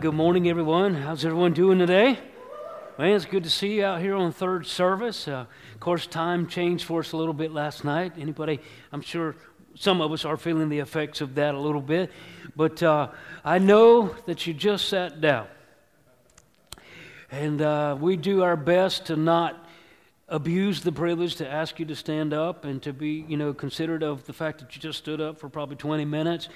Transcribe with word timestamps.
good 0.00 0.14
morning, 0.14 0.48
everyone. 0.48 0.94
How's 0.94 1.26
everyone 1.26 1.52
doing 1.52 1.78
today? 1.78 2.18
Man, 2.98 3.10
it's 3.10 3.26
good 3.26 3.44
to 3.44 3.50
see 3.50 3.74
you 3.74 3.84
out 3.84 4.00
here 4.00 4.14
on 4.14 4.32
third 4.32 4.64
service. 4.64 5.28
Uh, 5.28 5.44
of 5.74 5.80
course, 5.80 6.06
time 6.06 6.46
changed 6.46 6.86
for 6.86 7.00
us 7.00 7.12
a 7.12 7.18
little 7.18 7.34
bit 7.34 7.52
last 7.52 7.84
night. 7.84 8.14
Anybody? 8.16 8.60
I'm 8.92 9.02
sure 9.02 9.36
some 9.74 10.00
of 10.00 10.10
us 10.10 10.24
are 10.24 10.38
feeling 10.38 10.70
the 10.70 10.78
effects 10.78 11.20
of 11.20 11.34
that 11.34 11.54
a 11.54 11.58
little 11.58 11.82
bit. 11.82 12.10
But 12.56 12.82
uh, 12.82 13.08
I 13.44 13.58
know 13.58 14.16
that 14.24 14.46
you 14.46 14.54
just 14.54 14.88
sat 14.88 15.20
down. 15.20 15.48
And 17.30 17.60
uh, 17.60 17.98
we 18.00 18.16
do 18.16 18.42
our 18.42 18.56
best 18.56 19.04
to 19.06 19.16
not 19.16 19.68
abuse 20.30 20.80
the 20.80 20.92
privilege 20.92 21.36
to 21.36 21.46
ask 21.46 21.78
you 21.78 21.84
to 21.84 21.94
stand 21.94 22.32
up 22.32 22.64
and 22.64 22.82
to 22.84 22.94
be, 22.94 23.26
you 23.28 23.36
know, 23.36 23.52
considerate 23.52 24.02
of 24.02 24.24
the 24.24 24.32
fact 24.32 24.60
that 24.60 24.74
you 24.74 24.80
just 24.80 24.96
stood 24.96 25.20
up 25.20 25.38
for 25.38 25.50
probably 25.50 25.76
20 25.76 26.06
minutes. 26.06 26.48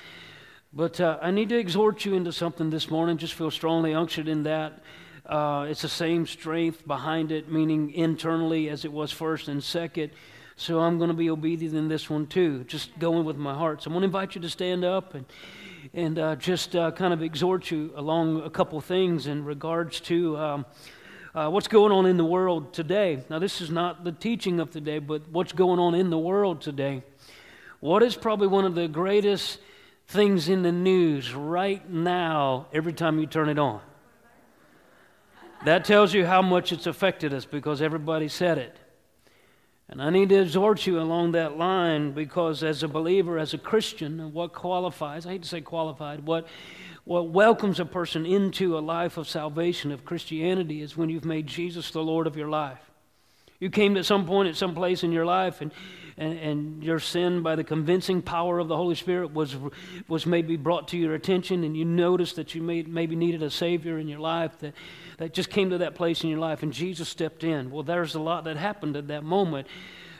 But 0.77 1.01
uh, 1.01 1.19
I 1.23 1.30
need 1.30 1.51
to 1.51 1.56
exhort 1.56 2.05
you 2.05 2.14
into 2.14 2.33
something 2.33 2.69
this 2.69 2.91
morning. 2.91 3.16
Just 3.16 3.34
feel 3.34 3.52
strongly 3.52 3.92
unctioned 3.92 4.28
in 4.28 4.42
that. 4.42 4.83
Uh, 5.24 5.66
it's 5.69 5.83
the 5.83 5.88
same 5.88 6.27
strength 6.27 6.84
behind 6.84 7.30
it, 7.30 7.48
meaning 7.48 7.92
internally 7.92 8.69
as 8.69 8.84
it 8.84 8.92
was 8.92 9.12
first 9.12 9.47
and 9.47 9.62
second. 9.62 10.10
So 10.56 10.80
I'm 10.80 10.98
going 10.98 11.10
to 11.10 11.14
be 11.14 11.30
obedient 11.30 11.77
in 11.77 11.87
this 11.87 12.10
one 12.10 12.27
too, 12.27 12.64
just 12.64 12.98
going 12.98 13.24
with 13.24 13.37
my 13.37 13.55
heart. 13.55 13.83
So 13.83 13.88
I'm 13.88 13.92
going 13.92 14.02
to 14.02 14.06
invite 14.06 14.34
you 14.34 14.41
to 14.41 14.50
stand 14.50 14.84
up 14.84 15.14
and 15.14 15.24
and 15.92 16.19
uh, 16.19 16.34
just 16.37 16.75
uh, 16.75 16.91
kind 16.91 17.12
of 17.12 17.22
exhort 17.22 17.70
you 17.70 17.92
along 17.95 18.42
a 18.42 18.50
couple 18.50 18.80
things 18.80 19.28
in 19.28 19.45
regards 19.45 20.00
to 20.00 20.36
um, 20.38 20.66
uh, 21.36 21.48
what's 21.50 21.69
going 21.69 21.92
on 21.92 22.06
in 22.06 22.16
the 22.16 22.25
world 22.25 22.72
today. 22.72 23.22
Now, 23.28 23.38
this 23.38 23.61
is 23.61 23.70
not 23.70 24.02
the 24.02 24.12
teaching 24.12 24.59
of 24.59 24.70
today, 24.70 24.98
but 24.98 25.28
what's 25.28 25.52
going 25.52 25.78
on 25.78 25.95
in 25.95 26.11
the 26.11 26.19
world 26.19 26.62
today. 26.62 27.05
What 27.81 28.03
is 28.03 28.16
probably 28.16 28.47
one 28.47 28.64
of 28.64 28.75
the 28.75 28.88
greatest 28.88 29.59
things 30.06 30.48
in 30.48 30.62
the 30.62 30.72
news 30.72 31.34
right 31.34 31.88
now 31.88 32.66
every 32.72 32.92
time 32.92 33.19
you 33.19 33.27
turn 33.27 33.48
it 33.48 33.58
on. 33.58 33.80
That 35.64 35.84
tells 35.84 36.12
you 36.12 36.27
how 36.27 36.42
much 36.42 36.72
it's 36.72 36.86
affected 36.86 37.33
us 37.33 37.47
because 37.47 37.80
everybody 37.80 38.28
said 38.28 38.58
it. 38.58 38.77
And 39.88 40.02
I 40.02 40.10
need 40.10 40.30
to 40.30 40.41
exhort 40.41 40.86
you 40.86 40.98
along 40.98 41.32
that 41.32 41.58
line 41.58 42.12
because, 42.12 42.62
as 42.62 42.82
a 42.82 42.88
believer, 42.88 43.38
as 43.38 43.55
a 43.55 43.58
Christian, 43.58 44.32
what 44.32 44.52
qualifies, 44.52 45.27
I 45.27 45.32
hate 45.32 45.42
to 45.42 45.48
say 45.48 45.60
qualified, 45.60 46.27
what, 46.27 46.47
what 47.05 47.28
welcomes 47.28 47.80
a 47.80 47.84
person 47.84 48.25
into 48.25 48.78
a 48.78 48.80
life 48.80 49.16
of 49.19 49.28
salvation, 49.28 49.92
of 49.92 50.05
Christianity, 50.05 50.80
is 50.80 50.97
when 50.97 51.10
you've 51.10 51.25
made 51.25 51.47
Jesus 51.47 51.91
the 51.91 52.02
Lord 52.02 52.27
of 52.27 52.36
your 52.36 52.48
life. 52.48 52.91
You 53.60 53.70
came 53.70 53.94
to 53.94 54.05
some 54.05 54.27
point 54.27 54.48
at 54.48 54.56
some 54.56 54.75
place 54.75 55.02
in 55.05 55.12
your 55.12 55.27
life 55.27 55.60
and 55.60 55.70
and, 56.16 56.38
and 56.38 56.84
your 56.84 56.98
sin 56.98 57.42
by 57.42 57.56
the 57.56 57.64
convincing 57.64 58.22
power 58.22 58.58
of 58.58 58.68
the 58.68 58.76
Holy 58.76 58.94
Spirit 58.94 59.32
was, 59.32 59.56
was 60.08 60.26
maybe 60.26 60.56
brought 60.56 60.88
to 60.88 60.96
your 60.96 61.14
attention 61.14 61.64
and 61.64 61.76
you 61.76 61.84
noticed 61.84 62.36
that 62.36 62.54
you 62.54 62.62
may, 62.62 62.82
maybe 62.82 63.16
needed 63.16 63.42
a 63.42 63.50
Savior 63.50 63.98
in 63.98 64.08
your 64.08 64.20
life 64.20 64.58
that, 64.60 64.74
that 65.18 65.34
just 65.34 65.50
came 65.50 65.70
to 65.70 65.78
that 65.78 65.94
place 65.94 66.22
in 66.22 66.30
your 66.30 66.38
life 66.38 66.62
and 66.62 66.72
Jesus 66.72 67.08
stepped 67.08 67.42
in. 67.42 67.70
Well, 67.70 67.82
there's 67.82 68.14
a 68.14 68.20
lot 68.20 68.44
that 68.44 68.56
happened 68.56 68.96
at 68.96 69.08
that 69.08 69.24
moment. 69.24 69.66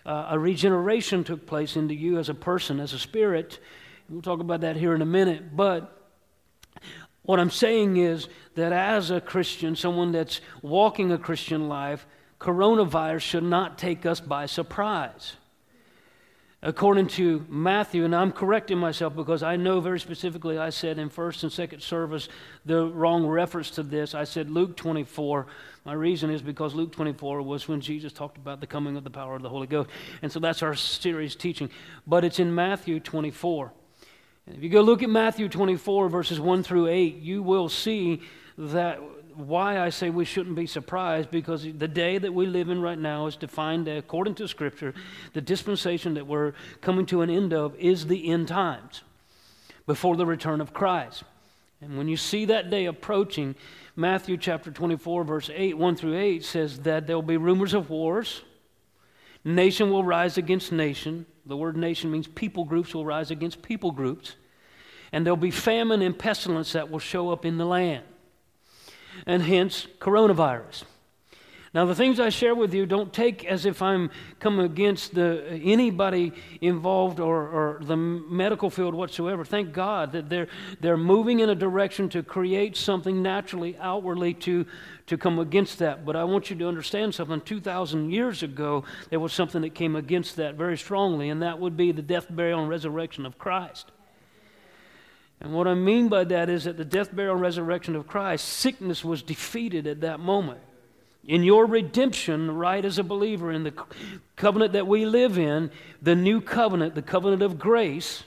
Uh, 0.05 0.29
a 0.31 0.39
regeneration 0.39 1.25
took 1.25 1.47
place 1.47 1.77
into 1.77 1.95
you 1.95 2.19
as 2.19 2.29
a 2.29 2.35
person, 2.35 2.81
as 2.81 2.93
a 2.93 2.99
spirit. 2.99 3.61
We'll 4.09 4.23
talk 4.23 4.41
about 4.41 4.61
that 4.63 4.77
here 4.77 4.95
in 4.95 5.01
a 5.01 5.07
minute. 5.07 5.57
But 5.57 5.97
what 7.23 7.41
I'm 7.41 7.51
saying 7.51 7.97
is 7.97 8.29
that 8.57 8.73
as 8.73 9.11
a 9.11 9.21
Christian, 9.21 9.77
someone 9.77 10.13
that's 10.13 10.41
walking 10.61 11.13
a 11.13 11.19
Christian 11.19 11.69
life, 11.69 12.07
coronavirus 12.39 13.21
should 13.21 13.45
not 13.45 13.79
take 13.79 14.05
us 14.05 14.21
by 14.21 14.45
surprise 14.45 15.37
according 16.65 17.07
to 17.07 17.45
Matthew, 17.51 18.07
and 18.07 18.17
I'm 18.17 18.33
correcting 18.33 18.79
myself 18.79 19.15
because 19.15 19.43
I 19.43 19.57
know 19.57 19.81
very 19.81 20.01
specifically 20.01 20.57
I 20.57 20.71
said 20.71 20.99
in 20.99 21.11
first 21.11 21.43
and 21.43 21.53
second 21.53 21.83
service 21.83 22.31
the 22.65 22.87
wrong 22.87 23.27
reference 23.27 23.71
to 23.73 23.83
this. 23.83 24.15
I 24.15 24.25
said 24.25 24.51
Luke 24.51 24.75
24. 24.75 25.47
My 25.85 25.93
reason 25.93 26.31
is 26.31 26.41
because 26.41 26.75
Luke 26.75 26.91
24 26.93 27.43
was 27.43 27.69
when 27.69 27.83
Jesus 27.83 28.15
talked 28.15 28.39
about 28.39 28.61
the 28.61 28.67
coming 28.67 28.97
of 28.97 29.05
the 29.05 29.11
power 29.11 29.37
of 29.37 29.43
the 29.43 29.51
Holy 29.51 29.67
Ghost. 29.67 29.91
And 30.23 30.33
so 30.33 30.41
that's 30.41 30.63
our 30.63 30.75
series 30.75 31.37
teaching. 31.37 31.69
But 32.07 32.25
it's 32.25 32.39
in 32.39 32.55
Matthew 32.55 32.99
24. 32.99 33.71
And 34.47 34.57
if 34.57 34.63
you 34.63 34.71
go 34.71 34.81
look 34.81 35.03
at 35.03 35.11
Matthew 35.11 35.51
24, 35.51 36.09
verses 36.09 36.41
1 36.41 36.63
through 36.63 36.89
8, 36.89 37.17
you 37.17 37.43
will 37.43 37.69
see 37.69 38.23
that 38.57 39.01
why 39.37 39.81
I 39.81 39.91
say 39.91 40.11
we 40.11 40.25
shouldn't 40.25 40.57
be 40.57 40.67
surprised 40.67 41.31
because 41.31 41.63
the 41.65 41.89
day 41.89 42.19
that 42.19 42.33
we 42.33 42.47
live 42.47 42.69
in 42.69 42.81
right 42.81 42.99
now 42.99 43.27
is 43.27 43.37
defined 43.37 43.89
according 43.89 44.35
to 44.37 44.49
Scripture. 44.49 44.95
The 45.33 45.41
dispensation 45.41 46.15
that 46.15 46.27
we're 46.27 46.53
coming 46.81 47.07
to 47.07 47.23
an 47.23 47.31
end 47.31 47.53
of 47.53 47.75
is 47.77 48.07
the 48.07 48.31
end 48.31 48.49
times 48.49 49.03
before 49.87 50.17
the 50.17 50.27
return 50.27 50.61
of 50.61 50.73
Christ. 50.73 51.25
And 51.81 51.99
when 51.99 52.09
you 52.09 52.17
see 52.17 52.47
that 52.47 52.71
day 52.71 52.87
approaching, 52.87 53.55
Matthew 53.97 54.37
chapter 54.37 54.71
24, 54.71 55.25
verse 55.25 55.51
8, 55.53 55.77
1 55.77 55.97
through 55.97 56.17
8 56.17 56.45
says 56.45 56.79
that 56.81 57.07
there 57.07 57.17
will 57.17 57.23
be 57.23 57.37
rumors 57.37 57.75
of 57.75 57.91
wars. 57.91 58.43
Nation 59.45 59.91
will 59.91 60.05
rise 60.05 60.39
against 60.39 60.73
nation. 60.73 61.27
The 61.45 61.57
word 61.57 61.77
nation 61.77 62.11
means 62.11 62.27
people 62.27 62.65
groups 62.65 62.95
will 62.95 63.05
rise 63.05 63.31
against 63.31 63.61
people 63.61 63.91
groups. 63.91 64.37
And 65.13 65.27
there'll 65.27 65.37
be 65.37 65.51
famine 65.51 66.01
and 66.01 66.19
pestilence 66.19 66.73
that 66.73 66.91
will 66.91 66.99
show 66.99 67.31
up 67.31 67.45
in 67.45 67.59
the 67.59 67.67
land 67.67 68.05
and 69.27 69.43
hence 69.43 69.87
coronavirus. 69.99 70.85
Now, 71.75 71.87
the 71.87 71.95
things 71.97 72.21
I 72.21 72.29
share 72.29 72.55
with 72.55 72.73
you 72.73 72.87
don't 72.87 73.13
take 73.13 73.45
as 73.45 73.67
if 73.67 73.83
I'm 73.83 74.11
coming 74.39 74.65
against 74.65 75.13
the, 75.13 75.45
anybody 75.61 76.33
involved 76.61 77.19
or, 77.19 77.49
or 77.49 77.81
the 77.83 77.97
medical 77.97 78.71
field 78.71 78.95
whatsoever. 78.95 79.45
Thank 79.45 79.73
God 79.73 80.13
that 80.13 80.29
they're, 80.29 80.47
they're 80.81 80.97
moving 80.97 81.41
in 81.41 81.51
a 81.51 81.55
direction 81.57 82.09
to 82.11 82.23
create 82.23 82.77
something 82.77 83.21
naturally, 83.21 83.77
outwardly 83.81 84.35
to, 84.35 84.67
to 85.09 85.19
come 85.19 85.41
against 85.41 85.81
that. 85.81 86.07
But 86.07 86.15
I 86.15 86.23
want 86.23 86.49
you 86.49 86.55
to 86.55 86.69
understand 86.69 87.13
something. 87.13 87.41
2,000 87.41 88.09
years 88.13 88.45
ago, 88.45 88.85
there 89.11 89.19
was 89.19 89.33
something 89.33 89.63
that 89.63 89.75
came 89.75 89.97
against 89.97 90.37
that 90.37 90.55
very 90.55 90.79
strongly, 90.79 91.29
and 91.29 91.43
that 91.43 91.59
would 91.59 91.77
be 91.77 91.91
the 91.91 92.03
death, 92.03 92.29
burial, 92.31 92.61
and 92.61 92.69
resurrection 92.69 93.27
of 93.27 93.37
Christ. 93.37 93.91
And 95.45 95.53
what 95.53 95.69
I 95.69 95.75
mean 95.75 96.09
by 96.09 96.25
that 96.25 96.49
is 96.49 96.65
that 96.65 96.79
the 96.79 96.87
death, 96.87 97.15
burial, 97.15 97.35
and 97.35 97.43
resurrection 97.43 97.95
of 97.97 98.07
Christ, 98.07 98.49
sickness 98.49 99.05
was 99.05 99.23
defeated 99.23 99.87
at 99.87 100.01
that 100.01 100.19
moment. 100.19 100.61
In 101.27 101.43
your 101.43 101.67
redemption, 101.67 102.57
right 102.57 102.83
as 102.83 102.99
a 102.99 103.05
believer 103.05 103.53
in 103.53 103.63
the 103.63 103.75
covenant 104.37 104.73
that 104.73 104.87
we 104.87 105.05
live 105.05 105.37
in, 105.37 105.71
the 106.01 106.15
new 106.15 106.41
covenant, 106.41 106.95
the 106.95 107.03
covenant 107.03 107.43
of 107.43 107.59
grace, 107.59 108.23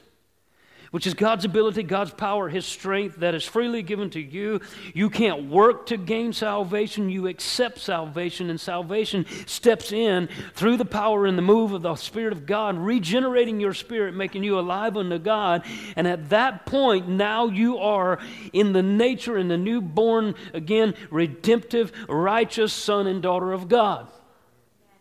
which 0.98 1.06
is 1.06 1.14
God's 1.14 1.46
ability, 1.46 1.84
God's 1.84 2.10
power, 2.10 2.50
His 2.50 2.66
strength 2.66 3.18
that 3.18 3.36
is 3.36 3.44
freely 3.44 3.84
given 3.84 4.10
to 4.10 4.20
you. 4.20 4.62
You 4.96 5.12
can't 5.12 5.48
work 5.48 5.86
to 5.86 5.98
gain 5.98 6.34
salvation. 6.34 7.12
You 7.12 7.28
accept 7.28 7.78
salvation, 7.78 8.50
and 8.50 8.60
salvation 8.60 9.28
steps 9.46 9.92
in 9.92 10.28
through 10.56 10.78
the 10.78 10.86
power 10.86 11.28
and 11.28 11.38
the 11.38 11.44
move 11.44 11.72
of 11.72 11.84
the 11.84 11.94
Spirit 11.98 12.34
of 12.34 12.48
God, 12.48 12.80
regenerating 12.80 13.60
your 13.60 13.76
spirit, 13.76 14.16
making 14.16 14.44
you 14.44 14.58
alive 14.58 14.98
unto 14.98 15.20
God. 15.20 15.64
And 15.96 16.08
at 16.08 16.30
that 16.30 16.66
point, 16.66 17.08
now 17.08 17.46
you 17.46 17.78
are 17.78 18.18
in 18.52 18.74
the 18.74 18.82
nature 18.82 19.38
and 19.38 19.52
the 19.52 19.58
newborn, 19.58 20.34
again, 20.52 20.96
redemptive, 21.12 21.92
righteous 22.10 22.74
son 22.74 23.06
and 23.06 23.22
daughter 23.22 23.54
of 23.54 23.68
God. 23.68 24.08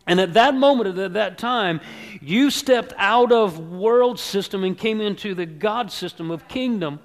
And 0.07 0.21
at 0.21 0.33
that 0.33 0.55
moment, 0.55 0.97
at 0.97 1.13
that 1.13 1.37
time, 1.37 1.81
you 2.21 2.49
stepped 2.49 2.93
out 2.97 3.33
of 3.33 3.59
world 3.59 4.19
system 4.19 4.63
and 4.63 4.77
came 4.77 5.01
into 5.01 5.35
the 5.35 5.45
God 5.45 5.91
system 5.91 6.31
of 6.31 6.47
kingdom. 6.47 7.01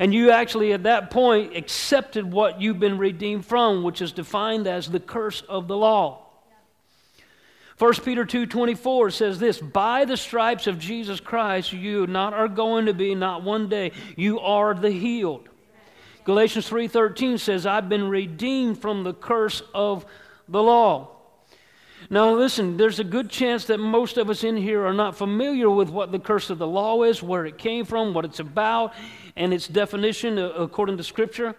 And 0.00 0.12
you 0.14 0.30
actually, 0.30 0.72
at 0.72 0.84
that 0.84 1.10
point, 1.10 1.54
accepted 1.54 2.32
what 2.32 2.60
you've 2.60 2.80
been 2.80 2.98
redeemed 2.98 3.44
from, 3.44 3.82
which 3.82 4.00
is 4.00 4.12
defined 4.12 4.66
as 4.66 4.90
the 4.90 4.98
curse 4.98 5.42
of 5.42 5.68
the 5.68 5.76
law. 5.76 6.22
1 7.76 8.04
Peter 8.04 8.24
2:24 8.24 9.10
says 9.10 9.38
this, 9.38 9.58
"By 9.58 10.04
the 10.04 10.16
stripes 10.16 10.66
of 10.66 10.78
Jesus 10.78 11.20
Christ 11.20 11.72
you 11.72 12.06
not 12.06 12.32
are 12.32 12.48
going 12.48 12.86
to 12.86 12.94
be 12.94 13.14
not 13.14 13.42
one 13.42 13.68
day, 13.68 13.92
you 14.16 14.40
are 14.40 14.74
the 14.74 14.90
healed." 14.90 15.48
Galatians 16.24 16.68
3:13 16.68 17.36
says, 17.36 17.66
"I've 17.66 17.88
been 17.88 18.08
redeemed 18.08 18.78
from 18.78 19.02
the 19.02 19.12
curse 19.12 19.62
of 19.74 20.06
the 20.48 20.62
law." 20.62 21.13
Now, 22.14 22.32
listen, 22.32 22.76
there's 22.76 23.00
a 23.00 23.04
good 23.04 23.28
chance 23.28 23.64
that 23.64 23.78
most 23.78 24.18
of 24.18 24.30
us 24.30 24.44
in 24.44 24.56
here 24.56 24.86
are 24.86 24.94
not 24.94 25.16
familiar 25.16 25.68
with 25.68 25.90
what 25.90 26.12
the 26.12 26.20
curse 26.20 26.48
of 26.48 26.58
the 26.58 26.66
law 26.66 27.02
is, 27.02 27.20
where 27.20 27.44
it 27.44 27.58
came 27.58 27.84
from, 27.84 28.14
what 28.14 28.24
it's 28.24 28.38
about, 28.38 28.94
and 29.34 29.52
its 29.52 29.66
definition 29.66 30.38
uh, 30.38 30.50
according 30.50 30.96
to 30.98 31.02
Scripture. 31.02 31.56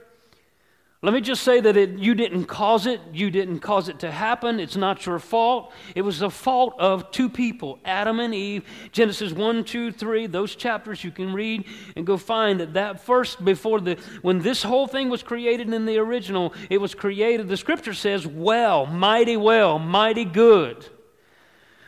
Let 1.02 1.14
me 1.14 1.22
just 1.22 1.44
say 1.44 1.60
that 1.60 1.78
it, 1.78 2.00
you 2.00 2.16
didn't 2.16 2.46
cause 2.46 2.88
it. 2.88 3.00
You 3.14 3.30
didn't 3.30 3.60
cause 3.60 3.90
it 3.90 4.00
to 4.00 4.12
happen. 4.12 4.60
It's 4.60 4.76
not 4.76 5.06
your 5.06 5.20
fault. 5.20 5.72
It 5.94 6.02
was 6.02 6.20
the 6.20 6.32
fault 6.32 6.74
of 6.80 7.12
two 7.12 7.30
people, 7.30 7.80
Adam 7.86 8.20
and 8.20 8.34
Eve. 8.34 8.64
Genesis 8.92 9.32
1, 9.32 9.66
2, 9.66 9.92
3, 9.92 10.28
those 10.28 10.56
chapters 10.56 11.04
you 11.04 11.12
can 11.12 11.32
read 11.34 11.66
and 11.96 12.08
go 12.08 12.18
find 12.18 12.60
that 12.60 12.74
that 12.74 13.02
first, 13.02 13.44
before 13.46 13.82
the, 13.82 13.98
when 14.22 14.40
this 14.40 14.64
whole 14.64 14.88
thing 14.88 15.10
was 15.10 15.22
created 15.22 15.72
in 15.72 15.86
the 15.86 15.98
original, 15.98 16.54
it 16.70 16.80
was 16.80 16.96
created, 16.96 17.50
the 17.50 17.58
scripture 17.58 17.94
says, 17.94 18.26
well, 18.26 18.86
mighty 18.86 19.38
well, 19.38 19.78
mighty 19.78 20.26
good. 20.26 20.90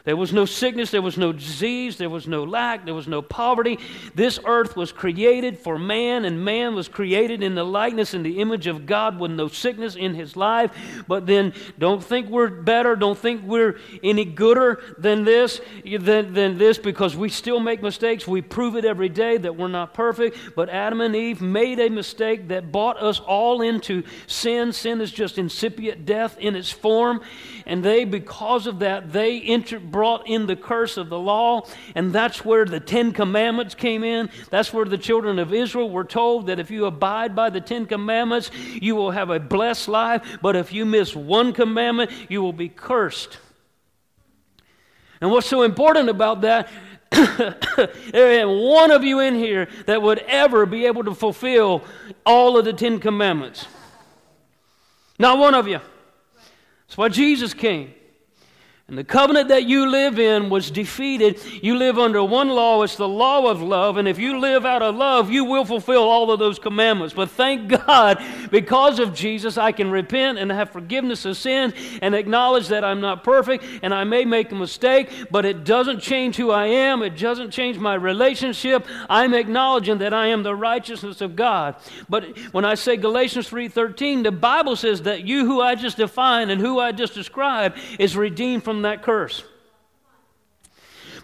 There 0.08 0.16
was 0.16 0.32
no 0.32 0.46
sickness, 0.46 0.90
there 0.90 1.02
was 1.02 1.18
no 1.18 1.34
disease, 1.34 1.98
there 1.98 2.10
was 2.10 2.28
no 2.28 2.46
lack, 2.46 2.86
there 2.86 2.94
was 2.94 3.10
no 3.10 3.22
poverty. 3.22 3.78
This 4.16 4.40
earth 4.46 4.78
was 4.78 4.94
created 4.94 5.60
for 5.60 5.78
man, 5.78 6.24
and 6.24 6.46
man 6.46 6.76
was 6.76 6.88
created 6.88 7.44
in 7.44 7.56
the 7.56 7.66
likeness 7.66 8.14
and 8.14 8.26
the 8.26 8.40
image 8.40 8.68
of 8.68 8.86
God 8.86 9.20
with 9.20 9.32
no 9.32 9.50
sickness 9.50 9.98
in 9.98 10.14
his 10.14 10.38
life. 10.38 10.72
But 11.10 11.26
then 11.26 11.52
don't 11.78 12.02
think 12.02 12.30
we're 12.30 12.48
better, 12.48 12.96
don't 12.96 13.18
think 13.18 13.44
we're 13.44 13.82
any 14.02 14.24
gooder 14.24 14.82
than 14.98 15.26
this, 15.26 15.60
than, 15.84 16.34
than 16.34 16.58
this, 16.58 16.78
because 16.78 17.18
we 17.18 17.28
still 17.28 17.60
make 17.60 17.84
mistakes. 17.84 18.26
We 18.26 18.42
prove 18.42 18.78
it 18.78 18.86
every 18.86 19.10
day 19.10 19.36
that 19.36 19.58
we're 19.58 19.68
not 19.68 19.94
perfect. 19.94 20.38
But 20.56 20.70
Adam 20.70 21.02
and 21.02 21.18
Eve 21.18 21.42
made 21.42 21.82
a 21.82 21.90
mistake 21.90 22.48
that 22.48 22.72
brought 22.72 22.96
us 23.04 23.20
all 23.20 23.62
into 23.62 24.04
sin. 24.26 24.72
Sin 24.72 25.02
is 25.02 25.12
just 25.12 25.38
incipient 25.38 26.06
death 26.06 26.38
in 26.40 26.56
its 26.56 26.72
form. 26.72 27.20
And 27.68 27.84
they, 27.84 28.06
because 28.06 28.66
of 28.66 28.80
that, 28.80 29.12
they 29.12 29.58
brought 29.92 30.26
in 30.26 30.48
the 30.48 30.56
curse 30.56 30.96
of 30.96 31.10
the 31.10 31.20
law, 31.20 31.68
and 31.96 32.14
that's 32.14 32.46
where 32.46 32.64
the 32.64 32.80
Ten 32.80 33.12
Commandments 33.12 33.76
came 33.76 34.06
in. 34.06 34.30
That's 34.50 34.72
where 34.72 34.86
the 34.86 34.98
children 34.98 35.38
of 35.38 35.54
Israel 35.54 35.90
were 35.90 36.06
told 36.06 36.48
that 36.48 36.60
if 36.60 36.72
you 36.72 36.86
abide 36.86 37.36
by 37.36 37.50
the 37.50 37.60
Ten 37.60 37.86
Commandments, 37.86 38.52
you 38.74 38.96
will 38.96 39.12
have 39.12 39.30
a 39.30 39.40
blessed 39.40 39.90
life, 39.90 40.40
but 40.42 40.56
if 40.56 40.72
you 40.72 40.86
miss 40.86 41.14
one 41.14 41.52
commandment, 41.52 42.10
you 42.30 42.42
will 42.42 42.54
be 42.54 42.70
cursed. 42.70 43.38
And 45.20 45.30
what's 45.30 45.48
so 45.48 45.64
important 45.64 46.08
about 46.08 46.42
that? 46.42 46.70
there 47.12 48.40
ain't 48.40 48.62
one 48.64 48.92
of 48.92 49.04
you 49.04 49.20
in 49.20 49.36
here 49.36 49.68
that 49.88 50.02
would 50.02 50.20
ever 50.20 50.66
be 50.66 50.86
able 50.86 51.04
to 51.04 51.14
fulfill 51.14 51.84
all 52.26 52.58
of 52.58 52.64
the 52.64 52.72
Ten 52.72 53.00
Commandments. 53.00 53.66
Not 55.20 55.38
one 55.38 55.54
of 55.54 55.68
you. 55.68 55.82
That's 56.88 56.98
why 56.98 57.10
Jesus 57.10 57.54
came. 57.54 57.94
And 58.90 58.98
the 58.98 59.04
covenant 59.04 59.50
that 59.50 59.66
you 59.66 59.86
live 59.86 60.18
in 60.18 60.50
was 60.50 60.72
defeated. 60.72 61.42
You 61.62 61.76
live 61.76 62.00
under 62.00 62.24
one 62.24 62.48
law, 62.48 62.84
it's 62.84 62.96
the 62.96 63.06
law 63.06 63.52
of 63.52 63.62
love. 63.62 63.98
And 63.98 64.08
if 64.08 64.18
you 64.18 64.40
live 64.40 64.66
out 64.66 64.82
of 64.82 64.96
love, 64.96 65.30
you 65.30 65.44
will 65.44 65.66
fulfill 65.66 66.04
all 66.04 66.32
of 66.32 66.40
those 66.40 66.58
commandments. 66.58 67.14
But 67.14 67.30
thank 67.30 67.68
God, 67.86 68.24
because 68.50 69.00
of 69.00 69.14
Jesus, 69.14 69.58
I 69.58 69.74
can 69.74 69.92
repent 69.92 70.38
and 70.38 70.50
have 70.50 70.70
forgiveness 70.70 71.26
of 71.26 71.36
sin 71.36 71.74
and 72.02 72.16
acknowledge 72.16 72.70
that 72.70 72.86
I'm 72.86 73.02
not 73.02 73.26
perfect 73.26 73.66
and 73.82 73.94
I 73.94 74.06
may 74.06 74.24
make 74.24 74.54
a 74.54 74.56
mistake, 74.56 75.10
but 75.30 75.44
it 75.44 75.66
doesn't 75.66 76.00
change 76.00 76.38
who 76.38 76.52
I 76.52 76.68
am. 76.68 77.04
It 77.04 77.18
doesn't 77.18 77.52
change 77.52 77.78
my 77.78 77.96
relationship. 77.96 78.86
I'm 79.10 79.34
acknowledging 79.34 79.98
that 79.98 80.14
I 80.14 80.28
am 80.28 80.44
the 80.44 80.56
righteousness 80.56 81.20
of 81.20 81.36
God. 81.36 81.76
But 82.08 82.38
when 82.54 82.64
I 82.64 82.76
say 82.76 82.96
Galatians 82.96 83.50
3:13, 83.50 84.24
the 84.24 84.32
Bible 84.32 84.78
says 84.78 85.02
that 85.02 85.26
you 85.26 85.46
who 85.46 85.60
I 85.60 85.76
just 85.76 85.98
defined 85.98 86.52
and 86.52 86.62
who 86.62 86.80
I 86.80 86.94
just 86.94 87.14
described 87.14 87.78
is 88.00 88.16
redeemed 88.16 88.64
from 88.64 88.77
that 88.84 89.04
curse. 89.04 89.44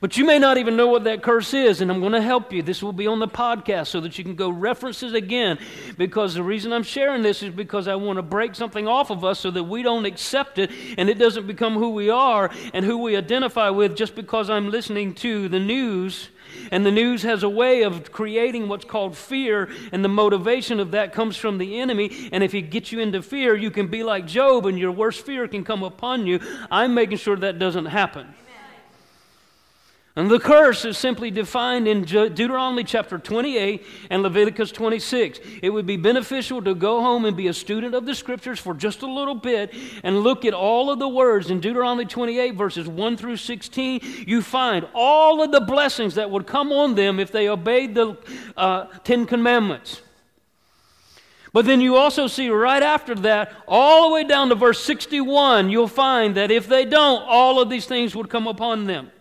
But 0.03 0.17
you 0.17 0.25
may 0.25 0.37
not 0.37 0.57
even 0.57 0.75
know 0.75 0.89
what 0.89 1.05
that 1.05 1.23
curse 1.23 1.53
is, 1.53 1.79
and 1.79 1.89
I'm 1.89 2.01
going 2.01 2.11
to 2.11 2.21
help 2.21 2.51
you. 2.51 2.61
This 2.61 2.83
will 2.83 2.91
be 2.91 3.07
on 3.07 3.19
the 3.19 3.27
podcast 3.29 3.87
so 3.87 4.01
that 4.01 4.17
you 4.17 4.25
can 4.25 4.35
go 4.35 4.49
reference 4.49 5.01
it 5.01 5.15
again. 5.15 5.57
Because 5.97 6.33
the 6.33 6.43
reason 6.43 6.73
I'm 6.73 6.83
sharing 6.83 7.21
this 7.21 7.41
is 7.41 7.51
because 7.51 7.87
I 7.87 7.95
want 7.95 8.17
to 8.17 8.21
break 8.21 8.53
something 8.53 8.85
off 8.85 9.11
of 9.11 9.23
us 9.23 9.39
so 9.39 9.49
that 9.51 9.63
we 9.63 9.81
don't 9.81 10.03
accept 10.03 10.59
it 10.59 10.71
and 10.97 11.09
it 11.09 11.17
doesn't 11.17 11.47
become 11.47 11.75
who 11.75 11.91
we 11.91 12.09
are 12.09 12.51
and 12.73 12.83
who 12.83 12.97
we 12.97 13.15
identify 13.15 13.69
with 13.69 13.95
just 13.95 14.13
because 14.13 14.49
I'm 14.49 14.71
listening 14.71 15.13
to 15.13 15.47
the 15.47 15.59
news. 15.59 16.27
And 16.69 16.85
the 16.85 16.91
news 16.91 17.23
has 17.23 17.43
a 17.43 17.49
way 17.49 17.83
of 17.83 18.11
creating 18.11 18.67
what's 18.67 18.83
called 18.83 19.15
fear, 19.15 19.69
and 19.93 20.03
the 20.03 20.09
motivation 20.09 20.81
of 20.81 20.91
that 20.91 21.13
comes 21.13 21.37
from 21.37 21.59
the 21.59 21.79
enemy. 21.79 22.29
And 22.33 22.43
if 22.43 22.51
he 22.51 22.61
gets 22.61 22.91
you 22.91 22.99
into 22.99 23.21
fear, 23.21 23.55
you 23.55 23.71
can 23.71 23.87
be 23.87 24.03
like 24.03 24.27
Job, 24.27 24.65
and 24.65 24.77
your 24.77 24.91
worst 24.91 25.25
fear 25.25 25.47
can 25.47 25.63
come 25.63 25.81
upon 25.81 26.27
you. 26.27 26.41
I'm 26.69 26.93
making 26.93 27.19
sure 27.19 27.37
that 27.37 27.57
doesn't 27.57 27.85
happen. 27.85 28.35
And 30.15 30.29
the 30.29 30.39
curse 30.39 30.85
is 30.85 30.95
simply 30.95 31.31
defined 31.31 31.87
in 31.87 32.03
Deuteronomy 32.03 32.83
chapter 32.83 33.17
28 33.17 33.83
and 34.11 34.21
Leviticus 34.21 34.71
26. 34.71 35.39
It 35.63 35.71
would 35.71 35.87
be 35.87 35.97
beneficial 35.97 36.61
to 36.61 36.75
go 36.75 37.01
home 37.01 37.25
and 37.25 37.35
be 37.35 37.47
a 37.47 37.53
student 37.53 37.95
of 37.95 38.05
the 38.05 38.13
scriptures 38.13 38.59
for 38.59 38.75
just 38.75 39.01
a 39.01 39.11
little 39.11 39.33
bit 39.33 39.73
and 40.03 40.19
look 40.19 40.45
at 40.45 40.53
all 40.53 40.91
of 40.91 40.99
the 40.99 41.09
words 41.09 41.49
in 41.49 41.59
Deuteronomy 41.59 42.05
28, 42.05 42.53
verses 42.53 42.87
1 42.87 43.17
through 43.17 43.37
16. 43.37 44.01
You 44.27 44.43
find 44.43 44.85
all 44.93 45.41
of 45.41 45.51
the 45.51 45.61
blessings 45.61 46.13
that 46.13 46.29
would 46.29 46.45
come 46.45 46.71
on 46.71 46.93
them 46.93 47.19
if 47.19 47.31
they 47.31 47.49
obeyed 47.49 47.95
the 47.95 48.15
uh, 48.55 48.85
Ten 49.03 49.25
Commandments. 49.25 50.03
But 51.53 51.65
then 51.65 51.81
you 51.81 51.95
also 51.95 52.27
see 52.27 52.49
right 52.49 52.83
after 52.83 53.15
that, 53.15 53.51
all 53.67 54.09
the 54.09 54.13
way 54.13 54.23
down 54.25 54.49
to 54.49 54.55
verse 54.55 54.83
61, 54.83 55.71
you'll 55.71 55.87
find 55.87 56.35
that 56.35 56.51
if 56.51 56.67
they 56.67 56.85
don't, 56.85 57.23
all 57.27 57.59
of 57.59 57.71
these 57.71 57.87
things 57.87 58.15
would 58.15 58.29
come 58.29 58.45
upon 58.45 58.85
them. 58.85 59.11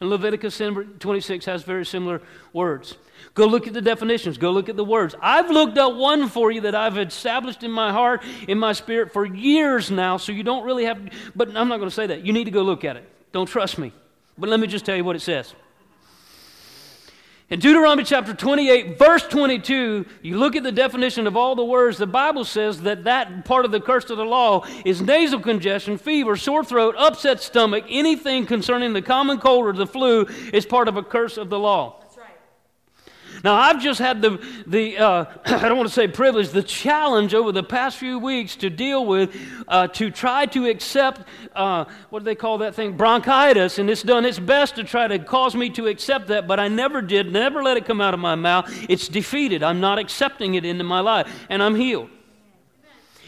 And 0.00 0.08
Leviticus 0.08 0.56
26 0.56 1.44
has 1.44 1.62
very 1.62 1.84
similar 1.84 2.22
words. 2.54 2.96
Go 3.34 3.44
look 3.44 3.66
at 3.66 3.74
the 3.74 3.82
definitions. 3.82 4.38
Go 4.38 4.50
look 4.50 4.70
at 4.70 4.76
the 4.76 4.84
words. 4.84 5.14
I've 5.20 5.50
looked 5.50 5.76
up 5.76 5.94
one 5.94 6.28
for 6.28 6.50
you 6.50 6.62
that 6.62 6.74
I've 6.74 6.96
established 6.96 7.62
in 7.62 7.70
my 7.70 7.92
heart, 7.92 8.22
in 8.48 8.58
my 8.58 8.72
spirit 8.72 9.12
for 9.12 9.26
years 9.26 9.90
now, 9.90 10.16
so 10.16 10.32
you 10.32 10.42
don't 10.42 10.64
really 10.64 10.86
have, 10.86 10.98
but 11.36 11.48
I'm 11.48 11.68
not 11.68 11.76
going 11.76 11.90
to 11.90 11.94
say 11.94 12.06
that. 12.06 12.24
You 12.24 12.32
need 12.32 12.44
to 12.44 12.50
go 12.50 12.62
look 12.62 12.82
at 12.82 12.96
it. 12.96 13.06
Don't 13.32 13.46
trust 13.46 13.76
me. 13.76 13.92
But 14.38 14.48
let 14.48 14.58
me 14.58 14.66
just 14.66 14.86
tell 14.86 14.96
you 14.96 15.04
what 15.04 15.16
it 15.16 15.20
says. 15.20 15.54
In 17.50 17.58
Deuteronomy 17.58 18.04
chapter 18.04 18.32
28, 18.32 18.96
verse 18.96 19.24
22, 19.24 20.06
you 20.22 20.38
look 20.38 20.54
at 20.54 20.62
the 20.62 20.70
definition 20.70 21.26
of 21.26 21.36
all 21.36 21.56
the 21.56 21.64
words, 21.64 21.98
the 21.98 22.06
Bible 22.06 22.44
says 22.44 22.82
that 22.82 23.02
that 23.02 23.44
part 23.44 23.64
of 23.64 23.72
the 23.72 23.80
curse 23.80 24.08
of 24.08 24.18
the 24.18 24.24
law 24.24 24.64
is 24.84 25.02
nasal 25.02 25.40
congestion, 25.40 25.98
fever, 25.98 26.36
sore 26.36 26.62
throat, 26.62 26.94
upset 26.96 27.40
stomach, 27.40 27.84
anything 27.88 28.46
concerning 28.46 28.92
the 28.92 29.02
common 29.02 29.38
cold 29.38 29.66
or 29.66 29.72
the 29.72 29.84
flu 29.84 30.26
is 30.52 30.64
part 30.64 30.86
of 30.86 30.96
a 30.96 31.02
curse 31.02 31.36
of 31.36 31.50
the 31.50 31.58
law. 31.58 32.00
Now, 33.42 33.54
I've 33.54 33.80
just 33.80 33.98
had 33.98 34.20
the, 34.20 34.44
the 34.66 34.98
uh, 34.98 35.24
I 35.46 35.68
don't 35.68 35.76
want 35.76 35.88
to 35.88 35.94
say 35.94 36.08
privilege, 36.08 36.50
the 36.50 36.62
challenge 36.62 37.34
over 37.34 37.52
the 37.52 37.62
past 37.62 37.98
few 37.98 38.18
weeks 38.18 38.56
to 38.56 38.70
deal 38.70 39.06
with, 39.06 39.34
uh, 39.68 39.88
to 39.88 40.10
try 40.10 40.46
to 40.46 40.66
accept, 40.66 41.22
uh, 41.54 41.84
what 42.10 42.20
do 42.20 42.24
they 42.24 42.34
call 42.34 42.58
that 42.58 42.74
thing? 42.74 42.96
Bronchitis. 42.96 43.78
And 43.78 43.88
it's 43.88 44.02
done 44.02 44.24
its 44.24 44.38
best 44.38 44.76
to 44.76 44.84
try 44.84 45.08
to 45.08 45.18
cause 45.18 45.54
me 45.54 45.70
to 45.70 45.86
accept 45.86 46.28
that, 46.28 46.46
but 46.46 46.60
I 46.60 46.68
never 46.68 47.00
did, 47.00 47.32
never 47.32 47.62
let 47.62 47.76
it 47.76 47.86
come 47.86 48.00
out 48.00 48.14
of 48.14 48.20
my 48.20 48.34
mouth. 48.34 48.70
It's 48.88 49.08
defeated. 49.08 49.62
I'm 49.62 49.80
not 49.80 49.98
accepting 49.98 50.54
it 50.54 50.64
into 50.64 50.84
my 50.84 51.00
life, 51.00 51.46
and 51.48 51.62
I'm 51.62 51.74
healed. 51.74 52.10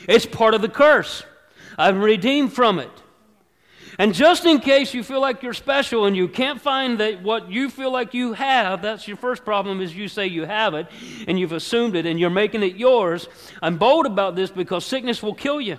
It's 0.09 0.27
part 0.27 0.55
of 0.55 0.63
the 0.63 0.69
curse. 0.69 1.23
I'm 1.79 2.03
redeemed 2.03 2.53
from 2.53 2.79
it. 2.79 2.91
And 4.03 4.13
just 4.13 4.47
in 4.47 4.59
case 4.59 4.95
you 4.95 5.05
feel 5.05 5.21
like 5.21 5.45
you're 5.45 5.55
special 5.55 6.07
and 6.07 6.17
you 6.17 6.27
can't 6.27 6.61
find 6.61 6.99
that 6.99 7.23
what 7.23 7.53
you 7.53 7.71
feel 7.71 7.93
like 7.93 8.15
you 8.15 8.33
have, 8.33 8.83
that's 8.83 9.07
your 9.07 9.17
first 9.17 9.45
problem 9.45 9.81
is 9.81 9.95
you 9.95 10.09
say 10.09 10.27
you 10.27 10.45
have 10.45 10.75
it 10.75 10.89
and 11.29 11.39
you've 11.39 11.53
assumed 11.53 11.95
it 11.95 12.05
and 12.05 12.19
you're 12.19 12.29
making 12.29 12.65
it 12.65 12.75
yours. 12.75 13.29
I'm 13.63 13.79
bold 13.79 14.07
about 14.07 14.35
this 14.35 14.51
because 14.51 14.85
sickness 14.85 15.23
will 15.23 15.37
kill 15.37 15.61
you. 15.61 15.79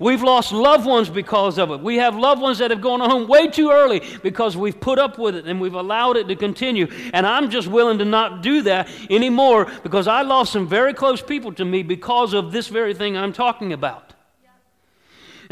We've 0.00 0.20
lost 0.20 0.50
loved 0.50 0.84
ones 0.84 1.08
because 1.08 1.58
of 1.58 1.70
it. 1.70 1.78
We 1.78 1.98
have 1.98 2.16
loved 2.16 2.42
ones 2.42 2.58
that 2.58 2.72
have 2.72 2.80
gone 2.80 2.98
home 2.98 3.28
way 3.28 3.46
too 3.46 3.70
early 3.70 4.02
because 4.24 4.56
we've 4.56 4.80
put 4.80 4.98
up 4.98 5.16
with 5.16 5.36
it 5.36 5.46
and 5.46 5.60
we've 5.60 5.74
allowed 5.74 6.16
it 6.16 6.26
to 6.26 6.34
continue. 6.34 6.88
And 7.14 7.24
I'm 7.24 7.50
just 7.50 7.68
willing 7.68 7.98
to 7.98 8.04
not 8.04 8.42
do 8.42 8.62
that 8.62 8.88
anymore 9.10 9.70
because 9.84 10.08
I 10.08 10.22
lost 10.22 10.52
some 10.52 10.66
very 10.66 10.92
close 10.92 11.22
people 11.22 11.52
to 11.52 11.64
me 11.64 11.84
because 11.84 12.32
of 12.32 12.50
this 12.50 12.66
very 12.66 12.94
thing 12.94 13.16
I'm 13.16 13.32
talking 13.32 13.72
about. 13.72 14.12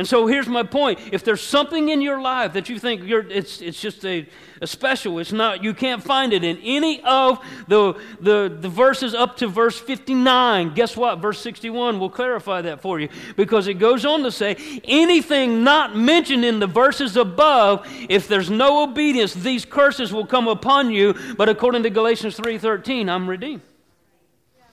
And 0.01 0.09
so 0.09 0.27
here's 0.27 0.49
my 0.49 0.63
point. 0.63 0.99
If 1.13 1.25
there's 1.25 1.43
something 1.43 1.91
in 1.91 2.01
your 2.01 2.23
life 2.23 2.55
that 2.55 2.71
you 2.71 2.79
think 2.79 3.03
it's, 3.05 3.61
it's 3.61 3.79
just 3.79 4.03
a, 4.07 4.27
a 4.63 4.67
special, 4.67 5.19
it's 5.19 5.31
not, 5.31 5.63
you 5.63 5.75
can't 5.75 6.03
find 6.03 6.33
it 6.33 6.43
in 6.43 6.57
any 6.65 7.03
of 7.03 7.39
the, 7.69 8.01
the, 8.19 8.57
the 8.61 8.71
verses 8.71 9.13
up 9.13 9.37
to 9.37 9.47
verse 9.47 9.79
59. 9.79 10.73
Guess 10.73 10.97
what? 10.97 11.19
Verse 11.19 11.39
61 11.43 12.01
will 12.01 12.09
clarify 12.09 12.63
that 12.63 12.81
for 12.81 12.99
you 12.99 13.11
because 13.37 13.67
it 13.67 13.75
goes 13.75 14.07
on 14.07 14.23
to 14.23 14.33
say, 14.33 14.81
anything 14.85 15.65
not 15.65 15.95
mentioned 15.95 16.47
in 16.47 16.61
the 16.61 16.67
verses 16.67 17.19
above, 17.19 17.87
if 18.09 18.27
there's 18.27 18.49
no 18.49 18.83
obedience, 18.83 19.35
these 19.35 19.67
curses 19.67 20.15
will 20.15 20.25
come 20.25 20.49
upon 20.49 20.91
you. 20.91 21.15
But 21.37 21.51
according 21.51 21.83
to 21.83 21.91
Galatians 21.91 22.39
3.13, 22.39 23.11
I'm 23.11 23.29
redeemed 23.29 23.61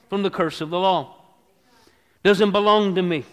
from 0.08 0.24
the 0.24 0.30
curse 0.30 0.62
of 0.62 0.70
the 0.70 0.80
law. 0.80 1.16
Doesn't 2.24 2.52
belong 2.52 2.96
to 2.96 3.02
me. 3.02 3.26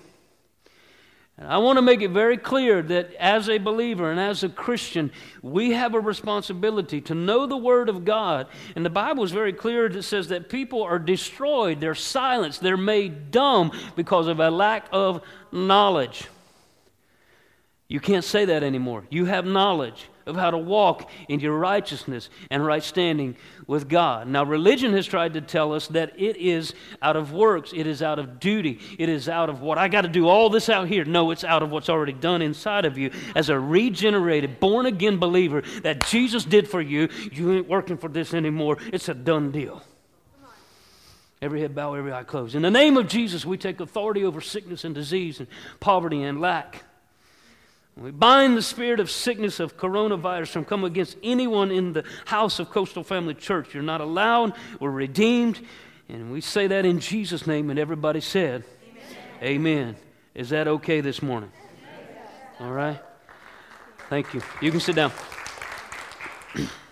And 1.36 1.48
I 1.48 1.58
want 1.58 1.78
to 1.78 1.82
make 1.82 2.00
it 2.00 2.10
very 2.10 2.36
clear 2.36 2.80
that 2.80 3.12
as 3.14 3.48
a 3.48 3.58
believer 3.58 4.10
and 4.10 4.20
as 4.20 4.44
a 4.44 4.48
Christian, 4.48 5.10
we 5.42 5.72
have 5.72 5.94
a 5.94 6.00
responsibility 6.00 7.00
to 7.02 7.14
know 7.14 7.46
the 7.46 7.56
Word 7.56 7.88
of 7.88 8.04
God. 8.04 8.46
And 8.76 8.86
the 8.86 8.90
Bible 8.90 9.24
is 9.24 9.32
very 9.32 9.52
clear 9.52 9.88
that 9.88 10.04
says 10.04 10.28
that 10.28 10.48
people 10.48 10.82
are 10.82 10.98
destroyed, 10.98 11.80
they're 11.80 11.96
silenced, 11.96 12.60
they're 12.60 12.76
made 12.76 13.32
dumb 13.32 13.72
because 13.96 14.28
of 14.28 14.38
a 14.38 14.50
lack 14.50 14.86
of 14.92 15.22
knowledge. 15.50 16.28
You 17.88 17.98
can't 17.98 18.24
say 18.24 18.44
that 18.44 18.62
anymore. 18.62 19.04
You 19.10 19.24
have 19.24 19.44
knowledge. 19.44 20.08
Of 20.26 20.36
how 20.36 20.50
to 20.50 20.58
walk 20.58 21.10
in 21.28 21.40
your 21.40 21.56
righteousness 21.58 22.30
and 22.50 22.64
right 22.64 22.82
standing 22.82 23.36
with 23.66 23.88
God. 23.88 24.28
Now, 24.28 24.44
religion 24.44 24.92
has 24.92 25.06
tried 25.06 25.34
to 25.34 25.40
tell 25.40 25.72
us 25.72 25.88
that 25.88 26.18
it 26.18 26.36
is 26.36 26.74
out 27.02 27.16
of 27.16 27.32
works, 27.32 27.72
it 27.74 27.86
is 27.86 28.02
out 28.02 28.18
of 28.18 28.40
duty, 28.40 28.80
it 28.98 29.08
is 29.08 29.28
out 29.28 29.48
of 29.48 29.60
what 29.60 29.78
I 29.78 29.88
got 29.88 30.02
to 30.02 30.08
do 30.08 30.28
all 30.28 30.50
this 30.50 30.68
out 30.68 30.88
here. 30.88 31.04
No, 31.04 31.30
it's 31.30 31.44
out 31.44 31.62
of 31.62 31.70
what's 31.70 31.88
already 31.88 32.12
done 32.12 32.42
inside 32.42 32.84
of 32.84 32.98
you 32.98 33.10
as 33.34 33.48
a 33.48 33.58
regenerated, 33.58 34.60
born 34.60 34.86
again 34.86 35.18
believer 35.18 35.62
that 35.82 36.06
Jesus 36.06 36.44
did 36.44 36.68
for 36.68 36.80
you. 36.80 37.08
You 37.32 37.52
ain't 37.52 37.68
working 37.68 37.96
for 37.96 38.08
this 38.08 38.34
anymore. 38.34 38.78
It's 38.92 39.08
a 39.08 39.14
done 39.14 39.50
deal. 39.50 39.82
Every 41.42 41.60
head 41.60 41.74
bow, 41.74 41.92
every 41.92 42.10
eye 42.10 42.24
closed. 42.24 42.54
In 42.54 42.62
the 42.62 42.70
name 42.70 42.96
of 42.96 43.06
Jesus, 43.06 43.44
we 43.44 43.58
take 43.58 43.78
authority 43.78 44.24
over 44.24 44.40
sickness 44.40 44.82
and 44.84 44.94
disease 44.94 45.40
and 45.40 45.48
poverty 45.78 46.22
and 46.22 46.40
lack. 46.40 46.84
We 47.96 48.10
bind 48.10 48.56
the 48.56 48.62
spirit 48.62 48.98
of 48.98 49.08
sickness 49.10 49.60
of 49.60 49.76
coronavirus 49.76 50.48
from 50.48 50.64
coming 50.64 50.86
against 50.86 51.16
anyone 51.22 51.70
in 51.70 51.92
the 51.92 52.04
house 52.24 52.58
of 52.58 52.70
Coastal 52.70 53.04
Family 53.04 53.34
Church. 53.34 53.72
You're 53.72 53.84
not 53.84 54.00
allowed. 54.00 54.54
We're 54.80 54.90
redeemed. 54.90 55.60
And 56.08 56.32
we 56.32 56.40
say 56.40 56.66
that 56.66 56.84
in 56.84 56.98
Jesus' 56.98 57.46
name, 57.46 57.70
and 57.70 57.78
everybody 57.78 58.20
said, 58.20 58.64
Amen. 59.42 59.44
Amen. 59.44 59.96
Is 60.34 60.50
that 60.50 60.66
okay 60.66 61.00
this 61.00 61.22
morning? 61.22 61.52
All 62.58 62.72
right. 62.72 63.00
Thank 64.10 64.34
you. 64.34 64.42
You 64.60 64.70
can 64.70 64.80
sit 64.80 64.96
down. 64.96 65.12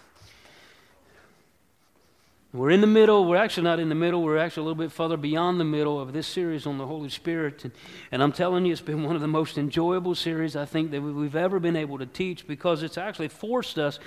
We're 2.54 2.68
in 2.68 2.82
the 2.82 2.86
middle. 2.86 3.24
We're 3.24 3.38
actually 3.38 3.62
not 3.62 3.80
in 3.80 3.88
the 3.88 3.94
middle. 3.94 4.22
We're 4.22 4.36
actually 4.36 4.60
a 4.60 4.64
little 4.64 4.84
bit 4.84 4.92
further 4.92 5.16
beyond 5.16 5.58
the 5.58 5.64
middle 5.64 5.98
of 5.98 6.12
this 6.12 6.26
series 6.26 6.66
on 6.66 6.76
the 6.76 6.86
Holy 6.86 7.08
Spirit. 7.08 7.64
And, 7.64 7.72
and 8.10 8.22
I'm 8.22 8.30
telling 8.30 8.66
you, 8.66 8.72
it's 8.72 8.82
been 8.82 9.04
one 9.04 9.14
of 9.14 9.22
the 9.22 9.26
most 9.26 9.56
enjoyable 9.56 10.14
series 10.14 10.54
I 10.54 10.66
think 10.66 10.90
that 10.90 11.00
we've 11.00 11.34
ever 11.34 11.58
been 11.58 11.76
able 11.76 11.96
to 11.96 12.04
teach 12.04 12.46
because 12.46 12.82
it's 12.82 12.98
actually 12.98 13.28
forced 13.28 13.78
us 13.78 13.98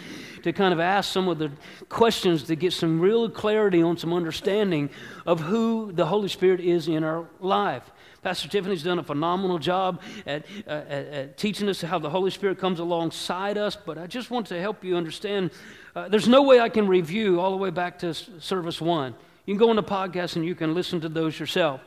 to 0.43 0.53
kind 0.53 0.75
of 0.75 0.79
ask 0.79 1.11
some 1.11 1.27
of 1.27 1.39
the 1.39 1.51
questions 1.89 2.43
to 2.43 2.55
get 2.55 2.71
some 2.71 2.99
real 2.99 3.31
clarity 3.31 3.81
on 3.81 3.97
some 3.97 4.13
understanding 4.13 4.91
of 5.25 5.39
who 5.39 5.91
the 5.91 6.05
Holy 6.05 6.29
Spirit 6.29 6.59
is 6.59 6.87
in 6.87 7.03
our 7.03 7.27
life. 7.39 7.89
Pastor 8.21 8.47
Tiffany's 8.47 8.83
done 8.83 8.99
a 8.99 9.03
phenomenal 9.03 9.57
job 9.57 10.01
at, 10.27 10.45
uh, 10.67 10.69
at, 10.69 11.07
at, 11.07 11.37
teaching 11.37 11.67
us 11.67 11.81
how 11.81 11.97
the 11.97 12.09
Holy 12.09 12.31
Spirit 12.31 12.59
comes 12.59 12.79
alongside 12.79 13.57
us, 13.57 13.75
but 13.75 13.97
I 13.97 14.05
just 14.05 14.29
want 14.29 14.47
to 14.47 14.59
help 14.59 14.83
you 14.83 14.97
understand 14.97 15.51
uh, 15.95 16.09
there's 16.09 16.27
no 16.27 16.43
way 16.43 16.59
I 16.59 16.69
can 16.69 16.87
review 16.87 17.39
all 17.39 17.51
the 17.51 17.57
way 17.57 17.69
back 17.69 17.99
to 17.99 18.13
service 18.13 18.81
one. 18.81 19.15
You 19.45 19.53
can 19.53 19.59
go 19.59 19.69
on 19.69 19.77
the 19.77 19.83
podcast 19.83 20.35
and 20.35 20.45
you 20.45 20.55
can 20.55 20.73
listen 20.73 21.01
to 21.01 21.09
those 21.09 21.39
yourself, 21.39 21.81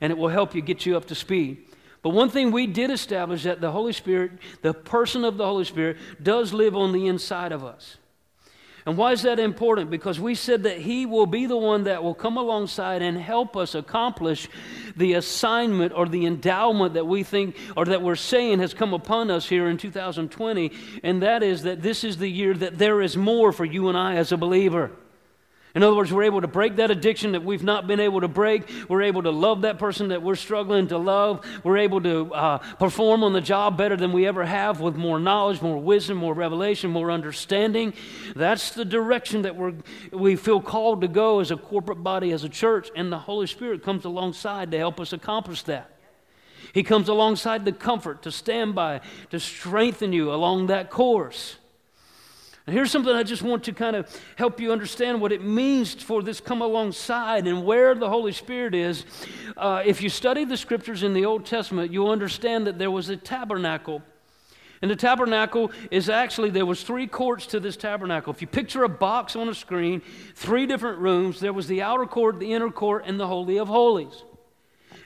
and 0.00 0.10
it 0.10 0.18
will 0.18 0.28
help 0.28 0.54
you 0.54 0.60
get 0.60 0.84
you 0.84 0.96
up 0.96 1.06
to 1.06 1.14
speed. 1.14 1.64
But 2.02 2.10
one 2.10 2.28
thing 2.28 2.52
we 2.52 2.66
did 2.66 2.90
establish 2.90 3.44
that 3.44 3.62
the 3.62 3.70
Holy 3.72 3.94
Spirit, 3.94 4.32
the 4.60 4.74
person 4.74 5.24
of 5.24 5.38
the 5.38 5.46
Holy 5.46 5.64
Spirit, 5.64 5.96
does 6.22 6.52
live 6.52 6.76
on 6.76 6.92
the 6.92 7.06
inside 7.06 7.52
of 7.52 7.64
us. 7.64 7.96
And 8.86 8.98
why 8.98 9.12
is 9.12 9.22
that 9.22 9.38
important? 9.38 9.90
Because 9.90 10.20
we 10.20 10.34
said 10.34 10.64
that 10.64 10.78
He 10.78 11.06
will 11.06 11.26
be 11.26 11.46
the 11.46 11.56
one 11.56 11.84
that 11.84 12.02
will 12.02 12.14
come 12.14 12.36
alongside 12.36 13.00
and 13.00 13.16
help 13.16 13.56
us 13.56 13.74
accomplish 13.74 14.48
the 14.96 15.14
assignment 15.14 15.92
or 15.94 16.06
the 16.06 16.26
endowment 16.26 16.94
that 16.94 17.06
we 17.06 17.22
think 17.22 17.56
or 17.76 17.86
that 17.86 18.02
we're 18.02 18.14
saying 18.14 18.58
has 18.60 18.74
come 18.74 18.92
upon 18.92 19.30
us 19.30 19.48
here 19.48 19.68
in 19.68 19.78
2020. 19.78 20.70
And 21.02 21.22
that 21.22 21.42
is 21.42 21.62
that 21.62 21.80
this 21.80 22.04
is 22.04 22.18
the 22.18 22.30
year 22.30 22.52
that 22.54 22.76
there 22.76 23.00
is 23.00 23.16
more 23.16 23.52
for 23.52 23.64
you 23.64 23.88
and 23.88 23.96
I 23.96 24.16
as 24.16 24.32
a 24.32 24.36
believer. 24.36 24.90
In 25.74 25.82
other 25.82 25.96
words, 25.96 26.12
we're 26.12 26.22
able 26.22 26.40
to 26.40 26.46
break 26.46 26.76
that 26.76 26.92
addiction 26.92 27.32
that 27.32 27.42
we've 27.42 27.64
not 27.64 27.88
been 27.88 27.98
able 27.98 28.20
to 28.20 28.28
break. 28.28 28.70
We're 28.88 29.02
able 29.02 29.24
to 29.24 29.30
love 29.30 29.62
that 29.62 29.76
person 29.76 30.08
that 30.08 30.22
we're 30.22 30.36
struggling 30.36 30.86
to 30.88 30.98
love. 30.98 31.44
We're 31.64 31.78
able 31.78 32.00
to 32.02 32.32
uh, 32.32 32.58
perform 32.58 33.24
on 33.24 33.32
the 33.32 33.40
job 33.40 33.76
better 33.76 33.96
than 33.96 34.12
we 34.12 34.24
ever 34.28 34.44
have 34.44 34.78
with 34.78 34.94
more 34.94 35.18
knowledge, 35.18 35.60
more 35.60 35.78
wisdom, 35.78 36.18
more 36.18 36.32
revelation, 36.32 36.92
more 36.92 37.10
understanding. 37.10 37.92
That's 38.36 38.70
the 38.70 38.84
direction 38.84 39.42
that 39.42 39.56
we're, 39.56 39.74
we 40.12 40.36
feel 40.36 40.60
called 40.60 41.00
to 41.00 41.08
go 41.08 41.40
as 41.40 41.50
a 41.50 41.56
corporate 41.56 42.04
body, 42.04 42.30
as 42.30 42.44
a 42.44 42.48
church, 42.48 42.90
and 42.94 43.10
the 43.10 43.18
Holy 43.18 43.48
Spirit 43.48 43.82
comes 43.82 44.04
alongside 44.04 44.70
to 44.70 44.78
help 44.78 45.00
us 45.00 45.12
accomplish 45.12 45.64
that. 45.64 45.90
He 46.72 46.84
comes 46.84 47.08
alongside 47.08 47.64
to 47.64 47.72
comfort, 47.72 48.22
to 48.22 48.30
stand 48.30 48.76
by, 48.76 49.00
to 49.30 49.40
strengthen 49.40 50.12
you 50.12 50.32
along 50.32 50.68
that 50.68 50.88
course. 50.88 51.56
And 52.66 52.74
here's 52.74 52.90
something 52.90 53.14
I 53.14 53.22
just 53.22 53.42
want 53.42 53.64
to 53.64 53.72
kind 53.72 53.94
of 53.94 54.08
help 54.36 54.58
you 54.58 54.72
understand 54.72 55.20
what 55.20 55.32
it 55.32 55.42
means 55.42 55.92
for 55.94 56.22
this 56.22 56.40
come 56.40 56.62
alongside 56.62 57.46
and 57.46 57.64
where 57.64 57.94
the 57.94 58.08
Holy 58.08 58.32
Spirit 58.32 58.74
is. 58.74 59.04
Uh, 59.56 59.82
if 59.84 60.00
you 60.00 60.08
study 60.08 60.46
the 60.46 60.56
scriptures 60.56 61.02
in 61.02 61.12
the 61.12 61.26
Old 61.26 61.44
Testament, 61.44 61.92
you'll 61.92 62.10
understand 62.10 62.66
that 62.66 62.78
there 62.78 62.90
was 62.90 63.10
a 63.10 63.16
tabernacle. 63.16 64.02
And 64.80 64.90
the 64.90 64.96
tabernacle 64.96 65.72
is 65.90 66.08
actually, 66.08 66.50
there 66.50 66.66
was 66.66 66.82
three 66.82 67.06
courts 67.06 67.46
to 67.48 67.60
this 67.60 67.76
tabernacle. 67.76 68.32
If 68.32 68.40
you 68.40 68.46
picture 68.46 68.84
a 68.84 68.88
box 68.88 69.36
on 69.36 69.48
a 69.48 69.54
screen, 69.54 70.00
three 70.34 70.66
different 70.66 70.98
rooms, 70.98 71.40
there 71.40 71.52
was 71.52 71.66
the 71.66 71.82
outer 71.82 72.06
court, 72.06 72.38
the 72.38 72.52
inner 72.52 72.70
court, 72.70 73.04
and 73.06 73.20
the 73.20 73.26
Holy 73.26 73.58
of 73.58 73.68
Holies. 73.68 74.24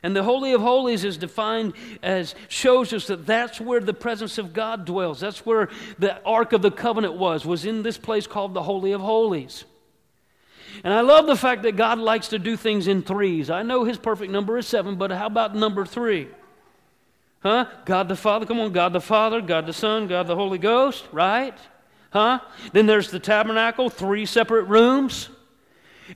And 0.02 0.14
the 0.14 0.22
Holy 0.22 0.52
of 0.52 0.60
Holies 0.60 1.04
is 1.04 1.16
defined 1.16 1.74
as 2.02 2.34
shows 2.48 2.92
us 2.92 3.06
that 3.08 3.26
that's 3.26 3.60
where 3.60 3.80
the 3.80 3.94
presence 3.94 4.38
of 4.38 4.52
God 4.52 4.84
dwells. 4.84 5.20
That's 5.20 5.44
where 5.44 5.68
the 5.98 6.22
Ark 6.22 6.52
of 6.52 6.62
the 6.62 6.70
Covenant 6.70 7.14
was, 7.14 7.44
was 7.44 7.64
in 7.64 7.82
this 7.82 7.98
place 7.98 8.26
called 8.26 8.54
the 8.54 8.62
Holy 8.62 8.92
of 8.92 9.00
Holies. 9.00 9.64
And 10.84 10.94
I 10.94 11.00
love 11.00 11.26
the 11.26 11.36
fact 11.36 11.62
that 11.62 11.76
God 11.76 11.98
likes 11.98 12.28
to 12.28 12.38
do 12.38 12.56
things 12.56 12.86
in 12.86 13.02
threes. 13.02 13.50
I 13.50 13.62
know 13.62 13.84
his 13.84 13.98
perfect 13.98 14.30
number 14.30 14.58
is 14.58 14.66
seven, 14.66 14.96
but 14.96 15.10
how 15.10 15.26
about 15.26 15.56
number 15.56 15.84
three? 15.84 16.28
Huh? 17.40 17.66
God 17.84 18.08
the 18.08 18.16
Father, 18.16 18.46
come 18.46 18.60
on, 18.60 18.72
God 18.72 18.92
the 18.92 19.00
Father, 19.00 19.40
God 19.40 19.66
the 19.66 19.72
Son, 19.72 20.06
God 20.06 20.26
the 20.26 20.36
Holy 20.36 20.58
Ghost, 20.58 21.06
right? 21.12 21.56
Huh? 22.10 22.40
Then 22.72 22.86
there's 22.86 23.10
the 23.10 23.20
tabernacle, 23.20 23.90
three 23.90 24.26
separate 24.26 24.64
rooms. 24.64 25.28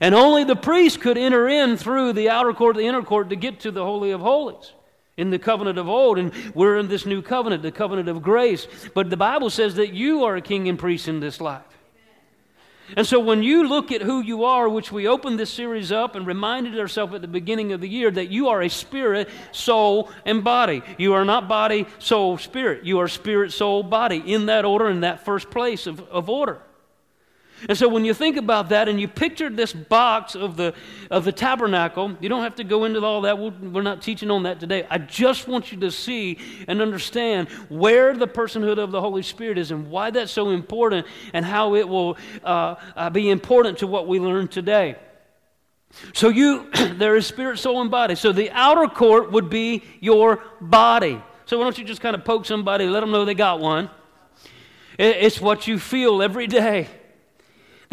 And 0.01 0.15
only 0.15 0.43
the 0.43 0.55
priest 0.55 1.01
could 1.01 1.17
enter 1.17 1.47
in 1.47 1.77
through 1.77 2.13
the 2.13 2.29
outer 2.29 2.53
court, 2.53 2.75
the 2.75 2.85
inner 2.85 3.03
court, 3.03 3.29
to 3.29 3.35
get 3.35 3.61
to 3.61 3.71
the 3.71 3.83
Holy 3.83 4.11
of 4.11 4.21
Holies 4.21 4.73
in 5.17 5.29
the 5.29 5.39
covenant 5.39 5.77
of 5.77 5.87
old. 5.87 6.17
And 6.17 6.33
we're 6.55 6.77
in 6.77 6.87
this 6.87 7.05
new 7.05 7.21
covenant, 7.21 7.61
the 7.61 7.71
covenant 7.71 8.09
of 8.09 8.21
grace. 8.21 8.67
But 8.93 9.09
the 9.09 9.17
Bible 9.17 9.49
says 9.49 9.75
that 9.75 9.93
you 9.93 10.23
are 10.23 10.35
a 10.35 10.41
king 10.41 10.67
and 10.67 10.79
priest 10.79 11.07
in 11.07 11.19
this 11.19 11.39
life. 11.39 11.63
And 12.97 13.07
so 13.07 13.19
when 13.19 13.41
you 13.41 13.67
look 13.67 13.91
at 13.91 14.01
who 14.01 14.21
you 14.21 14.43
are, 14.43 14.67
which 14.67 14.91
we 14.91 15.07
opened 15.07 15.39
this 15.39 15.51
series 15.51 15.91
up 15.91 16.15
and 16.15 16.27
reminded 16.27 16.77
ourselves 16.77 17.13
at 17.13 17.21
the 17.21 17.27
beginning 17.27 17.71
of 17.71 17.79
the 17.81 17.87
year 17.87 18.11
that 18.11 18.29
you 18.29 18.49
are 18.49 18.61
a 18.61 18.69
spirit, 18.69 19.29
soul, 19.51 20.11
and 20.25 20.43
body. 20.43 20.83
You 20.97 21.13
are 21.13 21.23
not 21.23 21.47
body, 21.47 21.87
soul, 21.99 22.37
spirit. 22.37 22.83
You 22.83 22.99
are 22.99 23.07
spirit, 23.07 23.53
soul, 23.53 23.83
body 23.83 24.17
in 24.17 24.47
that 24.47 24.65
order, 24.65 24.89
in 24.89 25.01
that 25.01 25.23
first 25.23 25.49
place 25.49 25.87
of, 25.87 26.01
of 26.01 26.29
order. 26.29 26.61
And 27.69 27.77
so 27.77 27.87
when 27.87 28.03
you 28.05 28.13
think 28.13 28.37
about 28.37 28.69
that 28.69 28.89
and 28.89 28.99
you 28.99 29.07
picture 29.07 29.49
this 29.49 29.73
box 29.73 30.35
of 30.35 30.57
the, 30.57 30.73
of 31.09 31.25
the 31.25 31.31
tabernacle, 31.31 32.15
you 32.19 32.29
don't 32.29 32.43
have 32.43 32.55
to 32.55 32.63
go 32.63 32.85
into 32.85 33.03
all 33.03 33.21
that. 33.21 33.37
We're 33.37 33.81
not 33.81 34.01
teaching 34.01 34.29
on 34.31 34.43
that 34.43 34.59
today. 34.59 34.85
I 34.89 34.97
just 34.97 35.47
want 35.47 35.71
you 35.71 35.79
to 35.79 35.91
see 35.91 36.37
and 36.67 36.81
understand 36.81 37.49
where 37.69 38.15
the 38.15 38.27
personhood 38.27 38.77
of 38.77 38.91
the 38.91 39.01
Holy 39.01 39.23
Spirit 39.23 39.57
is 39.57 39.71
and 39.71 39.89
why 39.89 40.11
that's 40.11 40.31
so 40.31 40.49
important 40.49 41.07
and 41.33 41.45
how 41.45 41.75
it 41.75 41.87
will 41.87 42.17
uh, 42.43 42.75
uh, 42.95 43.09
be 43.09 43.29
important 43.29 43.77
to 43.79 43.87
what 43.87 44.07
we 44.07 44.19
learn 44.19 44.47
today. 44.47 44.95
So 46.13 46.29
you, 46.29 46.69
there 46.73 47.15
is 47.15 47.25
spirit, 47.27 47.59
soul, 47.59 47.81
and 47.81 47.91
body. 47.91 48.15
So 48.15 48.31
the 48.31 48.51
outer 48.51 48.87
court 48.87 49.31
would 49.31 49.49
be 49.49 49.83
your 49.99 50.43
body. 50.59 51.21
So 51.45 51.57
why 51.57 51.65
don't 51.65 51.77
you 51.77 51.83
just 51.83 52.01
kind 52.01 52.15
of 52.15 52.25
poke 52.25 52.45
somebody, 52.45 52.85
let 52.85 53.01
them 53.01 53.11
know 53.11 53.25
they 53.25 53.33
got 53.33 53.59
one. 53.59 53.89
It's 54.97 55.41
what 55.41 55.67
you 55.67 55.79
feel 55.79 56.21
every 56.21 56.47
day. 56.47 56.87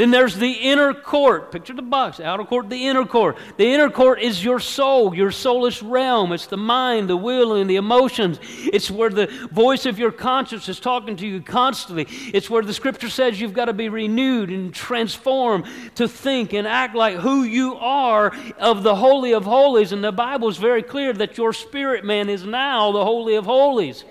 Then 0.00 0.11
there's 0.11 0.35
the 0.35 0.50
inner 0.50 0.95
court. 0.95 1.52
Picture 1.52 1.75
the 1.75 1.83
box. 1.83 2.21
Outer 2.21 2.45
court, 2.45 2.71
the 2.71 2.87
inner 2.87 3.04
court. 3.04 3.37
The 3.59 3.71
inner 3.71 3.90
court 3.90 4.23
is 4.23 4.42
your 4.42 4.59
soul, 4.59 5.14
your 5.14 5.28
soulish 5.28 5.83
realm. 5.87 6.33
It's 6.33 6.47
the 6.47 6.57
mind, 6.57 7.11
the 7.11 7.19
will, 7.19 7.52
and 7.52 7.69
the 7.69 7.76
emotions. 7.76 8.40
It's 8.73 8.90
where 8.90 9.11
the 9.11 9.26
voice 9.52 9.85
of 9.85 9.99
your 9.99 10.11
conscience 10.11 10.71
is 10.71 10.80
talking 10.80 11.16
to 11.16 11.26
you 11.26 11.42
constantly. 11.42 12.07
It's 12.33 12.49
where 12.49 12.62
the 12.62 12.73
scripture 12.73 13.11
says 13.11 13.42
you've 13.42 13.52
got 13.52 13.66
to 13.66 13.75
be 13.75 13.90
renewed 13.90 14.49
and 14.49 14.73
transformed 14.73 15.66
to 15.97 16.09
think 16.09 16.54
and 16.54 16.66
act 16.66 16.95
like 16.95 17.16
who 17.16 17.42
you 17.42 17.75
are 17.75 18.35
of 18.57 18.83
the 18.83 18.97
Holy 18.97 19.35
of 19.35 19.45
Holies. 19.45 19.92
And 19.92 20.02
the 20.02 20.12
Bible 20.12 20.49
is 20.49 20.57
very 20.57 20.83
clear 20.83 21.12
that 21.12 21.37
your 21.37 21.52
spirit 21.52 22.07
man 22.07 22.30
is 22.30 22.42
now 22.42 22.90
the 22.90 23.04
Holy 23.04 23.35
of 23.35 23.45
Holies. 23.45 24.07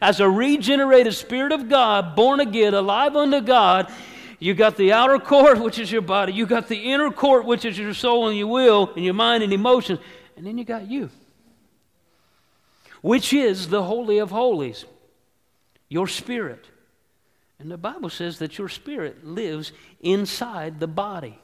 As 0.00 0.20
a 0.20 0.30
regenerated 0.30 1.14
spirit 1.14 1.50
of 1.50 1.68
God, 1.68 2.14
born 2.14 2.38
again, 2.38 2.74
alive 2.74 3.16
unto 3.16 3.40
God, 3.40 3.92
you 4.42 4.54
got 4.54 4.76
the 4.76 4.92
outer 4.92 5.20
court, 5.20 5.60
which 5.60 5.78
is 5.78 5.92
your 5.92 6.02
body. 6.02 6.32
You 6.32 6.46
got 6.46 6.66
the 6.66 6.92
inner 6.92 7.12
court, 7.12 7.44
which 7.44 7.64
is 7.64 7.78
your 7.78 7.94
soul 7.94 8.26
and 8.26 8.36
your 8.36 8.48
will 8.48 8.92
and 8.96 9.04
your 9.04 9.14
mind 9.14 9.44
and 9.44 9.52
emotions. 9.52 10.00
And 10.36 10.44
then 10.44 10.58
you 10.58 10.64
got 10.64 10.90
you, 10.90 11.10
which 13.02 13.32
is 13.32 13.68
the 13.68 13.84
Holy 13.84 14.18
of 14.18 14.32
Holies, 14.32 14.84
your 15.88 16.08
spirit. 16.08 16.66
And 17.60 17.70
the 17.70 17.78
Bible 17.78 18.10
says 18.10 18.40
that 18.40 18.58
your 18.58 18.68
spirit 18.68 19.24
lives 19.24 19.70
inside 20.00 20.80
the 20.80 20.88
body. 20.88 21.38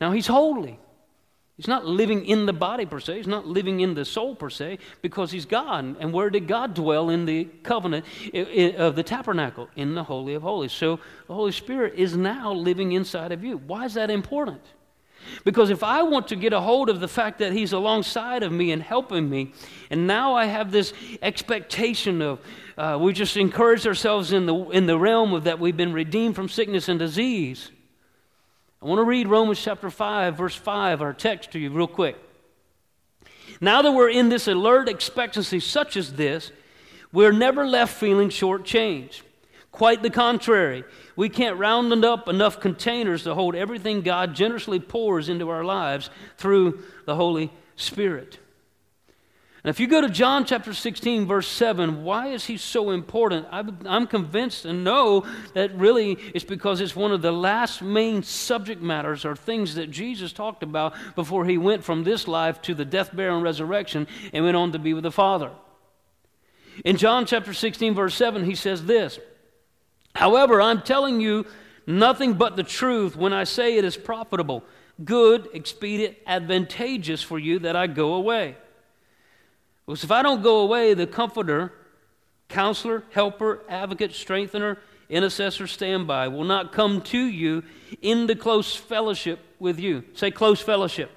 Now, 0.00 0.10
He's 0.10 0.26
holy. 0.26 0.80
He's 1.56 1.68
not 1.68 1.86
living 1.86 2.26
in 2.26 2.46
the 2.46 2.52
body 2.52 2.84
per 2.84 2.98
se. 2.98 3.16
He's 3.16 3.28
not 3.28 3.46
living 3.46 3.78
in 3.78 3.94
the 3.94 4.04
soul 4.04 4.34
per 4.34 4.50
se 4.50 4.78
because 5.02 5.30
he's 5.30 5.46
God. 5.46 5.96
And 6.00 6.12
where 6.12 6.28
did 6.28 6.48
God 6.48 6.74
dwell 6.74 7.10
in 7.10 7.26
the 7.26 7.44
covenant 7.62 8.04
of 8.76 8.96
the 8.96 9.04
tabernacle? 9.04 9.68
In 9.76 9.94
the 9.94 10.02
Holy 10.02 10.34
of 10.34 10.42
Holies. 10.42 10.72
So 10.72 10.98
the 11.28 11.34
Holy 11.34 11.52
Spirit 11.52 11.94
is 11.94 12.16
now 12.16 12.52
living 12.52 12.92
inside 12.92 13.30
of 13.30 13.44
you. 13.44 13.58
Why 13.58 13.84
is 13.84 13.94
that 13.94 14.10
important? 14.10 14.62
Because 15.44 15.70
if 15.70 15.82
I 15.82 16.02
want 16.02 16.28
to 16.28 16.36
get 16.36 16.52
a 16.52 16.60
hold 16.60 16.88
of 16.88 17.00
the 17.00 17.08
fact 17.08 17.38
that 17.38 17.52
He's 17.52 17.72
alongside 17.72 18.42
of 18.42 18.52
me 18.52 18.72
and 18.72 18.82
helping 18.82 19.30
me, 19.30 19.52
and 19.90 20.06
now 20.06 20.34
I 20.34 20.46
have 20.46 20.70
this 20.70 20.92
expectation 21.22 22.20
of, 22.20 22.40
uh, 22.76 22.98
we 23.00 23.12
just 23.12 23.36
encourage 23.36 23.86
ourselves 23.86 24.32
in 24.32 24.46
the, 24.46 24.54
in 24.70 24.86
the 24.86 24.98
realm 24.98 25.32
of 25.32 25.44
that 25.44 25.58
we've 25.58 25.76
been 25.76 25.92
redeemed 25.92 26.34
from 26.34 26.48
sickness 26.48 26.88
and 26.88 26.98
disease. 26.98 27.70
I 28.84 28.86
want 28.86 28.98
to 28.98 29.04
read 29.04 29.28
Romans 29.28 29.62
chapter 29.62 29.88
5, 29.88 30.36
verse 30.36 30.54
5, 30.54 31.00
our 31.00 31.14
text 31.14 31.52
to 31.52 31.58
you, 31.58 31.70
real 31.70 31.86
quick. 31.86 32.18
Now 33.58 33.80
that 33.80 33.92
we're 33.92 34.10
in 34.10 34.28
this 34.28 34.46
alert 34.46 34.90
expectancy, 34.90 35.58
such 35.58 35.96
as 35.96 36.12
this, 36.12 36.52
we're 37.10 37.32
never 37.32 37.66
left 37.66 37.96
feeling 37.96 38.28
shortchanged. 38.28 39.22
Quite 39.72 40.02
the 40.02 40.10
contrary. 40.10 40.84
We 41.16 41.30
can't 41.30 41.58
round 41.58 42.04
up 42.04 42.28
enough 42.28 42.60
containers 42.60 43.22
to 43.22 43.32
hold 43.32 43.54
everything 43.54 44.02
God 44.02 44.34
generously 44.34 44.80
pours 44.80 45.30
into 45.30 45.48
our 45.48 45.64
lives 45.64 46.10
through 46.36 46.82
the 47.06 47.14
Holy 47.14 47.50
Spirit. 47.76 48.38
And 49.64 49.70
if 49.70 49.80
you 49.80 49.86
go 49.86 50.02
to 50.02 50.10
John 50.10 50.44
chapter 50.44 50.74
16, 50.74 51.24
verse 51.24 51.48
7, 51.48 52.04
why 52.04 52.26
is 52.28 52.44
he 52.44 52.58
so 52.58 52.90
important? 52.90 53.46
I'm 53.50 54.06
convinced 54.06 54.66
and 54.66 54.84
know 54.84 55.24
that 55.54 55.74
really 55.74 56.18
it's 56.34 56.44
because 56.44 56.82
it's 56.82 56.94
one 56.94 57.12
of 57.12 57.22
the 57.22 57.32
last 57.32 57.80
main 57.80 58.22
subject 58.22 58.82
matters 58.82 59.24
or 59.24 59.34
things 59.34 59.76
that 59.76 59.90
Jesus 59.90 60.34
talked 60.34 60.62
about 60.62 60.92
before 61.14 61.46
he 61.46 61.56
went 61.56 61.82
from 61.82 62.04
this 62.04 62.28
life 62.28 62.60
to 62.62 62.74
the 62.74 62.84
death, 62.84 63.16
burial, 63.16 63.36
and 63.36 63.42
resurrection 63.42 64.06
and 64.34 64.44
went 64.44 64.54
on 64.54 64.72
to 64.72 64.78
be 64.78 64.92
with 64.92 65.04
the 65.04 65.10
Father. 65.10 65.50
In 66.84 66.98
John 66.98 67.24
chapter 67.24 67.54
16, 67.54 67.94
verse 67.94 68.14
7, 68.14 68.44
he 68.44 68.54
says 68.54 68.84
this 68.84 69.18
However, 70.14 70.60
I'm 70.60 70.82
telling 70.82 71.22
you 71.22 71.46
nothing 71.86 72.34
but 72.34 72.56
the 72.56 72.64
truth 72.64 73.16
when 73.16 73.32
I 73.32 73.44
say 73.44 73.78
it 73.78 73.84
is 73.86 73.96
profitable, 73.96 74.62
good, 75.02 75.48
expedient, 75.54 76.18
advantageous 76.26 77.22
for 77.22 77.38
you 77.38 77.60
that 77.60 77.76
I 77.76 77.86
go 77.86 78.12
away. 78.12 78.56
Because 79.86 80.04
if 80.04 80.10
I 80.10 80.22
don't 80.22 80.42
go 80.42 80.60
away, 80.60 80.94
the 80.94 81.06
comforter, 81.06 81.72
counselor, 82.48 83.04
helper, 83.10 83.62
advocate, 83.68 84.14
strengthener, 84.14 84.78
intercessor, 85.08 85.66
standby 85.66 86.28
will 86.28 86.44
not 86.44 86.72
come 86.72 87.02
to 87.02 87.18
you 87.18 87.62
in 88.00 88.26
the 88.26 88.34
close 88.34 88.74
fellowship 88.74 89.40
with 89.58 89.78
you. 89.78 90.04
Say 90.14 90.30
close 90.30 90.60
fellowship. 90.60 91.10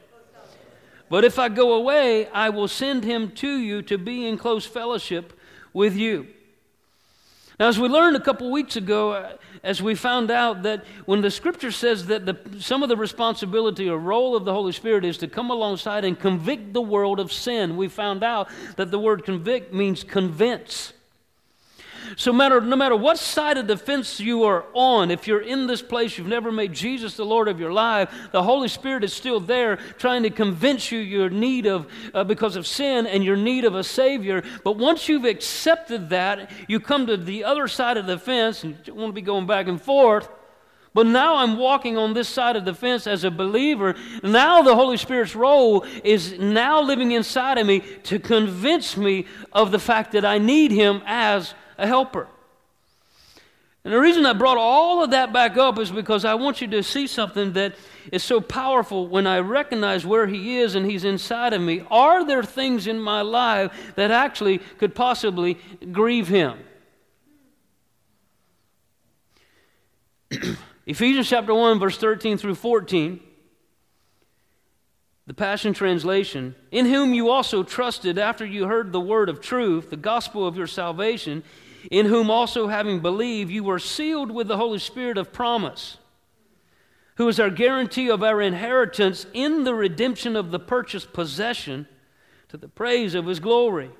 But 1.09 1.23
if 1.23 1.39
I 1.39 1.47
go 1.47 1.73
away, 1.73 2.27
I 2.27 2.49
will 2.49 2.67
send 2.67 3.05
him 3.05 3.31
to 3.35 3.47
you 3.47 3.81
to 3.83 3.97
be 3.97 4.27
in 4.27 4.37
close 4.37 4.65
fellowship 4.65 5.33
with 5.71 5.95
you. 5.95 6.27
Now, 7.59 7.69
as 7.69 7.79
we 7.79 7.87
learned 7.87 8.15
a 8.15 8.19
couple 8.19 8.51
weeks 8.51 8.75
ago, 8.75 9.13
uh, 9.13 9.37
as 9.63 9.81
we 9.81 9.95
found 9.95 10.29
out 10.29 10.61
that 10.61 10.85
when 11.05 11.21
the 11.21 11.31
scripture 11.31 11.71
says 11.71 12.05
that 12.05 12.25
the, 12.27 12.37
some 12.59 12.83
of 12.83 12.89
the 12.89 12.95
responsibility 12.95 13.89
or 13.89 13.97
role 13.97 14.35
of 14.35 14.45
the 14.45 14.53
Holy 14.53 14.71
Spirit 14.71 15.03
is 15.03 15.17
to 15.17 15.27
come 15.27 15.49
alongside 15.49 16.05
and 16.05 16.19
convict 16.19 16.73
the 16.73 16.81
world 16.81 17.19
of 17.19 17.33
sin, 17.33 17.75
we 17.75 17.87
found 17.87 18.23
out 18.23 18.47
that 18.75 18.91
the 18.91 18.99
word 18.99 19.25
convict 19.25 19.73
means 19.73 20.03
convince. 20.03 20.93
So 22.15 22.31
matter, 22.31 22.61
no 22.61 22.75
matter 22.75 22.95
what 22.95 23.17
side 23.19 23.57
of 23.57 23.67
the 23.67 23.77
fence 23.77 24.19
you 24.19 24.43
are 24.43 24.65
on, 24.73 25.11
if 25.11 25.27
you're 25.27 25.41
in 25.41 25.67
this 25.67 25.81
place, 25.81 26.17
you've 26.17 26.27
never 26.27 26.51
made 26.51 26.73
Jesus 26.73 27.15
the 27.15 27.25
Lord 27.25 27.47
of 27.47 27.59
your 27.59 27.73
life, 27.73 28.09
the 28.31 28.43
Holy 28.43 28.67
Spirit 28.67 29.03
is 29.03 29.13
still 29.13 29.39
there 29.39 29.77
trying 29.97 30.23
to 30.23 30.29
convince 30.29 30.91
you 30.91 30.99
your 30.99 31.29
need 31.29 31.65
of, 31.65 31.87
uh, 32.13 32.23
because 32.23 32.55
of 32.55 32.65
sin 32.65 33.05
and 33.07 33.23
your 33.23 33.37
need 33.37 33.65
of 33.65 33.75
a 33.75 33.83
Savior. 33.83 34.43
But 34.63 34.77
once 34.77 35.09
you've 35.09 35.25
accepted 35.25 36.09
that, 36.09 36.49
you 36.67 36.79
come 36.79 37.07
to 37.07 37.17
the 37.17 37.43
other 37.43 37.67
side 37.67 37.97
of 37.97 38.05
the 38.05 38.17
fence, 38.17 38.63
and 38.63 38.77
you 38.85 38.93
want 38.93 39.09
to 39.09 39.13
be 39.13 39.21
going 39.21 39.47
back 39.47 39.67
and 39.67 39.81
forth. 39.81 40.29
But 40.97 41.05
now 41.05 41.35
I'm 41.35 41.57
walking 41.57 41.95
on 41.95 42.15
this 42.15 42.27
side 42.27 42.55
of 42.55 42.65
the 42.65 42.73
fence 42.73 43.05
as 43.05 43.23
a 43.23 43.29
believer. 43.29 43.93
Now 44.23 44.63
the 44.63 44.73
Holy 44.73 44.97
Spirit's 44.97 45.35
role 45.35 45.85
is 46.03 46.39
now 46.39 46.81
living 46.81 47.11
inside 47.11 47.59
of 47.59 47.67
me 47.67 47.81
to 48.05 48.17
convince 48.17 48.97
me 48.97 49.27
of 49.53 49.71
the 49.71 49.77
fact 49.77 50.13
that 50.13 50.25
I 50.25 50.39
need 50.39 50.71
Him 50.71 51.03
as 51.05 51.53
a 51.77 51.87
helper. 51.87 52.27
And 53.83 53.93
the 53.93 53.99
reason 53.99 54.25
I 54.25 54.33
brought 54.33 54.57
all 54.57 55.01
of 55.03 55.11
that 55.11 55.31
back 55.31 55.55
up 55.55 55.79
is 55.79 55.89
because 55.91 56.25
I 56.25 56.33
want 56.33 56.59
you 56.59 56.67
to 56.67 56.83
see 56.83 57.07
something 57.07 57.53
that 57.53 57.75
is 58.11 58.21
so 58.21 58.41
powerful 58.41 59.07
when 59.07 59.25
I 59.25 59.39
recognize 59.39 60.05
where 60.05 60.27
He 60.27 60.57
is 60.57 60.75
and 60.75 60.85
He's 60.85 61.05
inside 61.05 61.53
of 61.53 61.61
me. 61.61 61.85
Are 61.89 62.25
there 62.25 62.43
things 62.43 62.85
in 62.87 62.99
my 62.99 63.21
life 63.21 63.93
that 63.95 64.11
actually 64.11 64.57
could 64.77 64.93
possibly 64.93 65.57
grieve 65.91 66.27
Him? 66.27 66.59
Ephesians 70.85 71.29
chapter 71.29 71.53
1, 71.53 71.79
verse 71.79 71.97
13 71.97 72.37
through 72.37 72.55
14 72.55 73.21
the 75.27 75.33
Passion 75.33 75.73
Translation, 75.73 76.55
in 76.71 76.85
whom 76.85 77.13
you 77.13 77.29
also 77.29 77.61
trusted 77.61 78.17
after 78.17 78.45
you 78.45 78.65
heard 78.65 78.93
the 78.93 78.99
word 79.01 79.27
of 79.27 79.41
truth, 79.41 79.89
the 79.89 79.97
gospel 79.97 80.47
of 80.47 80.55
your 80.55 80.67
salvation, 80.67 81.43
in 81.89 82.05
whom 82.07 82.29
also 82.29 82.67
having 82.67 82.99
believed 82.99 83.51
you 83.51 83.63
were 83.63 83.79
sealed 83.79 84.31
with 84.31 84.47
the 84.47 84.57
Holy 84.57 84.79
Spirit 84.79 85.17
of 85.17 85.31
promise, 85.33 85.97
who 87.15 87.27
is 87.27 87.39
our 87.39 87.49
guarantee 87.49 88.09
of 88.09 88.23
our 88.23 88.41
inheritance 88.41 89.25
in 89.33 89.63
the 89.63 89.73
redemption 89.73 90.35
of 90.35 90.51
the 90.51 90.59
purchased 90.59 91.13
possession 91.13 91.87
to 92.49 92.57
the 92.57 92.67
praise 92.67 93.15
of 93.15 93.25
his 93.25 93.39
glory. 93.39 93.91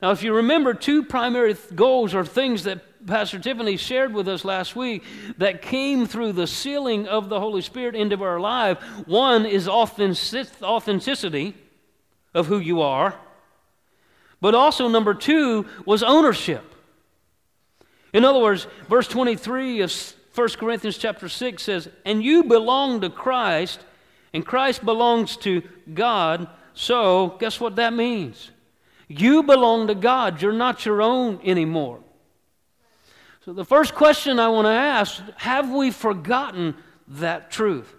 Now, 0.00 0.12
if 0.12 0.22
you 0.22 0.32
remember, 0.32 0.74
two 0.74 1.02
primary 1.02 1.56
goals 1.74 2.14
or 2.14 2.24
things 2.24 2.64
that 2.64 3.06
Pastor 3.06 3.38
Tiffany 3.38 3.76
shared 3.76 4.12
with 4.14 4.28
us 4.28 4.44
last 4.44 4.76
week 4.76 5.02
that 5.38 5.62
came 5.62 6.06
through 6.06 6.32
the 6.32 6.46
sealing 6.46 7.08
of 7.08 7.28
the 7.28 7.40
Holy 7.40 7.62
Spirit 7.62 7.96
into 7.96 8.22
our 8.22 8.38
life. 8.38 8.80
One 9.06 9.46
is 9.46 9.66
authenticity 9.68 11.54
of 12.34 12.46
who 12.46 12.58
you 12.58 12.80
are, 12.82 13.18
but 14.40 14.54
also, 14.54 14.88
number 14.88 15.14
two, 15.14 15.66
was 15.84 16.02
ownership. 16.02 16.74
In 18.12 18.24
other 18.24 18.38
words, 18.38 18.66
verse 18.88 19.08
23 19.08 19.80
of 19.82 19.92
1 20.34 20.48
Corinthians 20.50 20.96
chapter 20.96 21.28
6 21.28 21.62
says, 21.62 21.88
And 22.04 22.22
you 22.22 22.44
belong 22.44 23.00
to 23.00 23.10
Christ, 23.10 23.80
and 24.32 24.46
Christ 24.46 24.84
belongs 24.84 25.36
to 25.38 25.62
God. 25.92 26.48
So, 26.74 27.36
guess 27.40 27.58
what 27.58 27.76
that 27.76 27.92
means? 27.92 28.50
You 29.08 29.42
belong 29.42 29.88
to 29.88 29.94
God. 29.94 30.40
You're 30.40 30.52
not 30.52 30.86
your 30.86 31.02
own 31.02 31.40
anymore. 31.42 32.00
So, 33.44 33.52
the 33.52 33.64
first 33.64 33.94
question 33.94 34.38
I 34.38 34.48
want 34.48 34.66
to 34.66 34.72
ask 34.72 35.20
have 35.36 35.70
we 35.70 35.90
forgotten 35.90 36.76
that 37.08 37.50
truth? 37.50 37.97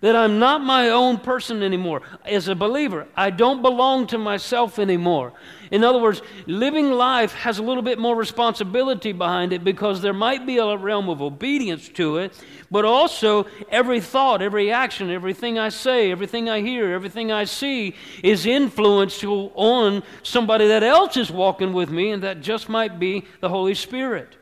That 0.00 0.16
I'm 0.16 0.38
not 0.38 0.62
my 0.62 0.90
own 0.90 1.18
person 1.18 1.62
anymore. 1.62 2.02
As 2.24 2.48
a 2.48 2.54
believer, 2.54 3.06
I 3.16 3.30
don't 3.30 3.62
belong 3.62 4.06
to 4.08 4.18
myself 4.18 4.78
anymore. 4.78 5.32
In 5.70 5.82
other 5.82 5.98
words, 5.98 6.22
living 6.46 6.92
life 6.92 7.32
has 7.32 7.58
a 7.58 7.62
little 7.62 7.82
bit 7.82 7.98
more 7.98 8.14
responsibility 8.14 9.12
behind 9.12 9.52
it 9.52 9.64
because 9.64 10.00
there 10.00 10.12
might 10.12 10.46
be 10.46 10.58
a 10.58 10.76
realm 10.76 11.08
of 11.08 11.20
obedience 11.20 11.88
to 11.90 12.18
it, 12.18 12.32
but 12.70 12.84
also 12.84 13.46
every 13.70 14.00
thought, 14.00 14.42
every 14.42 14.70
action, 14.70 15.10
everything 15.10 15.58
I 15.58 15.70
say, 15.70 16.10
everything 16.10 16.48
I 16.48 16.60
hear, 16.60 16.92
everything 16.92 17.32
I 17.32 17.44
see 17.44 17.94
is 18.22 18.46
influenced 18.46 19.24
on 19.24 20.02
somebody 20.22 20.68
that 20.68 20.82
else 20.82 21.16
is 21.16 21.30
walking 21.30 21.72
with 21.72 21.90
me, 21.90 22.10
and 22.10 22.22
that 22.22 22.40
just 22.40 22.68
might 22.68 22.98
be 22.98 23.24
the 23.40 23.48
Holy 23.48 23.74
Spirit. 23.74 24.36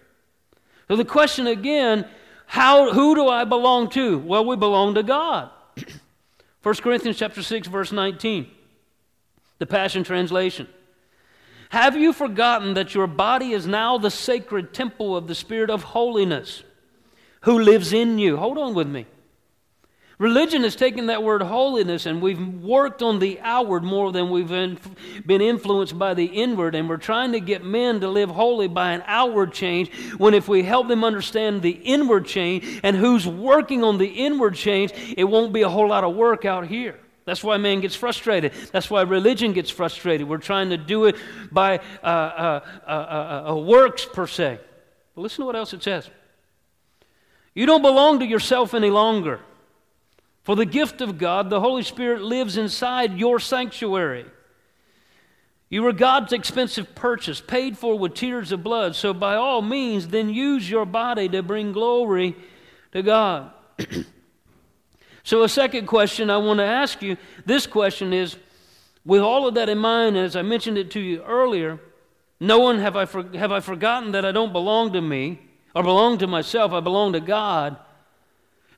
So 0.89 0.97
the 0.97 1.05
question 1.05 1.47
again 1.47 2.07
how, 2.47 2.93
who 2.93 3.15
do 3.15 3.29
I 3.29 3.45
belong 3.45 3.89
to? 3.91 4.19
Well, 4.19 4.45
we 4.45 4.57
belong 4.57 4.95
to 4.95 5.03
God. 5.03 5.51
1 6.63 6.75
Corinthians 6.77 7.19
chapter 7.19 7.43
6, 7.43 7.69
verse 7.69 7.93
19, 7.93 8.51
the 9.59 9.67
Passion 9.67 10.05
Translation. 10.05 10.69
Have 11.71 11.97
you 11.97 12.13
forgotten 12.13 12.75
that 12.75 12.95
your 12.95 13.07
body 13.07 13.53
is 13.53 13.67
now 13.67 13.99
the 13.99 14.11
sacred 14.11 14.73
temple 14.73 15.17
of 15.17 15.27
the 15.27 15.35
Spirit 15.35 15.71
of 15.71 15.83
holiness 15.83 16.63
who 17.43 17.59
lives 17.59 17.93
in 17.93 18.19
you? 18.19 18.37
Hold 18.37 18.59
on 18.59 18.75
with 18.75 18.87
me. 18.87 19.07
Religion 20.19 20.63
has 20.63 20.77
taken 20.77 21.07
that 21.07 21.25
word 21.25 21.43
holiness 21.43 22.07
and 22.07 22.23
we've 22.23 22.41
worked 22.63 23.03
on 23.03 23.19
the 23.19 23.41
outward 23.41 23.83
more 23.83 24.13
than 24.13 24.31
we've 24.31 24.49
been 24.49 25.41
influenced 25.41 25.99
by 25.99 26.15
the 26.15 26.25
inward. 26.25 26.77
And 26.77 26.89
we're 26.89 26.99
trying 26.99 27.33
to 27.33 27.41
get 27.41 27.65
men 27.65 28.01
to 28.01 28.09
live 28.09 28.31
holy 28.31 28.69
by 28.69 28.93
an 28.93 29.03
outward 29.07 29.53
change 29.53 29.93
when 30.17 30.33
if 30.35 30.47
we 30.47 30.63
help 30.63 30.87
them 30.87 31.03
understand 31.03 31.63
the 31.63 31.71
inward 31.71 32.27
change 32.27 32.81
and 32.85 32.97
who's 32.97 33.27
working 33.27 33.83
on 33.83 33.99
the 33.99 34.07
inward 34.07 34.55
change, 34.55 34.93
it 35.17 35.25
won't 35.25 35.53
be 35.53 35.63
a 35.63 35.69
whole 35.69 35.89
lot 35.89 36.05
of 36.05 36.15
work 36.15 36.45
out 36.45 36.69
here. 36.69 36.99
That's 37.25 37.43
why 37.43 37.57
man 37.57 37.81
gets 37.81 37.97
frustrated. 37.97 38.53
That's 38.71 38.91
why 38.91 39.03
religion 39.03 39.53
gets 39.53 39.71
frustrated. 39.71 40.29
We're 40.29 40.39
trying 40.39 40.71
to 40.71 40.77
do 40.77 41.07
it 41.07 41.17
by 41.51 41.79
uh, 42.03 42.07
uh, 42.07 42.61
uh, 42.87 43.51
uh 43.51 43.57
works 43.57 44.05
per 44.05 44.27
se. 44.27 44.61
But 45.15 45.23
listen 45.23 45.43
to 45.43 45.47
what 45.47 45.57
else 45.57 45.73
it 45.73 45.83
says. 45.83 46.09
You 47.55 47.67
don't 47.67 47.83
belong 47.83 48.21
to 48.21 48.27
yourself 48.27 48.75
any 48.75 48.91
longer. 48.91 49.41
For 50.45 50.55
the 50.55 50.67
gift 50.67 51.01
of 51.01 51.19
God, 51.19 51.49
the 51.49 51.61
Holy 51.61 51.83
Spirit, 51.83 52.23
lives 52.23 52.57
inside 52.57 53.19
your 53.19 53.41
sanctuary. 53.41 54.27
You 55.71 55.83
were 55.83 55.93
God's 55.93 56.33
expensive 56.33 56.95
purchase, 56.95 57.41
paid 57.41 57.77
for 57.79 57.99
with 57.99 58.15
tears 58.15 58.53
of 58.53 58.63
blood. 58.63 58.95
So, 58.95 59.15
by 59.15 59.35
all 59.35 59.63
means, 59.63 60.09
then 60.09 60.29
use 60.29 60.71
your 60.71 60.85
body 60.85 61.29
to 61.31 61.43
bring 61.43 61.73
glory 61.73 62.37
to 62.93 63.03
God. 63.03 63.51
so, 65.25 65.43
a 65.43 65.49
second 65.49 65.87
question 65.87 66.29
I 66.29 66.37
want 66.37 66.59
to 66.59 66.65
ask 66.65 67.03
you 67.03 67.17
this 67.47 67.67
question 67.67 68.13
is 68.13 68.37
with 69.05 69.23
all 69.23 69.49
of 69.49 69.55
that 69.55 69.71
in 69.71 69.79
mind, 69.79 70.17
as 70.17 70.37
I 70.37 70.43
mentioned 70.43 70.79
it 70.79 70.91
to 70.93 71.01
you 71.01 71.23
earlier, 71.23 71.81
no 72.39 72.59
one 72.59 72.79
have 72.79 72.97
I, 72.97 73.07
for, 73.07 73.23
have 73.37 73.51
I 73.51 73.61
forgotten 73.61 74.13
that 74.13 74.25
I 74.25 74.33
don't 74.33 74.53
belong 74.53 74.93
to 74.93 75.01
me 75.01 75.41
or 75.75 75.83
belong 75.83 76.19
to 76.19 76.27
myself, 76.27 76.73
I 76.73 76.81
belong 76.81 77.15
to 77.15 77.21
God. 77.21 77.79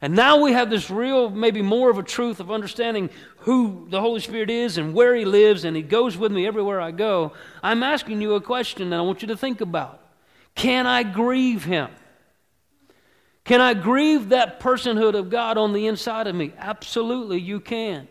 And 0.03 0.15
now 0.15 0.43
we 0.43 0.53
have 0.53 0.69
this 0.69 0.91
real, 0.91 1.31
maybe 1.31 1.63
more 1.63 1.89
of 1.89 1.99
a 1.99 2.03
truth 2.03 2.39
of 2.39 2.51
understanding 2.51 3.09
who 3.39 3.87
the 3.89 4.01
Holy 4.01 4.21
Spirit 4.21 4.51
is 4.51 4.77
and 4.77 4.93
where 4.93 5.15
He 5.15 5.25
lives, 5.25 5.65
and 5.65 5.75
He 5.75 5.83
goes 5.83 6.17
with 6.17 6.33
me 6.33 6.47
everywhere 6.47 6.81
I 6.81 6.91
go. 6.91 7.33
I'm 7.63 7.83
asking 7.83 8.21
you 8.21 8.35
a 8.35 8.41
question 8.41 8.91
that 8.91 8.99
I 8.99 9.03
want 9.03 9.23
you 9.23 9.29
to 9.29 9.37
think 9.37 9.61
about 9.61 10.01
Can 10.55 10.87
I 10.87 11.03
grieve 11.03 11.65
Him? 11.65 11.91
Can 13.45 13.61
I 13.61 13.75
grieve 13.75 14.31
that 14.31 14.61
personhood 14.61 15.15
of 15.15 15.31
God 15.31 15.57
on 15.57 15.73
the 15.73 15.87
inside 15.87 16.27
of 16.27 16.35
me? 16.35 16.53
Absolutely, 16.59 17.41
you 17.41 17.61
can. 17.61 18.09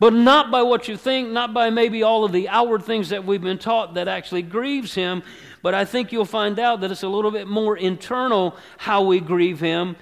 But 0.00 0.12
not 0.12 0.50
by 0.50 0.62
what 0.62 0.88
you 0.88 0.96
think, 0.96 1.30
not 1.30 1.52
by 1.52 1.70
maybe 1.70 2.02
all 2.02 2.24
of 2.24 2.32
the 2.32 2.48
outward 2.48 2.84
things 2.84 3.10
that 3.10 3.24
we've 3.24 3.42
been 3.42 3.58
taught 3.58 3.94
that 3.94 4.08
actually 4.08 4.42
grieves 4.42 4.94
Him, 4.94 5.22
but 5.62 5.74
I 5.74 5.84
think 5.84 6.10
you'll 6.10 6.24
find 6.24 6.58
out 6.58 6.80
that 6.80 6.90
it's 6.90 7.02
a 7.02 7.08
little 7.08 7.30
bit 7.30 7.46
more 7.46 7.76
internal 7.76 8.56
how 8.78 9.02
we 9.02 9.20
grieve 9.20 9.60
Him 9.60 9.94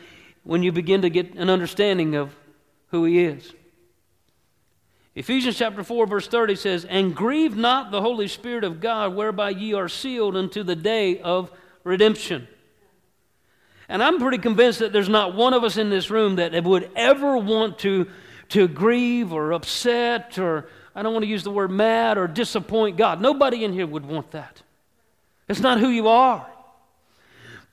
when 0.47 0.63
you 0.63 0.71
begin 0.71 1.03
to 1.03 1.11
get 1.11 1.35
an 1.35 1.51
understanding 1.51 2.15
of 2.15 2.35
who 2.89 3.05
He 3.05 3.25
is. 3.25 3.53
Ephesians 5.17 5.57
chapter 5.57 5.83
4, 5.83 6.07
verse 6.07 6.29
30 6.29 6.55
says, 6.55 6.85
And 6.85 7.17
grieve 7.17 7.57
not 7.57 7.91
the 7.91 8.01
Holy 8.01 8.29
Spirit 8.29 8.65
of 8.65 8.81
God, 8.81 9.15
whereby 9.15 9.51
ye 9.51 9.75
are 9.75 9.89
sealed 9.89 10.37
unto 10.37 10.63
the 10.63 10.77
day 10.77 11.19
of 11.21 11.51
redemption. 11.85 12.47
And 13.89 14.03
I'm 14.03 14.19
pretty 14.19 14.39
convinced 14.39 14.79
that 14.81 14.93
there's 14.93 15.09
not 15.09 15.35
one 15.35 15.53
of 15.53 15.65
us 15.65 15.79
in 15.79 15.91
this 15.91 16.11
room 16.11 16.37
that 16.37 16.63
would 16.63 16.91
ever 16.95 17.39
want 17.39 17.79
to, 17.81 18.09
to 18.51 18.69
grieve 18.69 19.33
or 19.33 19.53
upset 19.53 20.39
or, 20.39 20.69
I 20.95 21.03
don't 21.03 21.13
want 21.13 21.25
to 21.25 21.29
use 21.29 21.45
the 21.45 21.51
word 21.51 21.71
mad 21.71 22.19
or 22.19 22.29
disappoint 22.29 22.97
God. 22.97 23.21
Nobody 23.21 23.65
in 23.65 23.73
here 23.73 23.87
would 23.87 24.07
want 24.07 24.31
that. 24.33 24.63
It's 25.49 25.61
not 25.61 25.81
who 25.81 25.89
you 25.89 26.09
are. 26.09 26.47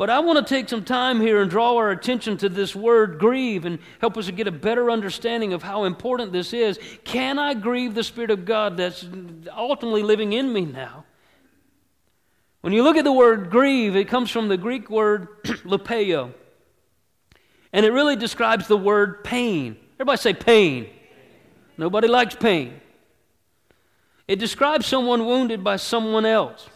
But 0.04 0.10
I 0.10 0.20
want 0.20 0.46
to 0.46 0.54
take 0.54 0.68
some 0.68 0.84
time 0.84 1.22
here 1.22 1.42
and 1.42 1.50
draw 1.50 1.78
our 1.78 1.90
attention 1.90 2.36
to 2.40 2.50
this 2.50 2.76
word 2.76 3.20
grieve 3.20 3.64
and 3.64 3.80
help 4.02 4.18
us 4.18 4.26
to 4.26 4.34
get 4.34 4.50
a 4.50 4.52
better 4.52 4.92
understanding 4.92 5.54
of 5.54 5.64
how 5.64 5.86
important 5.86 6.34
this 6.34 6.52
is. 6.52 6.78
Can 7.06 7.40
I 7.40 7.54
grieve 7.54 7.96
the 7.96 8.04
Spirit 8.04 8.30
of 8.30 8.44
God 8.44 8.76
that's 8.76 9.08
ultimately 9.56 10.04
living 10.04 10.34
in 10.34 10.52
me 10.52 10.66
now? 10.66 11.06
When 12.60 12.74
you 12.74 12.84
look 12.84 12.98
at 12.98 13.06
the 13.06 13.14
word 13.14 13.50
grieve, 13.50 13.96
it 13.96 14.10
comes 14.10 14.30
from 14.30 14.50
the 14.50 14.58
Greek 14.58 14.90
word 14.90 15.30
lepeo. 15.64 16.34
And 17.72 17.86
it 17.86 17.94
really 17.94 18.18
describes 18.18 18.68
the 18.68 18.76
word 18.76 19.24
pain. 19.24 19.78
Everybody 19.96 20.18
say 20.18 20.34
pain. 20.34 20.90
Nobody 21.78 22.10
likes 22.10 22.36
pain. 22.36 22.82
It 24.28 24.38
describes 24.38 24.86
someone 24.86 25.26
wounded 25.26 25.64
by 25.64 25.78
someone 25.78 26.26
else. 26.26 26.68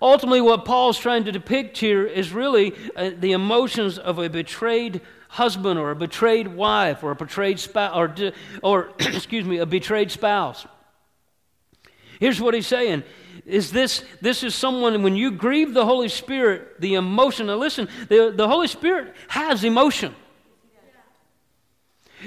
Ultimately, 0.00 0.40
what 0.40 0.64
Paul's 0.64 0.98
trying 0.98 1.24
to 1.24 1.32
depict 1.32 1.78
here 1.78 2.06
is 2.06 2.32
really 2.32 2.74
uh, 2.96 3.10
the 3.18 3.32
emotions 3.32 3.98
of 3.98 4.18
a 4.18 4.28
betrayed 4.28 5.00
husband 5.28 5.78
or 5.78 5.90
a 5.90 5.96
betrayed 5.96 6.48
wife 6.48 7.02
or 7.02 7.10
a 7.10 7.16
betrayed 7.16 7.58
spouse 7.58 7.96
or, 7.96 8.32
or 8.62 8.92
excuse 8.98 9.44
me, 9.44 9.58
a 9.58 9.66
betrayed 9.66 10.10
spouse. 10.10 10.66
Here's 12.20 12.40
what 12.40 12.54
he's 12.54 12.66
saying 12.66 13.02
is 13.44 13.72
this 13.72 14.04
this 14.20 14.44
is 14.44 14.54
someone 14.54 15.02
when 15.02 15.16
you 15.16 15.32
grieve 15.32 15.74
the 15.74 15.84
holy 15.84 16.08
spirit 16.08 16.80
the 16.80 16.94
emotion 16.94 17.48
now 17.48 17.56
listen 17.56 17.88
the, 18.08 18.32
the 18.34 18.46
holy 18.46 18.68
spirit 18.68 19.14
has 19.28 19.64
emotion. 19.64 20.14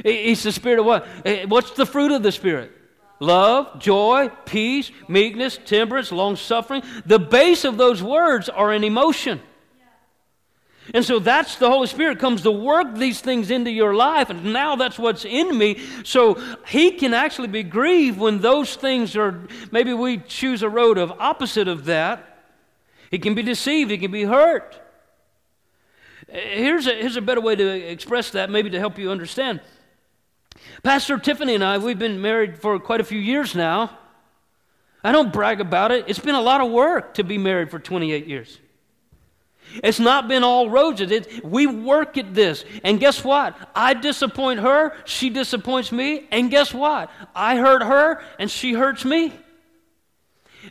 He's 0.04 0.44
the 0.44 0.52
spirit 0.52 0.80
of 0.80 0.86
what? 0.86 1.08
Eh, 1.24 1.46
what's 1.46 1.72
the 1.72 1.86
fruit 1.86 2.12
of 2.12 2.22
the 2.22 2.32
spirit 2.34 2.75
love, 3.20 3.80
joy, 3.80 4.30
peace, 4.46 4.92
meekness, 5.08 5.60
temperance, 5.64 6.12
long 6.12 6.36
suffering. 6.36 6.84
The 7.06 7.20
base 7.20 7.64
of 7.64 7.78
those 7.78 8.04
words 8.04 8.50
are 8.50 8.72
an 8.72 8.84
emotion. 8.84 9.42
And 10.94 11.04
so 11.04 11.18
that's 11.18 11.56
the 11.56 11.70
Holy 11.70 11.88
Spirit 11.88 12.20
comes 12.20 12.44
to 12.44 12.52
work 12.52 12.96
these 12.96 13.20
things 13.20 13.50
into 13.50 13.72
your 13.72 13.96
life, 13.96 14.30
and 14.30 14.54
now 14.54 14.76
that's 14.76 15.00
what's 15.00 15.26
in 15.26 15.58
me. 15.58 15.80
So 16.04 16.36
He 16.68 16.92
can 16.92 17.14
actually 17.14 17.48
be 17.48 17.64
grieved 17.64 18.20
when 18.20 18.40
those 18.40 18.76
things 18.76 19.16
are, 19.16 19.48
maybe 19.72 19.94
we 19.94 20.18
choose 20.18 20.62
a 20.62 20.70
road 20.70 20.98
of 20.98 21.12
opposite 21.14 21.68
of 21.68 21.86
that. 21.86 22.40
He 23.10 23.18
can 23.18 23.34
be 23.34 23.42
deceived, 23.42 23.90
He 23.90 23.98
can 23.98 24.12
be 24.12 24.24
hurt. 24.24 24.80
Here's 26.28 26.86
a, 26.86 26.94
here's 26.94 27.18
a 27.18 27.22
better 27.22 27.42
way 27.42 27.56
to 27.56 27.68
express 27.68 28.32
that, 28.32 28.50
maybe 28.50 28.70
to 28.70 28.80
help 28.80 29.00
you 29.00 29.10
understand. 29.10 29.62
Pastor 30.84 31.18
Tiffany 31.18 31.56
and 31.56 31.64
I, 31.64 31.78
we've 31.78 32.00
been 32.00 32.22
married 32.22 32.60
for 32.60 32.80
quite 32.80 33.02
a 33.02 33.04
few 33.04 33.20
years 33.20 33.56
now. 33.56 33.98
I 35.04 35.12
don't 35.12 35.32
brag 35.32 35.62
about 35.62 35.92
it. 35.92 36.06
It's 36.08 36.20
been 36.20 36.36
a 36.36 36.42
lot 36.42 36.62
of 36.62 36.72
work 36.72 37.16
to 37.16 37.24
be 37.24 37.38
married 37.38 37.70
for 37.70 37.80
28 37.80 38.28
years. 38.28 38.60
It's 39.84 40.00
not 40.00 40.28
been 40.28 40.44
all 40.44 40.70
roses. 40.70 41.12
It, 41.12 41.44
we 41.44 41.68
work 41.68 42.18
at 42.18 42.34
this. 42.34 42.64
And 42.84 43.00
guess 43.00 43.24
what? 43.24 43.58
I 43.76 43.94
disappoint 43.94 44.62
her, 44.62 44.94
she 45.06 45.30
disappoints 45.30 45.92
me. 45.92 46.28
And 46.32 46.50
guess 46.50 46.74
what? 46.74 47.10
I 47.36 47.58
hurt 47.58 47.84
her, 47.84 48.24
and 48.40 48.50
she 48.50 48.74
hurts 48.74 49.06
me. 49.06 49.34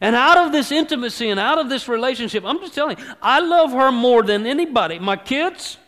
And 0.00 0.16
out 0.16 0.38
of 0.38 0.52
this 0.52 0.72
intimacy 0.72 1.30
and 1.30 1.38
out 1.38 1.58
of 1.58 1.68
this 1.68 1.88
relationship, 1.88 2.44
I'm 2.44 2.58
just 2.58 2.74
telling 2.74 2.98
you, 2.98 3.04
I 3.22 3.40
love 3.40 3.72
her 3.72 3.92
more 3.92 4.22
than 4.22 4.46
anybody. 4.46 4.98
My 4.98 5.16
kids, 5.16 5.78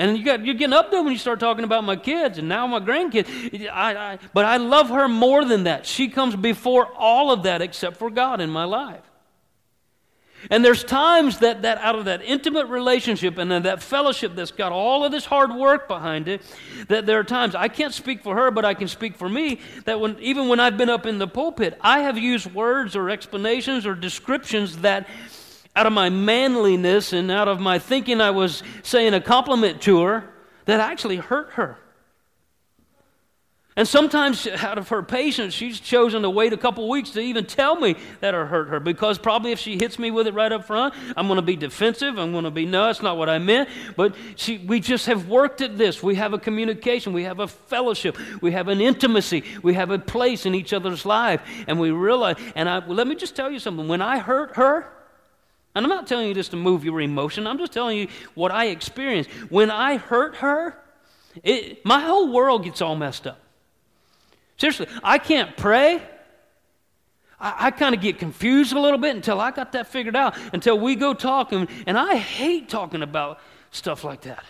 and 0.00 0.16
you 0.16 0.24
got, 0.24 0.46
you're 0.46 0.54
getting 0.54 0.72
up 0.72 0.90
there 0.90 1.02
when 1.02 1.12
you 1.12 1.18
start 1.18 1.40
talking 1.40 1.62
about 1.62 1.84
my 1.84 1.94
kids 1.94 2.38
and 2.38 2.48
now 2.48 2.66
my 2.66 2.80
grandkids. 2.80 3.68
I, 3.70 4.12
I, 4.12 4.18
but 4.32 4.46
I 4.46 4.56
love 4.56 4.88
her 4.88 5.08
more 5.08 5.44
than 5.44 5.64
that. 5.64 5.84
She 5.84 6.08
comes 6.08 6.34
before 6.34 6.86
all 6.96 7.30
of 7.30 7.42
that 7.42 7.60
except 7.60 7.98
for 7.98 8.08
God 8.08 8.40
in 8.40 8.48
my 8.48 8.64
life. 8.64 9.02
And 10.48 10.64
there's 10.64 10.82
times 10.84 11.40
that, 11.40 11.60
that 11.62 11.76
out 11.78 11.96
of 11.96 12.06
that 12.06 12.22
intimate 12.22 12.68
relationship 12.68 13.36
and 13.36 13.50
that 13.50 13.82
fellowship 13.82 14.34
that's 14.34 14.52
got 14.52 14.72
all 14.72 15.04
of 15.04 15.12
this 15.12 15.26
hard 15.26 15.54
work 15.54 15.86
behind 15.86 16.28
it, 16.28 16.40
that 16.88 17.04
there 17.04 17.18
are 17.18 17.24
times 17.24 17.54
I 17.54 17.68
can't 17.68 17.92
speak 17.92 18.22
for 18.22 18.34
her, 18.36 18.50
but 18.50 18.64
I 18.64 18.72
can 18.72 18.88
speak 18.88 19.16
for 19.16 19.28
me. 19.28 19.60
That 19.84 20.00
when 20.00 20.18
even 20.20 20.48
when 20.48 20.60
I've 20.60 20.78
been 20.78 20.88
up 20.88 21.04
in 21.04 21.18
the 21.18 21.28
pulpit, 21.28 21.76
I 21.82 22.00
have 22.00 22.16
used 22.16 22.54
words 22.54 22.96
or 22.96 23.10
explanations 23.10 23.84
or 23.84 23.94
descriptions 23.94 24.78
that 24.78 25.06
out 25.76 25.86
of 25.86 25.92
my 25.92 26.10
manliness 26.10 27.12
and 27.12 27.30
out 27.30 27.48
of 27.48 27.60
my 27.60 27.78
thinking 27.78 28.20
I 28.20 28.30
was 28.30 28.62
saying 28.82 29.14
a 29.14 29.20
compliment 29.20 29.80
to 29.82 30.02
her 30.02 30.24
that 30.64 30.80
actually 30.80 31.16
hurt 31.16 31.50
her. 31.52 31.78
And 33.76 33.86
sometimes, 33.86 34.46
out 34.46 34.78
of 34.78 34.88
her 34.88 35.02
patience, 35.02 35.54
she's 35.54 35.78
chosen 35.78 36.22
to 36.22 36.28
wait 36.28 36.52
a 36.52 36.56
couple 36.56 36.88
weeks 36.88 37.10
to 37.10 37.20
even 37.20 37.46
tell 37.46 37.76
me 37.76 37.94
that 38.18 38.34
it 38.34 38.46
hurt 38.48 38.68
her 38.68 38.80
because 38.80 39.16
probably 39.16 39.52
if 39.52 39.60
she 39.60 39.78
hits 39.78 39.98
me 39.98 40.10
with 40.10 40.26
it 40.26 40.34
right 40.34 40.50
up 40.50 40.66
front, 40.66 40.92
I'm 41.16 41.28
going 41.28 41.36
to 41.36 41.42
be 41.42 41.56
defensive. 41.56 42.18
I'm 42.18 42.32
going 42.32 42.44
to 42.44 42.50
be, 42.50 42.66
no, 42.66 42.86
that's 42.86 43.00
not 43.00 43.16
what 43.16 43.30
I 43.30 43.38
meant. 43.38 43.68
But 43.96 44.16
she, 44.34 44.58
we 44.58 44.80
just 44.80 45.06
have 45.06 45.28
worked 45.28 45.60
at 45.60 45.78
this. 45.78 46.02
We 46.02 46.16
have 46.16 46.34
a 46.34 46.38
communication, 46.38 47.12
we 47.12 47.22
have 47.22 47.38
a 47.38 47.46
fellowship, 47.46 48.18
we 48.42 48.52
have 48.52 48.68
an 48.68 48.80
intimacy, 48.80 49.44
we 49.62 49.74
have 49.74 49.90
a 49.90 49.98
place 49.98 50.44
in 50.44 50.54
each 50.54 50.72
other's 50.72 51.06
life. 51.06 51.40
And 51.68 51.78
we 51.78 51.90
realize, 51.90 52.36
and 52.56 52.68
I, 52.68 52.80
well, 52.80 52.96
let 52.96 53.06
me 53.06 53.14
just 53.14 53.34
tell 53.34 53.50
you 53.50 53.60
something. 53.60 53.86
When 53.86 54.02
I 54.02 54.18
hurt 54.18 54.56
her, 54.56 54.92
and 55.74 55.84
I'm 55.84 55.88
not 55.90 56.06
telling 56.06 56.28
you 56.28 56.34
this 56.34 56.48
to 56.48 56.56
move 56.56 56.84
your 56.84 57.00
emotion, 57.00 57.46
I'm 57.46 57.58
just 57.58 57.72
telling 57.72 57.98
you 57.98 58.08
what 58.34 58.50
I 58.50 58.66
experienced. 58.66 59.30
When 59.50 59.70
I 59.70 59.96
hurt 59.96 60.36
her, 60.36 60.76
it, 61.44 61.84
my 61.84 62.00
whole 62.00 62.32
world 62.32 62.64
gets 62.64 62.82
all 62.82 62.96
messed 62.96 63.26
up. 63.26 63.40
Seriously, 64.56 64.88
I 65.02 65.18
can't 65.18 65.56
pray. 65.56 66.02
I, 67.38 67.66
I 67.66 67.70
kind 67.70 67.94
of 67.94 68.00
get 68.00 68.18
confused 68.18 68.72
a 68.72 68.80
little 68.80 68.98
bit 68.98 69.14
until 69.14 69.40
I 69.40 69.52
got 69.52 69.72
that 69.72 69.86
figured 69.86 70.16
out, 70.16 70.36
until 70.52 70.78
we 70.78 70.96
go 70.96 71.14
talking. 71.14 71.68
And 71.86 71.96
I 71.96 72.16
hate 72.16 72.68
talking 72.68 73.02
about 73.02 73.40
stuff 73.70 74.04
like 74.04 74.22
that. 74.22 74.44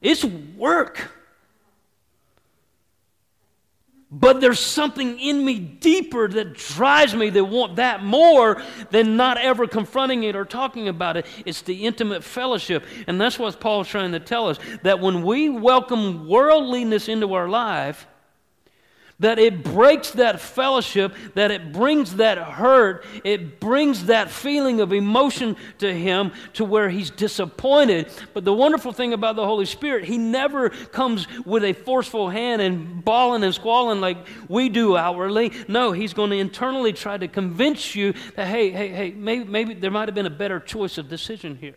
It's 0.00 0.24
work. 0.24 1.10
But 4.12 4.40
there's 4.40 4.58
something 4.58 5.20
in 5.20 5.44
me 5.44 5.60
deeper 5.60 6.26
that 6.26 6.54
drives 6.54 7.14
me 7.14 7.30
that 7.30 7.44
want 7.44 7.76
that 7.76 8.02
more 8.02 8.60
than 8.90 9.16
not 9.16 9.38
ever 9.38 9.68
confronting 9.68 10.24
it 10.24 10.34
or 10.34 10.44
talking 10.44 10.88
about 10.88 11.16
it. 11.16 11.26
It's 11.46 11.62
the 11.62 11.86
intimate 11.86 12.24
fellowship. 12.24 12.84
And 13.06 13.20
that's 13.20 13.38
what 13.38 13.60
Paul's 13.60 13.86
trying 13.86 14.10
to 14.12 14.20
tell 14.20 14.48
us 14.48 14.58
that 14.82 14.98
when 14.98 15.22
we 15.22 15.48
welcome 15.48 16.26
worldliness 16.26 17.08
into 17.08 17.34
our 17.34 17.48
life, 17.48 18.08
that 19.20 19.38
it 19.38 19.62
breaks 19.62 20.10
that 20.12 20.40
fellowship, 20.40 21.14
that 21.34 21.50
it 21.50 21.72
brings 21.72 22.16
that 22.16 22.38
hurt, 22.38 23.04
it 23.22 23.60
brings 23.60 24.06
that 24.06 24.30
feeling 24.30 24.80
of 24.80 24.92
emotion 24.92 25.56
to 25.78 25.92
him 25.92 26.32
to 26.54 26.64
where 26.64 26.88
he's 26.88 27.10
disappointed. 27.10 28.10
But 28.34 28.44
the 28.44 28.52
wonderful 28.52 28.92
thing 28.92 29.12
about 29.12 29.36
the 29.36 29.46
Holy 29.46 29.66
Spirit, 29.66 30.04
he 30.04 30.18
never 30.18 30.70
comes 30.70 31.26
with 31.44 31.64
a 31.64 31.72
forceful 31.72 32.28
hand 32.30 32.60
and 32.62 33.04
bawling 33.04 33.44
and 33.44 33.54
squalling 33.54 34.00
like 34.00 34.26
we 34.48 34.68
do 34.68 34.96
outwardly. 34.96 35.52
No, 35.68 35.92
he's 35.92 36.14
going 36.14 36.30
to 36.30 36.36
internally 36.36 36.92
try 36.92 37.16
to 37.16 37.28
convince 37.28 37.94
you 37.94 38.14
that, 38.36 38.46
hey, 38.46 38.70
hey, 38.70 38.88
hey, 38.88 39.10
maybe, 39.12 39.44
maybe 39.44 39.74
there 39.74 39.90
might 39.90 40.08
have 40.08 40.14
been 40.14 40.26
a 40.26 40.30
better 40.30 40.58
choice 40.58 40.98
of 40.98 41.08
decision 41.08 41.56
here. 41.56 41.76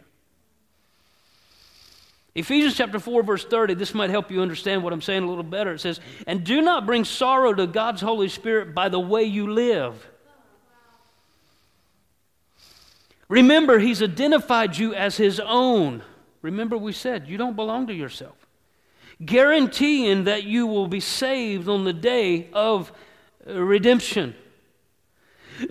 Ephesians 2.36 2.76
chapter 2.76 3.00
4, 3.00 3.22
verse 3.22 3.46
30, 3.46 3.76
this 3.76 3.94
might 3.94 4.10
help 4.10 4.32
you 4.32 4.42
understand 4.42 4.84
what 4.84 4.92
I'm 4.92 5.02
saying 5.02 5.24
a 5.24 5.28
little 5.28 5.44
better. 5.44 5.74
It 5.74 5.80
says, 5.80 6.00
And 6.26 6.44
do 6.44 6.62
not 6.62 6.86
bring 6.86 7.06
sorrow 7.06 7.54
to 7.54 7.68
God's 7.68 8.02
Holy 8.02 8.28
Spirit 8.28 8.74
by 8.74 8.90
the 8.90 9.00
way 9.00 9.24
you 9.24 9.52
live. 9.52 10.08
Remember, 13.30 13.78
He's 13.78 14.02
identified 14.02 14.78
you 14.78 14.96
as 14.96 15.18
His 15.18 15.40
own. 15.40 16.02
Remember, 16.42 16.78
we 16.78 16.92
said 16.92 17.28
you 17.28 17.38
don't 17.38 17.56
belong 17.56 17.88
to 17.88 17.94
yourself. 17.94 18.36
Guaranteeing 19.24 20.24
that 20.24 20.44
you 20.44 20.66
will 20.66 20.88
be 20.88 21.00
saved 21.00 21.70
on 21.70 21.84
the 21.84 21.94
day 21.94 22.50
of 22.52 22.92
uh, 23.48 23.62
redemption. 23.62 24.36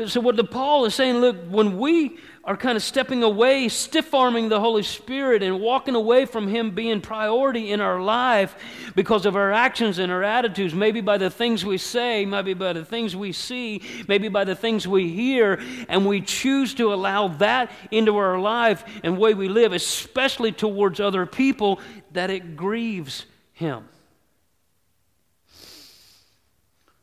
So, 0.07 0.21
what 0.21 0.37
the 0.37 0.45
Paul 0.45 0.85
is 0.85 0.95
saying, 0.95 1.17
look, 1.17 1.37
when 1.49 1.77
we 1.79 2.19
are 2.45 2.57
kind 2.57 2.77
of 2.77 2.83
stepping 2.83 3.23
away, 3.23 3.69
stiff 3.69 4.13
arming 4.13 4.49
the 4.49 4.59
Holy 4.59 4.83
Spirit, 4.83 5.43
and 5.43 5.61
walking 5.61 5.95
away 5.95 6.25
from 6.25 6.49
Him 6.49 6.73
being 6.73 7.01
priority 7.01 7.71
in 7.71 7.81
our 7.81 8.01
life 8.01 8.57
because 8.97 9.27
of 9.27 9.37
our 9.37 9.53
actions 9.53 9.99
and 9.99 10.11
our 10.11 10.25
attitudes, 10.25 10.75
maybe 10.75 11.01
by 11.01 11.19
the 11.19 11.31
things 11.31 11.65
we 11.65 11.79
say, 11.79 12.27
maybe 12.27 12.53
by 12.55 12.73
the 12.73 12.85
things 12.85 13.15
we 13.15 13.33
see, 13.33 13.81
maybe 14.09 14.29
by 14.29 14.43
the 14.45 14.57
things 14.57 14.89
we 14.89 15.09
hear, 15.09 15.61
and 15.89 16.05
we 16.05 16.21
choose 16.21 16.75
to 16.75 16.93
allow 16.93 17.29
that 17.29 17.71
into 17.93 18.17
our 18.17 18.39
life 18.41 18.85
and 19.05 19.17
way 19.19 19.35
we 19.35 19.49
live, 19.49 19.73
especially 19.73 20.51
towards 20.51 20.99
other 20.99 21.27
people, 21.27 21.81
that 22.13 22.31
it 22.31 22.57
grieves 22.57 23.25
Him. 23.53 23.85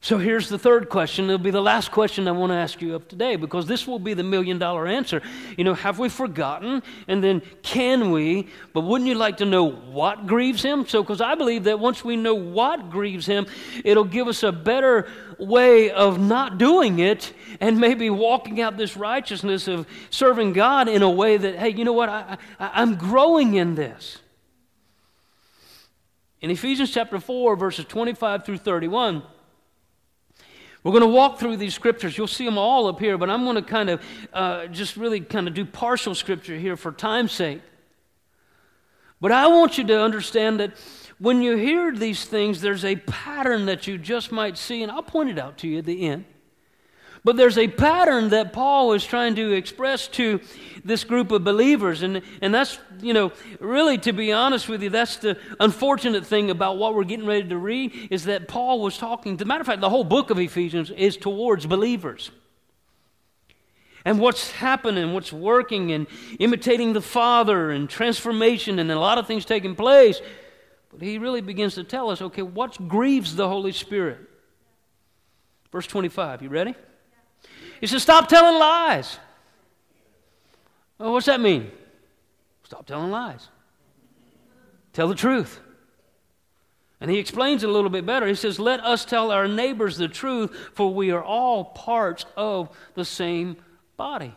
So 0.01 0.17
here's 0.17 0.47
the 0.47 0.57
third 0.57 0.87
question. 0.87 1.25
It'll 1.25 1.37
be 1.37 1.51
the 1.51 1.61
last 1.61 1.91
question 1.91 2.25
I 2.29 2.31
want 2.31 2.51
to 2.51 2.55
ask 2.55 2.81
you 2.81 2.95
of 2.95 3.09
today 3.09 3.35
because 3.35 3.65
this 3.65 3.85
will 3.85 3.99
be 3.99 4.13
the 4.13 4.23
million 4.23 4.57
dollar 4.57 4.87
answer. 4.87 5.21
You 5.57 5.65
know, 5.65 5.73
have 5.73 5.99
we 5.99 6.07
forgotten? 6.07 6.81
And 7.09 7.21
then 7.21 7.41
can 7.63 8.11
we? 8.11 8.47
But 8.71 8.81
wouldn't 8.81 9.09
you 9.09 9.15
like 9.15 9.37
to 9.37 9.45
know 9.45 9.69
what 9.69 10.25
grieves 10.25 10.63
him? 10.63 10.87
So, 10.87 11.03
because 11.03 11.19
I 11.19 11.35
believe 11.35 11.65
that 11.65 11.79
once 11.79 12.03
we 12.03 12.15
know 12.15 12.33
what 12.33 12.89
grieves 12.89 13.25
him, 13.25 13.45
it'll 13.83 14.05
give 14.05 14.29
us 14.29 14.41
a 14.41 14.53
better 14.53 15.09
way 15.37 15.91
of 15.91 16.17
not 16.17 16.57
doing 16.57 16.99
it 16.99 17.33
and 17.59 17.77
maybe 17.77 18.09
walking 18.09 18.61
out 18.61 18.77
this 18.77 18.95
righteousness 18.95 19.67
of 19.67 19.85
serving 20.11 20.53
God 20.53 20.87
in 20.87 21.01
a 21.01 21.09
way 21.09 21.35
that, 21.35 21.57
hey, 21.57 21.69
you 21.69 21.83
know 21.83 21.93
what? 21.93 22.07
I, 22.07 22.37
I, 22.57 22.71
I'm 22.81 22.95
growing 22.95 23.55
in 23.55 23.75
this. 23.75 24.19
In 26.39 26.51
Ephesians 26.51 26.89
chapter 26.89 27.19
4, 27.19 27.57
verses 27.57 27.83
25 27.83 28.45
through 28.45 28.59
31, 28.59 29.23
we're 30.83 30.91
going 30.91 31.03
to 31.03 31.07
walk 31.07 31.39
through 31.39 31.57
these 31.57 31.75
scriptures. 31.75 32.17
You'll 32.17 32.27
see 32.27 32.45
them 32.45 32.57
all 32.57 32.87
up 32.87 32.99
here, 32.99 33.17
but 33.17 33.29
I'm 33.29 33.43
going 33.43 33.55
to 33.55 33.61
kind 33.61 33.89
of 33.89 34.01
uh, 34.31 34.67
just 34.67 34.95
really 34.95 35.19
kind 35.19 35.47
of 35.47 35.53
do 35.53 35.65
partial 35.65 36.15
scripture 36.15 36.57
here 36.57 36.77
for 36.77 36.91
time's 36.91 37.33
sake. 37.33 37.61
But 39.21 39.33
I 39.33 39.47
want 39.47 39.77
you 39.77 39.83
to 39.87 40.01
understand 40.01 40.59
that 40.61 40.73
when 41.17 41.41
you 41.41 41.57
hear 41.57 41.91
these 41.91 42.25
things, 42.25 42.61
there's 42.61 42.85
a 42.85 42.95
pattern 42.95 43.65
that 43.65 43.87
you 43.87 43.97
just 43.97 44.31
might 44.31 44.57
see, 44.57 44.81
and 44.81 44.91
I'll 44.91 45.03
point 45.03 45.29
it 45.29 45.37
out 45.37 45.57
to 45.59 45.67
you 45.67 45.79
at 45.79 45.85
the 45.85 46.07
end. 46.07 46.23
But 47.23 47.35
there's 47.35 47.57
a 47.57 47.67
pattern 47.67 48.29
that 48.29 48.53
Paul 48.53 48.93
is 48.93 49.03
trying 49.03 49.35
to 49.35 49.51
express 49.51 50.07
to 50.09 50.39
this 50.85 51.03
group 51.03 51.31
of 51.31 51.43
believers. 51.43 52.01
And, 52.01 52.21
and 52.41 52.53
that's, 52.53 52.79
you 53.01 53.13
know, 53.13 53.33
really, 53.59 53.97
to 53.99 54.13
be 54.13 54.31
honest 54.31 54.69
with 54.69 54.81
you, 54.81 54.89
that's 54.89 55.17
the 55.17 55.37
unfortunate 55.59 56.25
thing 56.25 56.49
about 56.49 56.77
what 56.77 56.95
we're 56.95 57.03
getting 57.03 57.25
ready 57.25 57.47
to 57.49 57.57
read 57.57 58.07
is 58.09 58.25
that 58.25 58.47
Paul 58.47 58.81
was 58.81 58.97
talking, 58.97 59.35
as 59.35 59.41
a 59.41 59.45
matter 59.45 59.61
of 59.61 59.67
fact, 59.67 59.81
the 59.81 59.89
whole 59.89 60.05
book 60.05 60.29
of 60.29 60.39
Ephesians 60.39 60.91
is 60.91 61.17
towards 61.17 61.65
believers. 61.65 62.31
And 64.05 64.19
what's 64.19 64.51
happening, 64.51 65.13
what's 65.13 65.33
working, 65.33 65.91
and 65.91 66.07
imitating 66.39 66.93
the 66.93 67.01
Father, 67.01 67.69
and 67.69 67.89
transformation, 67.89 68.79
and 68.79 68.89
a 68.89 68.97
lot 68.97 69.17
of 69.17 69.27
things 69.27 69.43
taking 69.43 69.75
place. 69.75 70.21
But 70.89 71.01
he 71.01 71.17
really 71.17 71.41
begins 71.41 71.75
to 71.75 71.83
tell 71.83 72.09
us 72.09 72.21
okay, 72.21 72.41
what 72.41 72.87
grieves 72.87 73.35
the 73.35 73.47
Holy 73.47 73.73
Spirit? 73.73 74.19
Verse 75.71 75.85
25, 75.85 76.41
you 76.43 76.49
ready? 76.49 76.75
He 77.79 77.87
says, 77.87 78.03
Stop 78.03 78.27
telling 78.27 78.59
lies. 78.59 79.17
Well, 80.97 81.13
what's 81.13 81.27
that 81.27 81.39
mean? 81.39 81.71
Stop 82.63 82.85
telling 82.85 83.11
lies. 83.11 83.47
Tell 84.93 85.07
the 85.07 85.15
truth. 85.15 85.59
And 87.01 87.09
he 87.09 87.17
explains 87.17 87.63
it 87.63 87.69
a 87.69 87.71
little 87.71 87.89
bit 87.89 88.05
better. 88.05 88.27
He 88.27 88.35
says, 88.35 88.59
Let 88.59 88.81
us 88.81 89.05
tell 89.05 89.31
our 89.31 89.47
neighbors 89.47 89.97
the 89.97 90.07
truth, 90.07 90.55
for 90.73 90.93
we 90.93 91.11
are 91.11 91.23
all 91.23 91.65
parts 91.65 92.25
of 92.35 92.69
the 92.95 93.05
same 93.05 93.57
body. 93.95 94.35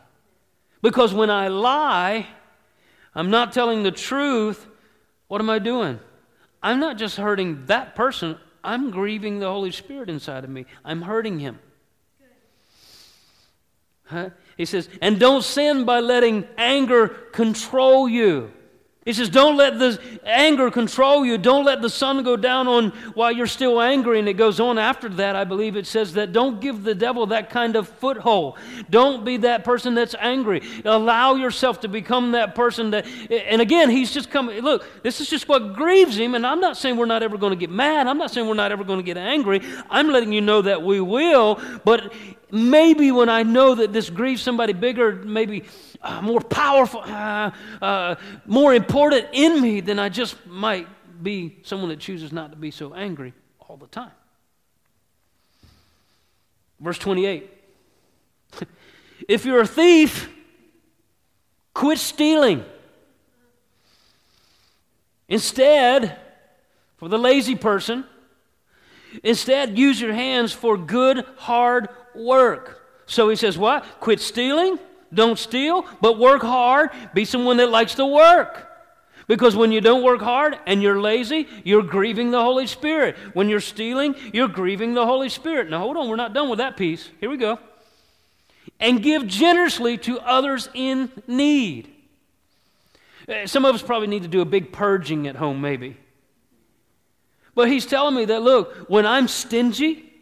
Because 0.81 1.13
when 1.13 1.29
I 1.29 1.49
lie, 1.49 2.27
I'm 3.13 3.29
not 3.29 3.51
telling 3.51 3.83
the 3.83 3.91
truth. 3.91 4.65
What 5.27 5.41
am 5.41 5.49
I 5.49 5.59
doing? 5.59 5.99
I'm 6.61 6.79
not 6.79 6.97
just 6.97 7.17
hurting 7.17 7.65
that 7.65 7.95
person, 7.95 8.37
I'm 8.63 8.91
grieving 8.91 9.39
the 9.39 9.47
Holy 9.47 9.71
Spirit 9.71 10.09
inside 10.09 10.45
of 10.45 10.49
me. 10.49 10.65
I'm 10.85 11.01
hurting 11.01 11.39
him. 11.39 11.59
He 14.57 14.65
says, 14.65 14.87
and 15.01 15.19
don't 15.19 15.43
sin 15.43 15.85
by 15.85 15.99
letting 15.99 16.47
anger 16.57 17.07
control 17.07 18.07
you. 18.07 18.51
He 19.05 19.11
says, 19.11 19.27
Don't 19.27 19.57
let 19.57 19.79
the 19.79 19.99
anger 20.23 20.71
control 20.71 21.25
you. 21.25 21.37
Don't 21.37 21.65
let 21.65 21.81
the 21.81 21.89
sun 21.89 22.23
go 22.23 22.37
down 22.37 22.69
on 22.69 22.91
while 23.15 23.33
you're 23.33 23.47
still 23.47 23.81
angry. 23.81 24.17
And 24.17 24.29
it 24.29 24.35
goes 24.35 24.61
on 24.61 24.77
after 24.77 25.09
that, 25.09 25.35
I 25.35 25.43
believe 25.43 25.75
it 25.75 25.85
says 25.85 26.13
that 26.13 26.31
don't 26.31 26.61
give 26.61 26.83
the 26.83 26.95
devil 26.95 27.25
that 27.27 27.49
kind 27.49 27.75
of 27.75 27.89
foothold. 27.89 28.57
Don't 28.89 29.25
be 29.25 29.37
that 29.37 29.65
person 29.65 29.93
that's 29.93 30.15
angry. 30.17 30.61
Allow 30.85 31.35
yourself 31.35 31.81
to 31.81 31.89
become 31.89 32.31
that 32.31 32.55
person 32.55 32.91
that, 32.91 33.05
and 33.29 33.61
again, 33.61 33.89
he's 33.89 34.13
just 34.13 34.29
coming. 34.29 34.61
Look, 34.61 34.85
this 35.03 35.19
is 35.19 35.29
just 35.29 35.49
what 35.49 35.73
grieves 35.73 36.15
him. 36.15 36.33
And 36.33 36.47
I'm 36.47 36.61
not 36.61 36.77
saying 36.77 36.95
we're 36.95 37.05
not 37.05 37.23
ever 37.23 37.37
going 37.37 37.51
to 37.51 37.59
get 37.59 37.71
mad. 37.71 38.07
I'm 38.07 38.17
not 38.17 38.31
saying 38.31 38.47
we're 38.47 38.53
not 38.53 38.71
ever 38.71 38.85
going 38.85 38.99
to 38.99 39.03
get 39.03 39.17
angry. 39.17 39.61
I'm 39.89 40.07
letting 40.07 40.31
you 40.31 40.39
know 40.39 40.61
that 40.61 40.81
we 40.81 41.01
will. 41.01 41.59
But 41.83 42.13
maybe 42.53 43.11
when 43.11 43.29
I 43.29 43.43
know 43.43 43.75
that 43.75 43.91
this 43.91 44.09
grieves 44.09 44.41
somebody 44.41 44.73
bigger, 44.73 45.11
maybe 45.11 45.63
uh, 46.01 46.21
more 46.21 46.39
powerful, 46.39 47.01
uh, 47.01 47.51
uh, 47.81 48.15
more 48.45 48.73
important 48.73 49.27
in 49.33 49.59
me 49.59 49.81
than 49.81 49.97
I 49.97 50.09
just 50.09 50.35
might 50.45 50.87
be 51.21 51.57
someone 51.63 51.89
that 51.89 51.99
chooses 51.99 52.31
not 52.31 52.51
to 52.51 52.57
be 52.57 52.69
so 52.69 52.93
angry 52.93 53.33
all 53.59 53.75
the 53.75 53.87
time. 53.87 54.11
Verse 56.79 56.99
28 56.99 57.49
If 59.27 59.45
you're 59.45 59.61
a 59.61 59.67
thief, 59.67 60.29
quit 61.73 61.97
stealing. 61.97 62.63
Instead, 65.27 66.19
for 66.97 67.09
the 67.09 67.17
lazy 67.17 67.55
person, 67.55 68.05
instead 69.21 69.77
use 69.77 70.01
your 70.01 70.13
hands 70.13 70.51
for 70.51 70.77
good, 70.77 71.25
hard 71.37 71.89
work. 72.15 72.81
So 73.05 73.29
he 73.29 73.35
says, 73.35 73.57
What? 73.57 73.83
Quit 73.99 74.19
stealing? 74.19 74.79
Don't 75.13 75.37
steal, 75.37 75.85
but 76.01 76.17
work 76.17 76.41
hard. 76.41 76.89
Be 77.13 77.25
someone 77.25 77.57
that 77.57 77.69
likes 77.69 77.95
to 77.95 78.05
work. 78.05 78.69
Because 79.27 79.55
when 79.55 79.71
you 79.71 79.79
don't 79.79 80.03
work 80.03 80.21
hard 80.21 80.57
and 80.65 80.81
you're 80.81 80.99
lazy, 80.99 81.47
you're 81.63 81.83
grieving 81.83 82.31
the 82.31 82.41
Holy 82.41 82.67
Spirit. 82.67 83.15
When 83.33 83.47
you're 83.47 83.61
stealing, 83.61 84.15
you're 84.33 84.47
grieving 84.47 84.93
the 84.93 85.05
Holy 85.05 85.29
Spirit. 85.29 85.69
Now, 85.69 85.79
hold 85.79 85.97
on, 85.97 86.09
we're 86.09 86.15
not 86.15 86.33
done 86.33 86.49
with 86.49 86.59
that 86.59 86.75
piece. 86.75 87.09
Here 87.19 87.29
we 87.29 87.37
go. 87.37 87.59
And 88.79 89.01
give 89.01 89.27
generously 89.27 89.97
to 89.99 90.19
others 90.19 90.67
in 90.73 91.09
need. 91.27 91.89
Eh, 93.27 93.45
some 93.45 93.63
of 93.63 93.73
us 93.73 93.81
probably 93.81 94.07
need 94.07 94.23
to 94.23 94.27
do 94.27 94.41
a 94.41 94.45
big 94.45 94.73
purging 94.73 95.27
at 95.27 95.37
home, 95.37 95.61
maybe. 95.61 95.97
But 97.55 97.69
he's 97.69 97.85
telling 97.85 98.15
me 98.15 98.25
that, 98.25 98.41
look, 98.41 98.75
when 98.89 99.05
I'm 99.05 99.27
stingy, 99.27 100.12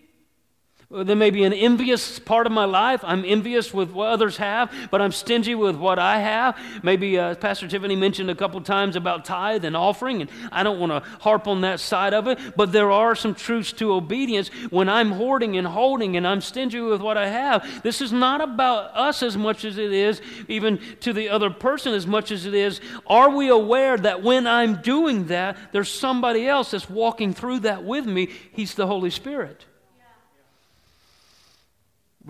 there 0.91 1.15
may 1.15 1.29
be 1.29 1.45
an 1.45 1.53
envious 1.53 2.19
part 2.19 2.45
of 2.45 2.51
my 2.51 2.65
life. 2.65 2.99
I'm 3.03 3.23
envious 3.23 3.73
with 3.73 3.91
what 3.91 4.09
others 4.09 4.35
have, 4.37 4.73
but 4.91 5.01
I'm 5.01 5.13
stingy 5.13 5.55
with 5.55 5.77
what 5.77 5.99
I 5.99 6.19
have. 6.19 6.57
Maybe 6.83 7.17
uh, 7.17 7.35
Pastor 7.35 7.69
Tiffany 7.69 7.95
mentioned 7.95 8.29
a 8.29 8.35
couple 8.35 8.59
times 8.59 8.97
about 8.97 9.23
tithe 9.23 9.63
and 9.63 9.77
offering, 9.77 10.21
and 10.21 10.29
I 10.51 10.63
don't 10.63 10.81
want 10.81 10.91
to 10.91 11.09
harp 11.21 11.47
on 11.47 11.61
that 11.61 11.79
side 11.79 12.13
of 12.13 12.27
it, 12.27 12.57
but 12.57 12.73
there 12.73 12.91
are 12.91 13.15
some 13.15 13.33
truths 13.33 13.71
to 13.73 13.93
obedience. 13.93 14.49
When 14.69 14.89
I'm 14.89 15.11
hoarding 15.11 15.57
and 15.57 15.65
holding 15.65 16.17
and 16.17 16.27
I'm 16.27 16.41
stingy 16.41 16.81
with 16.81 17.01
what 17.01 17.17
I 17.17 17.29
have, 17.29 17.83
this 17.83 18.01
is 18.01 18.11
not 18.11 18.41
about 18.41 18.93
us 18.93 19.23
as 19.23 19.37
much 19.37 19.63
as 19.63 19.77
it 19.77 19.93
is, 19.93 20.21
even 20.49 20.77
to 20.99 21.13
the 21.13 21.29
other 21.29 21.49
person 21.49 21.93
as 21.93 22.05
much 22.05 22.31
as 22.31 22.45
it 22.45 22.53
is. 22.53 22.81
Are 23.07 23.29
we 23.29 23.47
aware 23.47 23.95
that 23.95 24.23
when 24.23 24.45
I'm 24.45 24.81
doing 24.81 25.27
that, 25.27 25.55
there's 25.71 25.89
somebody 25.89 26.49
else 26.49 26.71
that's 26.71 26.89
walking 26.89 27.33
through 27.33 27.59
that 27.59 27.85
with 27.85 28.05
me? 28.05 28.27
He's 28.51 28.73
the 28.73 28.87
Holy 28.87 29.09
Spirit. 29.09 29.67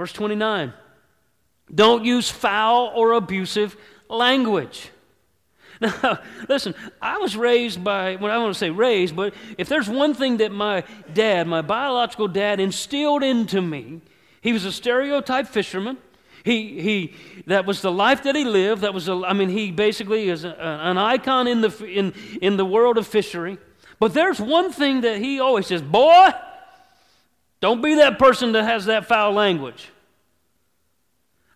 Verse 0.02 0.14
29 0.14 0.74
Don't 1.76 2.04
use 2.04 2.28
foul 2.28 2.92
or 2.96 3.12
abusive 3.12 3.78
language. 4.10 4.90
Now, 5.82 6.20
listen, 6.48 6.76
I 7.02 7.18
was 7.18 7.36
raised 7.36 7.84
by, 7.84 8.16
well, 8.16 8.32
I 8.32 8.36
don't 8.36 8.44
want 8.44 8.54
to 8.54 8.60
say 8.60 8.70
raised, 8.70 9.16
but 9.16 9.34
if 9.58 9.68
there's 9.68 9.90
one 9.90 10.14
thing 10.14 10.38
that 10.38 10.52
my 10.52 10.84
dad, 11.12 11.48
my 11.48 11.64
biological 11.64 12.28
dad, 12.28 12.60
instilled 12.60 13.24
into 13.24 13.62
me, 13.62 14.02
he 14.42 14.54
was 14.54 14.64
a 14.64 14.72
stereotype 14.72 15.48
fisherman. 15.48 15.98
He, 16.44 16.82
he, 16.82 17.16
that 17.48 17.66
was 17.66 17.82
the 17.82 17.92
life 17.92 18.22
that 18.24 18.36
he 18.36 18.46
lived. 18.46 18.84
That 18.84 18.94
was, 18.94 19.08
a, 19.08 19.24
I 19.26 19.34
mean, 19.34 19.50
he 19.50 19.72
basically 19.72 20.30
is 20.30 20.44
a, 20.44 20.56
an 20.60 21.00
icon 21.00 21.48
in 21.48 21.62
the, 21.62 21.86
in, 21.86 22.14
in 22.44 22.58
the 22.58 22.66
world 22.66 23.00
of 23.00 23.08
fishery. 23.08 23.58
But 24.00 24.14
there's 24.14 24.40
one 24.40 24.72
thing 24.72 25.02
that 25.02 25.18
he 25.18 25.40
always 25.40 25.66
says, 25.66 25.82
boy, 25.82 26.30
don't 27.62 27.82
be 27.82 27.96
that 27.96 28.20
person 28.20 28.52
that 28.54 28.64
has 28.66 28.86
that 28.86 29.06
foul 29.06 29.32
language. 29.32 29.90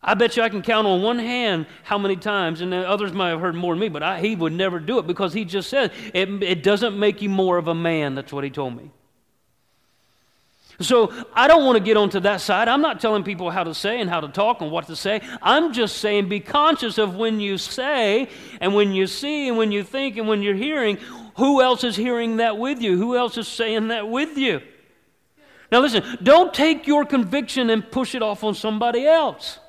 I 0.01 0.13
bet 0.13 0.37
you 0.37 0.43
I 0.43 0.49
can 0.49 0.61
count 0.61 0.85
on 0.85 1.01
one 1.01 1.17
hand 1.17 1.65
how 1.83 1.97
many 1.97 2.15
times, 2.15 2.61
and 2.61 2.71
others 2.73 3.11
might 3.11 3.29
have 3.29 3.41
heard 3.41 3.55
more 3.55 3.73
than 3.73 3.79
me, 3.79 3.89
but 3.89 4.03
I, 4.03 4.19
he 4.21 4.35
would 4.35 4.53
never 4.53 4.79
do 4.79 4.99
it 4.99 5.07
because 5.07 5.33
he 5.33 5.45
just 5.45 5.67
said, 5.67 5.91
it, 6.13 6.29
it 6.43 6.61
doesn't 6.61 6.97
make 6.97 7.23
you 7.23 7.29
more 7.29 7.57
of 7.57 7.67
a 7.67 7.73
man. 7.73 8.13
That's 8.13 8.31
what 8.31 8.43
he 8.43 8.51
told 8.51 8.77
me. 8.77 8.91
So 10.79 11.11
I 11.33 11.47
don't 11.47 11.65
want 11.65 11.77
to 11.77 11.83
get 11.83 11.97
onto 11.97 12.19
that 12.19 12.41
side. 12.41 12.67
I'm 12.67 12.81
not 12.81 12.99
telling 12.99 13.23
people 13.23 13.49
how 13.49 13.63
to 13.63 13.73
say 13.73 13.99
and 13.99 14.09
how 14.09 14.19
to 14.19 14.27
talk 14.27 14.61
and 14.61 14.69
what 14.69 14.87
to 14.87 14.95
say. 14.95 15.21
I'm 15.41 15.73
just 15.73 15.97
saying 15.97 16.29
be 16.29 16.41
conscious 16.41 16.97
of 16.97 17.15
when 17.15 17.39
you 17.39 17.57
say 17.57 18.27
and 18.59 18.75
when 18.75 18.91
you 18.91 19.07
see 19.07 19.47
and 19.47 19.57
when 19.57 19.71
you 19.71 19.83
think 19.83 20.17
and 20.17 20.27
when 20.27 20.43
you're 20.43 20.53
hearing, 20.53 20.97
who 21.37 21.61
else 21.61 21.83
is 21.83 21.95
hearing 21.95 22.37
that 22.37 22.57
with 22.57 22.81
you? 22.81 22.97
Who 22.97 23.15
else 23.15 23.37
is 23.37 23.47
saying 23.47 23.87
that 23.87 24.09
with 24.09 24.37
you? 24.37 24.61
Now 25.71 25.79
listen, 25.79 26.03
don't 26.21 26.53
take 26.53 26.87
your 26.87 27.05
conviction 27.05 27.69
and 27.69 27.89
push 27.89 28.15
it 28.15 28.21
off 28.21 28.43
on 28.43 28.53
somebody 28.53 29.05
else. 29.05 29.59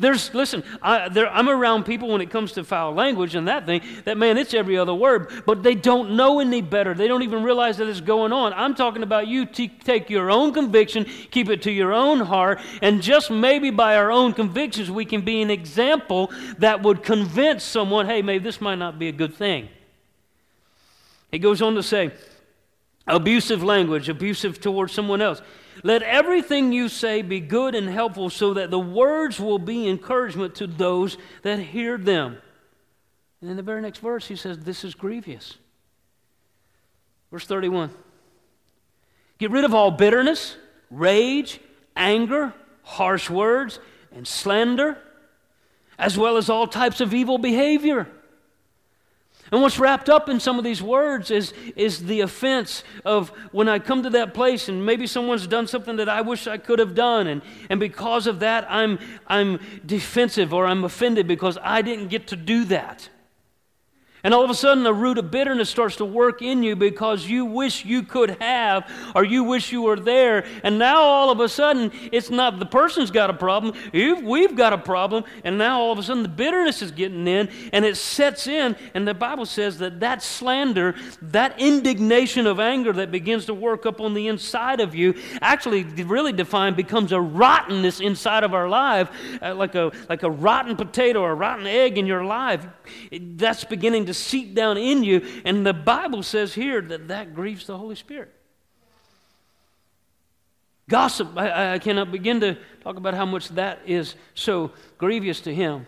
There's, 0.00 0.34
listen, 0.34 0.64
I, 0.82 1.08
am 1.38 1.48
around 1.48 1.84
people 1.84 2.08
when 2.08 2.20
it 2.20 2.30
comes 2.30 2.52
to 2.52 2.64
foul 2.64 2.92
language 2.92 3.34
and 3.34 3.46
that 3.46 3.66
thing, 3.66 3.82
that 4.04 4.18
man, 4.18 4.36
it's 4.36 4.52
every 4.52 4.76
other 4.76 4.94
word, 4.94 5.44
but 5.46 5.62
they 5.62 5.74
don't 5.74 6.16
know 6.16 6.40
any 6.40 6.60
better. 6.60 6.92
They 6.92 7.06
don't 7.06 7.22
even 7.22 7.42
realize 7.42 7.76
that 7.76 7.88
it's 7.88 8.00
going 8.00 8.32
on. 8.32 8.52
I'm 8.52 8.74
talking 8.74 9.02
about 9.02 9.28
you 9.28 9.46
t- 9.46 9.68
take 9.68 10.10
your 10.10 10.30
own 10.30 10.52
conviction, 10.52 11.04
keep 11.30 11.48
it 11.48 11.62
to 11.62 11.70
your 11.70 11.92
own 11.92 12.20
heart, 12.20 12.60
and 12.82 13.00
just 13.00 13.30
maybe 13.30 13.70
by 13.70 13.96
our 13.96 14.10
own 14.10 14.32
convictions, 14.32 14.90
we 14.90 15.04
can 15.04 15.20
be 15.20 15.40
an 15.40 15.50
example 15.50 16.32
that 16.58 16.82
would 16.82 17.02
convince 17.02 17.62
someone, 17.62 18.06
hey, 18.06 18.22
maybe 18.22 18.42
this 18.42 18.60
might 18.60 18.76
not 18.76 18.98
be 18.98 19.08
a 19.08 19.12
good 19.12 19.34
thing. 19.34 19.68
He 21.30 21.38
goes 21.38 21.62
on 21.62 21.74
to 21.74 21.82
say, 21.82 22.12
abusive 23.06 23.62
language, 23.62 24.08
abusive 24.08 24.60
towards 24.60 24.92
someone 24.92 25.22
else. 25.22 25.40
Let 25.82 26.02
everything 26.02 26.72
you 26.72 26.88
say 26.88 27.22
be 27.22 27.40
good 27.40 27.74
and 27.74 27.88
helpful 27.88 28.30
so 28.30 28.54
that 28.54 28.70
the 28.70 28.78
words 28.78 29.38
will 29.38 29.58
be 29.58 29.88
encouragement 29.88 30.54
to 30.56 30.66
those 30.66 31.18
that 31.42 31.58
hear 31.58 31.98
them. 31.98 32.38
And 33.40 33.50
in 33.50 33.56
the 33.56 33.62
very 33.62 33.82
next 33.82 33.98
verse, 33.98 34.26
he 34.26 34.36
says, 34.36 34.58
This 34.58 34.84
is 34.84 34.94
grievous. 34.94 35.58
Verse 37.30 37.46
31 37.46 37.90
Get 39.38 39.50
rid 39.50 39.64
of 39.64 39.74
all 39.74 39.90
bitterness, 39.90 40.56
rage, 40.90 41.60
anger, 41.94 42.54
harsh 42.82 43.28
words, 43.28 43.78
and 44.12 44.26
slander, 44.26 44.98
as 45.98 46.16
well 46.16 46.36
as 46.36 46.48
all 46.48 46.66
types 46.66 47.00
of 47.00 47.12
evil 47.12 47.38
behavior. 47.38 48.08
And 49.52 49.62
what's 49.62 49.78
wrapped 49.78 50.08
up 50.08 50.28
in 50.28 50.40
some 50.40 50.58
of 50.58 50.64
these 50.64 50.82
words 50.82 51.30
is, 51.30 51.54
is 51.76 52.04
the 52.04 52.20
offense 52.20 52.82
of 53.04 53.30
when 53.52 53.68
I 53.68 53.78
come 53.78 54.02
to 54.02 54.10
that 54.10 54.34
place 54.34 54.68
and 54.68 54.84
maybe 54.84 55.06
someone's 55.06 55.46
done 55.46 55.66
something 55.66 55.96
that 55.96 56.08
I 56.08 56.20
wish 56.20 56.46
I 56.46 56.58
could 56.58 56.78
have 56.78 56.94
done. 56.94 57.26
And, 57.26 57.42
and 57.70 57.78
because 57.78 58.26
of 58.26 58.40
that, 58.40 58.66
I'm, 58.68 58.98
I'm 59.26 59.60
defensive 59.84 60.52
or 60.52 60.66
I'm 60.66 60.84
offended 60.84 61.28
because 61.28 61.58
I 61.62 61.82
didn't 61.82 62.08
get 62.08 62.26
to 62.28 62.36
do 62.36 62.64
that. 62.66 63.08
And 64.26 64.34
all 64.34 64.42
of 64.42 64.50
a 64.50 64.54
sudden, 64.54 64.82
the 64.82 64.92
root 64.92 65.18
of 65.18 65.30
bitterness 65.30 65.70
starts 65.70 65.94
to 65.96 66.04
work 66.04 66.42
in 66.42 66.64
you 66.64 66.74
because 66.74 67.28
you 67.28 67.44
wish 67.44 67.84
you 67.84 68.02
could 68.02 68.30
have 68.40 68.90
or 69.14 69.22
you 69.22 69.44
wish 69.44 69.70
you 69.70 69.82
were 69.82 69.94
there. 69.94 70.44
And 70.64 70.80
now, 70.80 71.00
all 71.00 71.30
of 71.30 71.38
a 71.38 71.48
sudden, 71.48 71.92
it's 72.10 72.28
not 72.28 72.58
the 72.58 72.66
person's 72.66 73.12
got 73.12 73.30
a 73.30 73.34
problem, 73.34 73.76
You've, 73.92 74.24
we've 74.24 74.56
got 74.56 74.72
a 74.72 74.78
problem. 74.78 75.22
And 75.44 75.56
now, 75.56 75.80
all 75.80 75.92
of 75.92 76.00
a 76.00 76.02
sudden, 76.02 76.24
the 76.24 76.28
bitterness 76.28 76.82
is 76.82 76.90
getting 76.90 77.28
in 77.28 77.48
and 77.72 77.84
it 77.84 77.96
sets 77.96 78.48
in. 78.48 78.74
And 78.94 79.06
the 79.06 79.14
Bible 79.14 79.46
says 79.46 79.78
that 79.78 80.00
that 80.00 80.24
slander, 80.24 80.96
that 81.22 81.60
indignation 81.60 82.48
of 82.48 82.58
anger 82.58 82.92
that 82.94 83.12
begins 83.12 83.44
to 83.44 83.54
work 83.54 83.86
up 83.86 84.00
on 84.00 84.12
the 84.12 84.26
inside 84.26 84.80
of 84.80 84.92
you, 84.92 85.14
actually, 85.40 85.84
really 85.84 86.32
defined, 86.32 86.74
becomes 86.74 87.12
a 87.12 87.20
rottenness 87.20 88.00
inside 88.00 88.42
of 88.42 88.54
our 88.54 88.68
life, 88.68 89.08
uh, 89.40 89.54
like, 89.54 89.76
a, 89.76 89.92
like 90.08 90.24
a 90.24 90.30
rotten 90.30 90.74
potato 90.74 91.20
or 91.20 91.30
a 91.30 91.36
rotten 91.36 91.68
egg 91.68 91.96
in 91.96 92.06
your 92.06 92.24
life. 92.24 92.66
That's 93.12 93.62
beginning 93.62 94.06
to 94.06 94.15
seep 94.16 94.54
down 94.54 94.76
in 94.78 95.04
you. 95.04 95.26
And 95.44 95.66
the 95.66 95.74
Bible 95.74 96.22
says 96.22 96.54
here 96.54 96.80
that 96.80 97.08
that 97.08 97.34
grieves 97.34 97.66
the 97.66 97.76
Holy 97.76 97.94
Spirit. 97.94 98.32
Gossip, 100.88 101.36
I, 101.36 101.74
I 101.74 101.78
cannot 101.78 102.12
begin 102.12 102.40
to 102.40 102.56
talk 102.82 102.96
about 102.96 103.14
how 103.14 103.26
much 103.26 103.48
that 103.50 103.80
is 103.86 104.14
so 104.34 104.70
grievous 104.98 105.40
to 105.42 105.54
him. 105.54 105.86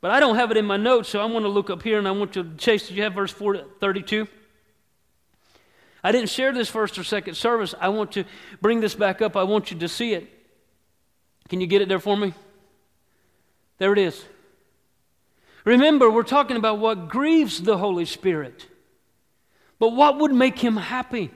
But 0.00 0.10
I 0.10 0.20
don't 0.20 0.36
have 0.36 0.50
it 0.50 0.56
in 0.56 0.64
my 0.64 0.76
notes, 0.76 1.08
so 1.08 1.20
I 1.20 1.26
want 1.26 1.44
to 1.44 1.48
look 1.48 1.68
up 1.68 1.82
here 1.82 1.98
and 1.98 2.08
I 2.08 2.12
want 2.12 2.32
to 2.34 2.54
chase. 2.56 2.88
Did 2.88 2.96
you 2.96 3.02
have 3.02 3.14
verse 3.14 3.32
4, 3.32 3.58
32? 3.80 4.26
I 6.02 6.12
didn't 6.12 6.30
share 6.30 6.52
this 6.52 6.68
first 6.68 6.98
or 6.98 7.04
second 7.04 7.34
service. 7.34 7.74
I 7.80 7.88
want 7.88 8.12
to 8.12 8.24
bring 8.60 8.80
this 8.80 8.94
back 8.94 9.20
up. 9.20 9.36
I 9.36 9.42
want 9.42 9.70
you 9.70 9.78
to 9.80 9.88
see 9.88 10.14
it. 10.14 10.28
Can 11.48 11.60
you 11.60 11.66
get 11.66 11.82
it 11.82 11.88
there 11.88 11.98
for 11.98 12.16
me? 12.16 12.32
There 13.78 13.92
it 13.92 13.98
is. 13.98 14.24
Remember, 15.66 16.08
we're 16.08 16.22
talking 16.22 16.56
about 16.56 16.78
what 16.78 17.08
grieves 17.08 17.60
the 17.60 17.76
Holy 17.76 18.04
Spirit. 18.04 18.66
But 19.80 19.90
what 19.90 20.18
would 20.18 20.32
make 20.32 20.58
him 20.60 20.76
happy? 20.76 21.32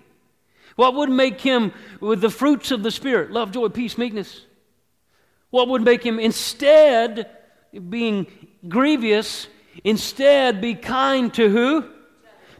What 0.76 0.94
would 0.94 1.10
make 1.10 1.40
him, 1.40 1.72
with 1.98 2.20
the 2.20 2.30
fruits 2.30 2.70
of 2.70 2.84
the 2.84 2.92
Spirit, 2.92 3.32
love, 3.32 3.50
joy, 3.50 3.68
peace, 3.68 3.98
meekness? 3.98 4.46
What 5.50 5.68
would 5.68 5.82
make 5.82 6.04
him 6.04 6.20
instead 6.20 7.28
being 7.88 8.28
grievous, 8.68 9.48
instead 9.82 10.60
be 10.60 10.76
kind 10.76 11.34
to 11.34 11.48
who? 11.48 11.90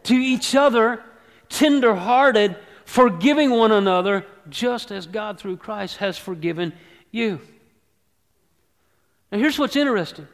To 0.05 0.15
each 0.15 0.57
other, 0.57 1.03
tender 1.49 1.95
hearted, 1.95 2.57
forgiving 2.85 3.51
one 3.51 3.71
another, 3.71 4.27
just 4.49 4.91
as 4.91 5.07
God 5.07 5.39
through 5.39 5.59
Christ 5.59 5.99
has 5.99 6.19
forgiven 6.19 6.73
you. 7.13 7.41
Now, 9.31 9.39
here's 9.39 9.57
what's 9.57 9.77
interesting 9.77 10.27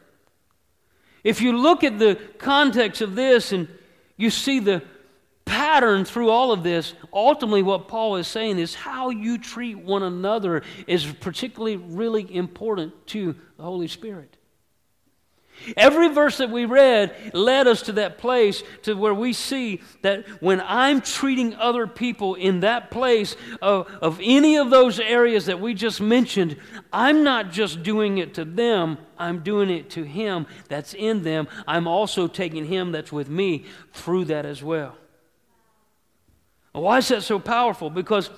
if 1.26 1.40
you 1.40 1.58
look 1.58 1.82
at 1.82 1.98
the 1.98 2.14
context 2.38 3.00
of 3.00 3.16
this 3.16 3.50
and 3.50 3.66
you 4.16 4.30
see 4.30 4.60
the 4.60 4.80
pattern 5.44 6.04
through 6.04 6.30
all 6.30 6.52
of 6.52 6.62
this, 6.62 6.94
ultimately 7.12 7.62
what 7.62 7.88
Paul 7.88 8.14
is 8.14 8.28
saying 8.28 8.60
is 8.60 8.76
how 8.76 9.10
you 9.10 9.36
treat 9.36 9.76
one 9.76 10.04
another 10.04 10.62
is 10.86 11.04
particularly 11.04 11.78
really 11.78 12.32
important 12.32 13.08
to 13.08 13.34
the 13.56 13.64
Holy 13.64 13.88
Spirit. 13.88 14.36
Every 15.76 16.08
verse 16.08 16.38
that 16.38 16.50
we 16.50 16.64
read 16.64 17.34
led 17.34 17.66
us 17.66 17.82
to 17.82 17.92
that 17.92 18.18
place 18.18 18.62
to 18.82 18.94
where 18.94 19.14
we 19.14 19.32
see 19.32 19.80
that 20.02 20.26
when 20.40 20.60
I'm 20.60 21.00
treating 21.00 21.54
other 21.54 21.86
people 21.86 22.34
in 22.34 22.60
that 22.60 22.90
place 22.90 23.36
of, 23.60 23.88
of 24.00 24.20
any 24.22 24.56
of 24.56 24.70
those 24.70 25.00
areas 25.00 25.46
that 25.46 25.60
we 25.60 25.74
just 25.74 26.00
mentioned, 26.00 26.56
I'm 26.92 27.24
not 27.24 27.50
just 27.50 27.82
doing 27.82 28.18
it 28.18 28.34
to 28.34 28.44
them, 28.44 28.98
I'm 29.18 29.40
doing 29.40 29.70
it 29.70 29.90
to 29.90 30.04
Him 30.04 30.46
that's 30.68 30.94
in 30.94 31.22
them. 31.22 31.48
I'm 31.66 31.88
also 31.88 32.28
taking 32.28 32.66
Him 32.66 32.92
that's 32.92 33.12
with 33.12 33.28
me 33.28 33.64
through 33.92 34.26
that 34.26 34.46
as 34.46 34.62
well. 34.62 34.96
Why 36.72 36.98
is 36.98 37.08
that 37.08 37.22
so 37.22 37.38
powerful? 37.38 37.88
Because 37.88 38.28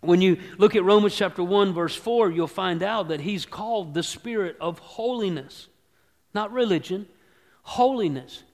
when 0.00 0.20
you 0.20 0.38
look 0.58 0.76
at 0.76 0.84
Romans 0.84 1.14
chapter 1.14 1.42
1, 1.42 1.72
verse 1.72 1.94
4, 1.94 2.30
you'll 2.30 2.46
find 2.46 2.82
out 2.82 3.08
that 3.08 3.20
He's 3.20 3.46
called 3.46 3.94
the 3.94 4.02
Spirit 4.02 4.56
of 4.60 4.78
holiness 4.80 5.68
not 6.36 6.52
religion, 6.52 7.08
holiness. 7.62 8.44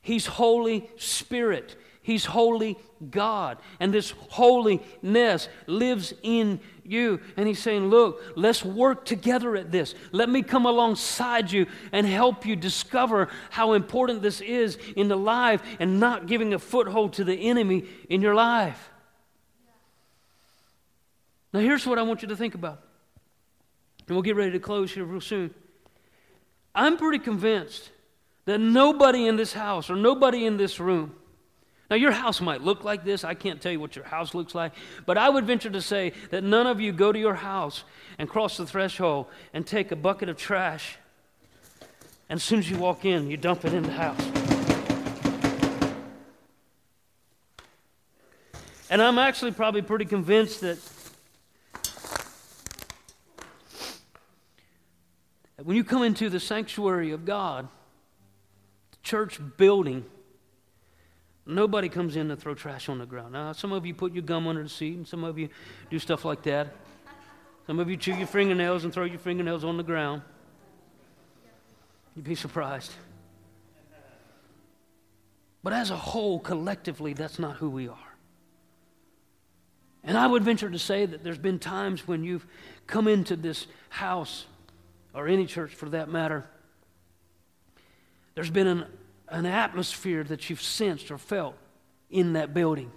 He's 0.00 0.24
Holy 0.24 0.88
Spirit. 0.96 1.76
He's 2.00 2.24
Holy 2.24 2.78
God. 3.10 3.58
And 3.78 3.92
this 3.92 4.12
holiness 4.30 5.48
lives 5.66 6.14
in 6.22 6.60
you. 6.84 7.20
And 7.36 7.46
He's 7.46 7.58
saying, 7.58 7.88
Look, 7.88 8.22
let's 8.36 8.64
work 8.64 9.04
together 9.04 9.56
at 9.56 9.70
this. 9.70 9.94
Let 10.12 10.28
me 10.28 10.42
come 10.42 10.66
alongside 10.66 11.52
you 11.52 11.66
and 11.92 12.06
help 12.06 12.46
you 12.46 12.56
discover 12.56 13.28
how 13.50 13.74
important 13.74 14.22
this 14.22 14.40
is 14.40 14.78
in 14.96 15.08
the 15.08 15.16
life 15.16 15.62
and 15.78 16.00
not 16.00 16.26
giving 16.26 16.54
a 16.54 16.58
foothold 16.58 17.12
to 17.14 17.24
the 17.24 17.34
enemy 17.34 17.84
in 18.08 18.22
your 18.22 18.34
life. 18.34 18.90
Now, 21.52 21.60
here's 21.60 21.86
what 21.86 21.98
I 21.98 22.02
want 22.02 22.22
you 22.22 22.28
to 22.28 22.36
think 22.36 22.54
about. 22.54 22.80
And 24.06 24.16
we'll 24.16 24.22
get 24.22 24.36
ready 24.36 24.52
to 24.52 24.60
close 24.60 24.92
here 24.92 25.04
real 25.04 25.20
soon. 25.20 25.54
I'm 26.74 26.96
pretty 26.96 27.18
convinced 27.18 27.90
that 28.44 28.58
nobody 28.58 29.26
in 29.26 29.36
this 29.36 29.52
house 29.52 29.90
or 29.90 29.96
nobody 29.96 30.46
in 30.46 30.56
this 30.56 30.80
room 30.80 31.14
Now, 31.92 31.96
your 31.96 32.12
house 32.12 32.40
might 32.40 32.62
look 32.62 32.84
like 32.84 33.04
this. 33.04 33.22
I 33.22 33.34
can't 33.34 33.60
tell 33.60 33.70
you 33.70 33.78
what 33.78 33.96
your 33.96 34.06
house 34.06 34.34
looks 34.34 34.54
like. 34.54 34.72
But 35.04 35.18
I 35.18 35.28
would 35.28 35.44
venture 35.44 35.68
to 35.68 35.82
say 35.82 36.14
that 36.30 36.42
none 36.42 36.66
of 36.66 36.80
you 36.80 36.90
go 36.90 37.12
to 37.12 37.18
your 37.18 37.34
house 37.34 37.84
and 38.18 38.30
cross 38.30 38.56
the 38.56 38.64
threshold 38.64 39.26
and 39.52 39.66
take 39.66 39.92
a 39.92 39.96
bucket 39.96 40.30
of 40.30 40.38
trash. 40.38 40.96
And 42.30 42.38
as 42.38 42.44
soon 42.44 42.60
as 42.60 42.70
you 42.70 42.78
walk 42.78 43.04
in, 43.04 43.30
you 43.30 43.36
dump 43.36 43.66
it 43.66 43.74
in 43.74 43.82
the 43.82 43.92
house. 43.92 44.22
And 48.88 49.02
I'm 49.02 49.18
actually 49.18 49.52
probably 49.52 49.82
pretty 49.82 50.06
convinced 50.06 50.62
that 50.62 50.78
when 55.64 55.76
you 55.76 55.84
come 55.84 56.02
into 56.02 56.28
the 56.28 56.40
sanctuary 56.40 57.12
of 57.12 57.24
God, 57.24 57.68
the 58.90 58.96
church 59.02 59.38
building, 59.56 60.04
Nobody 61.44 61.88
comes 61.88 62.14
in 62.14 62.28
to 62.28 62.36
throw 62.36 62.54
trash 62.54 62.88
on 62.88 62.98
the 62.98 63.06
ground. 63.06 63.32
Now, 63.32 63.52
some 63.52 63.72
of 63.72 63.84
you 63.84 63.94
put 63.94 64.12
your 64.12 64.22
gum 64.22 64.46
under 64.46 64.62
the 64.62 64.68
seat, 64.68 64.96
and 64.96 65.06
some 65.06 65.24
of 65.24 65.38
you 65.38 65.48
do 65.90 65.98
stuff 65.98 66.24
like 66.24 66.42
that. 66.44 66.68
Some 67.66 67.80
of 67.80 67.90
you 67.90 67.96
chew 67.96 68.14
your 68.14 68.28
fingernails 68.28 68.84
and 68.84 68.92
throw 68.92 69.04
your 69.04 69.18
fingernails 69.18 69.64
on 69.64 69.76
the 69.76 69.82
ground. 69.82 70.22
You'd 72.14 72.24
be 72.24 72.34
surprised. 72.34 72.92
But 75.64 75.72
as 75.72 75.90
a 75.90 75.96
whole, 75.96 76.38
collectively, 76.38 77.12
that's 77.12 77.38
not 77.38 77.56
who 77.56 77.70
we 77.70 77.88
are. 77.88 77.96
And 80.04 80.18
I 80.18 80.26
would 80.26 80.42
venture 80.42 80.68
to 80.68 80.78
say 80.78 81.06
that 81.06 81.22
there's 81.22 81.38
been 81.38 81.60
times 81.60 82.06
when 82.06 82.24
you've 82.24 82.46
come 82.86 83.06
into 83.06 83.36
this 83.36 83.66
house, 83.88 84.46
or 85.14 85.28
any 85.28 85.46
church 85.46 85.74
for 85.74 85.88
that 85.90 86.08
matter, 86.08 86.44
there's 88.34 88.50
been 88.50 88.66
an 88.66 88.86
an 89.32 89.46
atmosphere 89.46 90.22
that 90.22 90.50
you've 90.50 90.62
sensed 90.62 91.10
or 91.10 91.16
felt 91.18 91.56
in 92.10 92.34
that 92.34 92.52
building. 92.52 92.92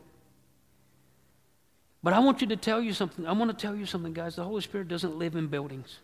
But 2.03 2.13
I 2.13 2.19
want 2.19 2.41
you 2.41 2.47
to 2.47 2.57
tell 2.57 2.81
you 2.81 2.93
something. 2.93 3.25
I 3.25 3.31
want 3.31 3.57
to 3.57 3.57
tell 3.57 3.75
you 3.75 3.85
something, 3.85 4.13
guys. 4.13 4.35
The 4.35 4.43
Holy 4.43 4.61
Spirit 4.61 4.89
doesn't 4.89 5.17
live 5.17 5.35
in 5.35 5.47
buildings, 5.47 5.99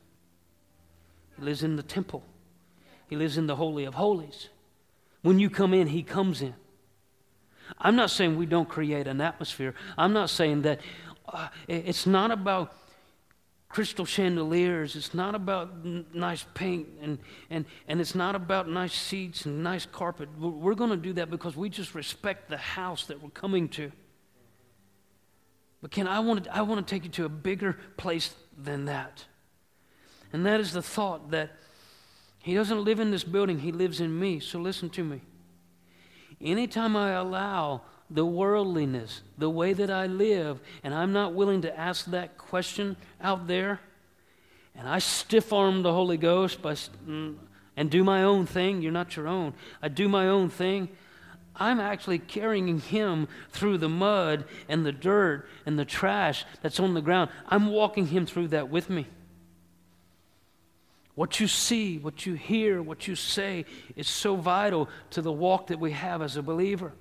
He 1.38 1.44
lives 1.44 1.64
in 1.64 1.76
the 1.76 1.84
temple, 1.84 2.24
He 3.08 3.16
lives 3.16 3.38
in 3.38 3.46
the 3.46 3.58
Holy 3.58 3.84
of 3.84 3.96
Holies. 3.96 4.50
When 5.22 5.38
you 5.38 5.50
come 5.52 5.74
in, 5.74 5.88
He 5.88 6.02
comes 6.02 6.42
in. 6.42 6.56
I'm 7.78 7.96
not 7.96 8.10
saying 8.10 8.38
we 8.38 8.46
don't 8.46 8.68
create 8.68 9.08
an 9.08 9.22
atmosphere. 9.22 9.76
I'm 9.98 10.14
not 10.14 10.30
saying 10.30 10.64
that 10.64 10.80
uh, 11.28 11.50
it's 11.68 12.06
not 12.08 12.32
about 12.32 12.74
crystal 13.72 14.06
chandeliers. 14.06 14.96
It's 14.96 15.14
not 15.14 15.36
about 15.36 15.70
n- 15.86 16.06
nice 16.14 16.46
paint 16.54 16.88
and, 17.02 17.20
and, 17.50 17.66
and 17.88 18.02
it's 18.02 18.16
not 18.16 18.36
about 18.36 18.70
nice 18.70 18.94
seats 18.94 19.46
and 19.46 19.64
nice 19.64 19.86
carpet. 19.86 20.30
We're 20.38 20.76
going 20.76 20.90
to 20.90 20.98
do 20.98 21.14
that 21.14 21.30
because 21.30 21.56
we 21.56 21.70
just 21.70 21.96
respect 21.96 22.50
the 22.50 22.58
house 22.58 23.06
that 23.06 23.22
we're 23.22 23.30
coming 23.30 23.70
to. 23.70 23.92
But 25.82 25.92
Ken, 25.92 26.08
I 26.08 26.20
want 26.20 26.44
to, 26.44 26.56
I 26.56 26.62
want 26.62 26.86
to 26.86 26.90
take 26.96 27.04
you 27.04 27.10
to 27.12 27.26
a 27.26 27.30
bigger 27.30 27.78
place 27.98 28.34
than 28.58 28.86
that. 28.86 29.26
And 30.34 30.46
that 30.46 30.60
is 30.60 30.74
the 30.74 30.82
thought 30.82 31.32
that 31.32 31.52
he 32.40 32.54
doesn't 32.54 32.84
live 32.84 33.00
in 33.00 33.12
this 33.12 33.24
building, 33.24 33.60
he 33.60 33.72
lives 33.72 34.00
in 34.00 34.18
me. 34.18 34.40
So 34.40 34.60
listen 34.60 34.90
to 34.92 35.04
me. 35.04 35.22
Anytime 36.40 36.96
I 36.96 37.12
allow 37.12 37.82
the 38.14 38.26
worldliness, 38.26 39.22
the 39.38 39.50
way 39.50 39.74
that 39.74 39.90
I 39.90 40.06
live, 40.06 40.60
and 40.84 40.94
I'm 40.94 41.14
not 41.14 41.34
willing 41.34 41.62
to 41.62 41.80
ask 41.80 42.06
that 42.08 42.38
question 42.38 42.98
out 43.22 43.48
there, 43.48 43.80
and 44.76 44.88
I 44.88 45.00
stiff 45.00 45.54
arm 45.54 45.82
the 45.82 45.94
Holy 45.94 46.18
Ghost 46.18 46.62
by, 46.62 46.74
mm, 46.74 47.36
and 47.78 47.90
do 47.90 48.04
my 48.04 48.24
own 48.24 48.46
thing, 48.46 48.82
you're 48.82 48.92
not 48.92 49.16
your 49.16 49.28
own. 49.28 49.54
I 49.82 49.88
do 49.88 50.10
my 50.10 50.28
own 50.28 50.50
thing. 50.50 50.90
I'm 51.56 51.80
actually 51.80 52.20
carrying 52.20 52.80
him 52.80 53.28
through 53.52 53.78
the 53.78 53.90
mud 53.90 54.46
and 54.68 54.86
the 54.86 54.92
dirt 54.92 55.48
and 55.66 55.78
the 55.78 55.86
trash 55.86 56.46
that's 56.62 56.80
on 56.80 56.94
the 56.94 57.02
ground. 57.02 57.30
I'm 57.48 57.68
walking 57.68 58.08
him 58.08 58.26
through 58.26 58.50
that 58.50 58.70
with 58.70 58.90
me. 58.90 59.08
What 61.16 61.40
you 61.40 61.48
see, 61.48 61.98
what 61.98 62.26
you 62.26 62.34
hear, 62.34 62.82
what 62.82 63.08
you 63.08 63.16
say 63.16 63.66
is 63.96 64.08
so 64.08 64.36
vital 64.36 64.90
to 65.12 65.22
the 65.22 65.32
walk 65.32 65.68
that 65.68 65.80
we 65.80 65.92
have 65.92 66.22
as 66.22 66.38
a 66.38 66.42
believer. 66.42 66.94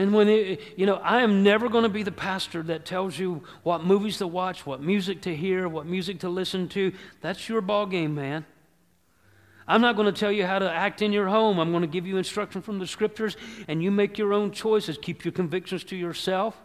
And 0.00 0.14
when, 0.14 0.30
it, 0.30 0.62
you 0.78 0.86
know, 0.86 0.94
I 0.94 1.20
am 1.20 1.42
never 1.42 1.68
going 1.68 1.82
to 1.82 1.90
be 1.90 2.02
the 2.02 2.10
pastor 2.10 2.62
that 2.62 2.86
tells 2.86 3.18
you 3.18 3.42
what 3.64 3.84
movies 3.84 4.16
to 4.16 4.26
watch, 4.26 4.64
what 4.64 4.80
music 4.80 5.20
to 5.22 5.36
hear, 5.36 5.68
what 5.68 5.84
music 5.84 6.20
to 6.20 6.30
listen 6.30 6.70
to. 6.70 6.94
That's 7.20 7.50
your 7.50 7.60
ball 7.60 7.84
game, 7.84 8.14
man. 8.14 8.46
I'm 9.68 9.82
not 9.82 9.96
going 9.96 10.06
to 10.06 10.18
tell 10.18 10.32
you 10.32 10.46
how 10.46 10.58
to 10.58 10.72
act 10.72 11.02
in 11.02 11.12
your 11.12 11.28
home. 11.28 11.58
I'm 11.58 11.70
going 11.70 11.82
to 11.82 11.86
give 11.86 12.06
you 12.06 12.16
instruction 12.16 12.62
from 12.62 12.78
the 12.78 12.86
scriptures, 12.86 13.36
and 13.68 13.82
you 13.82 13.90
make 13.90 14.16
your 14.16 14.32
own 14.32 14.52
choices. 14.52 14.96
Keep 14.96 15.26
your 15.26 15.32
convictions 15.32 15.84
to 15.84 15.96
yourself. 15.96 16.56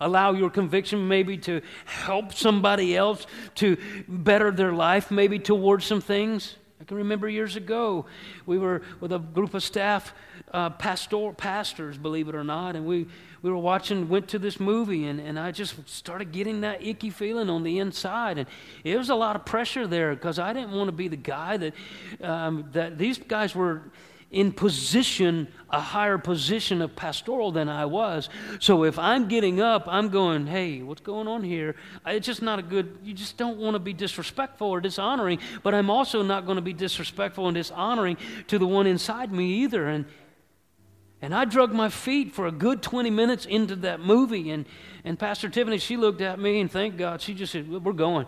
Allow 0.00 0.34
your 0.34 0.48
conviction 0.48 1.08
maybe 1.08 1.38
to 1.38 1.62
help 1.84 2.32
somebody 2.32 2.96
else 2.96 3.26
to 3.56 3.76
better 4.06 4.52
their 4.52 4.72
life, 4.72 5.10
maybe 5.10 5.40
towards 5.40 5.84
some 5.84 6.00
things. 6.00 6.54
I 6.80 6.84
can 6.84 6.98
remember 6.98 7.26
years 7.28 7.56
ago, 7.56 8.04
we 8.44 8.58
were 8.58 8.82
with 9.00 9.10
a 9.12 9.18
group 9.18 9.54
of 9.54 9.62
staff 9.62 10.12
uh, 10.52 10.70
pastor, 10.70 11.32
pastors, 11.32 11.96
believe 11.96 12.28
it 12.28 12.34
or 12.34 12.44
not, 12.44 12.76
and 12.76 12.84
we, 12.84 13.06
we 13.40 13.50
were 13.50 13.56
watching, 13.56 14.10
went 14.10 14.28
to 14.28 14.38
this 14.38 14.60
movie, 14.60 15.06
and, 15.06 15.18
and 15.18 15.38
I 15.38 15.52
just 15.52 15.88
started 15.88 16.32
getting 16.32 16.60
that 16.60 16.84
icky 16.84 17.08
feeling 17.08 17.48
on 17.48 17.62
the 17.62 17.78
inside. 17.78 18.36
And 18.36 18.46
it 18.84 18.98
was 18.98 19.08
a 19.08 19.14
lot 19.14 19.36
of 19.36 19.46
pressure 19.46 19.86
there 19.86 20.14
because 20.14 20.38
I 20.38 20.52
didn't 20.52 20.72
want 20.72 20.88
to 20.88 20.92
be 20.92 21.08
the 21.08 21.16
guy 21.16 21.56
that, 21.56 21.74
um, 22.20 22.68
that 22.72 22.98
these 22.98 23.16
guys 23.16 23.54
were 23.54 23.82
in 24.30 24.52
position, 24.52 25.48
a 25.70 25.80
higher 25.80 26.18
position 26.18 26.82
of 26.82 26.96
pastoral 26.96 27.52
than 27.52 27.68
I 27.68 27.84
was. 27.84 28.28
So 28.58 28.84
if 28.84 28.98
I'm 28.98 29.28
getting 29.28 29.60
up, 29.60 29.84
I'm 29.86 30.08
going, 30.08 30.46
hey, 30.46 30.82
what's 30.82 31.00
going 31.00 31.28
on 31.28 31.44
here? 31.44 31.76
It's 32.06 32.26
just 32.26 32.42
not 32.42 32.58
a 32.58 32.62
good, 32.62 32.98
you 33.04 33.14
just 33.14 33.36
don't 33.36 33.58
want 33.58 33.74
to 33.74 33.78
be 33.78 33.92
disrespectful 33.92 34.68
or 34.68 34.80
dishonoring, 34.80 35.38
but 35.62 35.74
I'm 35.74 35.90
also 35.90 36.22
not 36.22 36.44
going 36.44 36.56
to 36.56 36.62
be 36.62 36.72
disrespectful 36.72 37.46
and 37.46 37.54
dishonoring 37.54 38.16
to 38.48 38.58
the 38.58 38.66
one 38.66 38.86
inside 38.86 39.32
me 39.32 39.62
either. 39.62 39.86
And 39.86 40.06
and 41.22 41.34
I 41.34 41.46
drug 41.46 41.72
my 41.72 41.88
feet 41.88 42.32
for 42.32 42.46
a 42.46 42.52
good 42.52 42.82
20 42.82 43.10
minutes 43.10 43.46
into 43.46 43.74
that 43.76 44.00
movie. 44.00 44.50
And, 44.50 44.66
and 45.02 45.18
Pastor 45.18 45.48
Tiffany, 45.48 45.78
she 45.78 45.96
looked 45.96 46.20
at 46.20 46.38
me 46.38 46.60
and 46.60 46.70
thank 46.70 46.98
God, 46.98 47.22
she 47.22 47.34
just 47.34 47.52
said, 47.52 47.68
We're 47.68 47.92
going. 47.92 48.26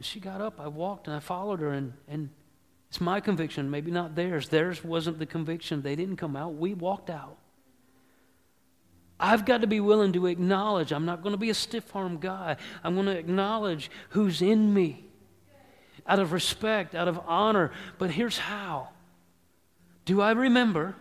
She 0.00 0.20
got 0.20 0.40
up, 0.40 0.60
I 0.60 0.68
walked, 0.68 1.06
and 1.06 1.16
I 1.16 1.20
followed 1.20 1.60
her. 1.60 1.72
And, 1.72 1.92
and 2.08 2.28
it's 2.88 3.00
my 3.00 3.20
conviction, 3.20 3.70
maybe 3.70 3.90
not 3.90 4.14
theirs. 4.14 4.48
Theirs 4.48 4.84
wasn't 4.84 5.18
the 5.18 5.26
conviction. 5.26 5.82
They 5.82 5.96
didn't 5.96 6.16
come 6.16 6.36
out, 6.36 6.54
we 6.54 6.74
walked 6.74 7.10
out. 7.10 7.38
I've 9.18 9.46
got 9.46 9.62
to 9.62 9.66
be 9.66 9.80
willing 9.80 10.12
to 10.12 10.26
acknowledge, 10.26 10.92
I'm 10.92 11.06
not 11.06 11.22
going 11.22 11.32
to 11.32 11.38
be 11.38 11.48
a 11.48 11.54
stiff 11.54 11.96
arm 11.96 12.18
guy. 12.18 12.56
I'm 12.84 12.94
going 12.94 13.06
to 13.06 13.16
acknowledge 13.18 13.90
who's 14.10 14.42
in 14.42 14.74
me 14.74 15.06
out 16.06 16.18
of 16.18 16.32
respect, 16.32 16.94
out 16.94 17.08
of 17.08 17.18
honor. 17.26 17.72
But 17.98 18.10
here's 18.10 18.36
how 18.36 18.90
do 20.04 20.20
I 20.20 20.32
remember? 20.32 20.94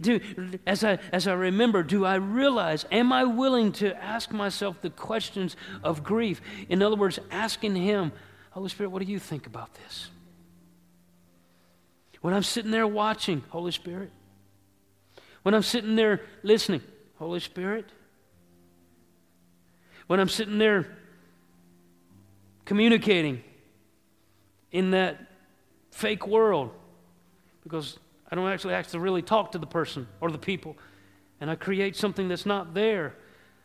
Do, 0.00 0.20
as, 0.66 0.84
I, 0.84 0.98
as 1.12 1.26
I 1.26 1.32
remember, 1.32 1.82
do 1.82 2.04
I 2.04 2.16
realize, 2.16 2.84
am 2.90 3.12
I 3.12 3.24
willing 3.24 3.72
to 3.72 3.96
ask 4.02 4.30
myself 4.30 4.80
the 4.80 4.90
questions 4.90 5.56
of 5.82 6.02
grief? 6.02 6.40
In 6.68 6.82
other 6.82 6.96
words, 6.96 7.18
asking 7.30 7.76
Him, 7.76 8.12
Holy 8.50 8.68
Spirit, 8.68 8.90
what 8.90 9.04
do 9.04 9.10
you 9.10 9.18
think 9.18 9.46
about 9.46 9.74
this? 9.74 10.10
When 12.20 12.34
I'm 12.34 12.42
sitting 12.42 12.70
there 12.70 12.86
watching, 12.86 13.42
Holy 13.48 13.72
Spirit, 13.72 14.10
when 15.42 15.54
I'm 15.54 15.62
sitting 15.62 15.96
there 15.96 16.20
listening, 16.42 16.82
Holy 17.16 17.40
Spirit, 17.40 17.86
when 20.06 20.20
I'm 20.20 20.28
sitting 20.28 20.58
there 20.58 20.86
communicating 22.64 23.42
in 24.70 24.92
that 24.92 25.18
fake 25.90 26.26
world 26.26 26.70
because 27.62 27.98
I 28.32 28.34
don't 28.34 28.48
actually 28.48 28.72
actually 28.72 29.00
really 29.00 29.20
talk 29.20 29.52
to 29.52 29.58
the 29.58 29.66
person 29.66 30.08
or 30.22 30.30
the 30.30 30.38
people, 30.38 30.78
and 31.38 31.50
I 31.50 31.54
create 31.54 31.96
something 31.96 32.28
that's 32.28 32.46
not 32.46 32.72
there. 32.72 33.14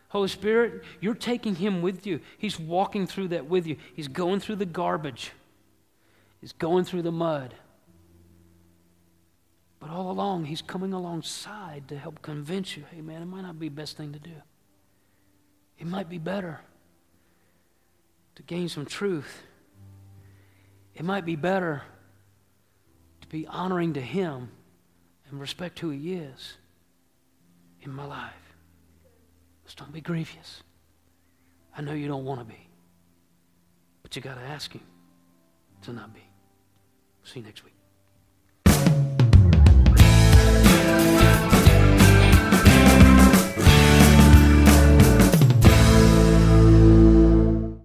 Holy 0.09 0.28
Spirit, 0.28 0.84
you're 0.99 1.15
taking 1.15 1.55
him 1.55 1.82
with 1.82 2.05
you. 2.05 2.20
He's 2.38 2.59
walking 2.59 3.07
through 3.07 3.30
that 3.30 3.47
with 3.47 3.65
you. 3.65 3.78
He's 3.93 4.09
going 4.09 4.41
through 4.41 4.57
the 4.57 4.65
garbage. 4.65 5.32
He's 6.41 6.51
going 6.51 6.84
through 6.84 7.03
the 7.03 7.13
mud. 7.13 7.55
But 9.80 9.89
all 9.89 10.11
along, 10.11 10.45
he's 10.45 10.61
coming 10.61 10.91
alongside 10.91 11.88
to 11.88 11.97
help 11.97 12.22
convince 12.22 12.76
you 12.76 12.84
hey, 12.91 12.99
man, 12.99 13.22
it 13.22 13.26
might 13.26 13.43
not 13.43 13.57
be 13.57 13.70
the 13.70 13.76
best 13.76 13.95
thing 13.95 14.11
to 14.11 14.20
do. 14.20 14.36
It 15.80 15.88
might 15.88 16.09
be 16.09 16.18
better 16.18 16.59
to 18.36 18.43
gain 18.43 18.68
some 18.68 18.86
truth. 18.86 19.43
It 20.93 21.05
might 21.05 21.24
be 21.24 21.38
better 21.38 21.84
to 23.22 23.28
be 23.28 23.47
honoring 23.47 23.93
to 23.93 24.01
Him 24.01 24.49
and 25.30 25.39
respect 25.39 25.80
who 25.80 25.89
He 25.89 26.13
is 26.13 26.57
in 27.82 27.91
my 27.91 28.05
life. 28.05 28.34
Just 29.65 29.78
don't 29.78 29.91
be 29.91 30.01
grievous. 30.01 30.63
I 31.75 31.82
know 31.82 31.93
you 31.93 32.07
don't 32.07 32.25
want 32.25 32.39
to 32.39 32.45
be, 32.45 32.67
but 34.01 34.15
you 34.15 34.21
got 34.21 34.36
to 34.36 34.41
ask 34.41 34.71
Him 34.71 34.82
to 35.84 35.93
not 35.93 36.13
be. 36.13 36.23
See 37.23 37.39
you 37.39 37.45
next 37.45 37.63
week. 37.63 37.76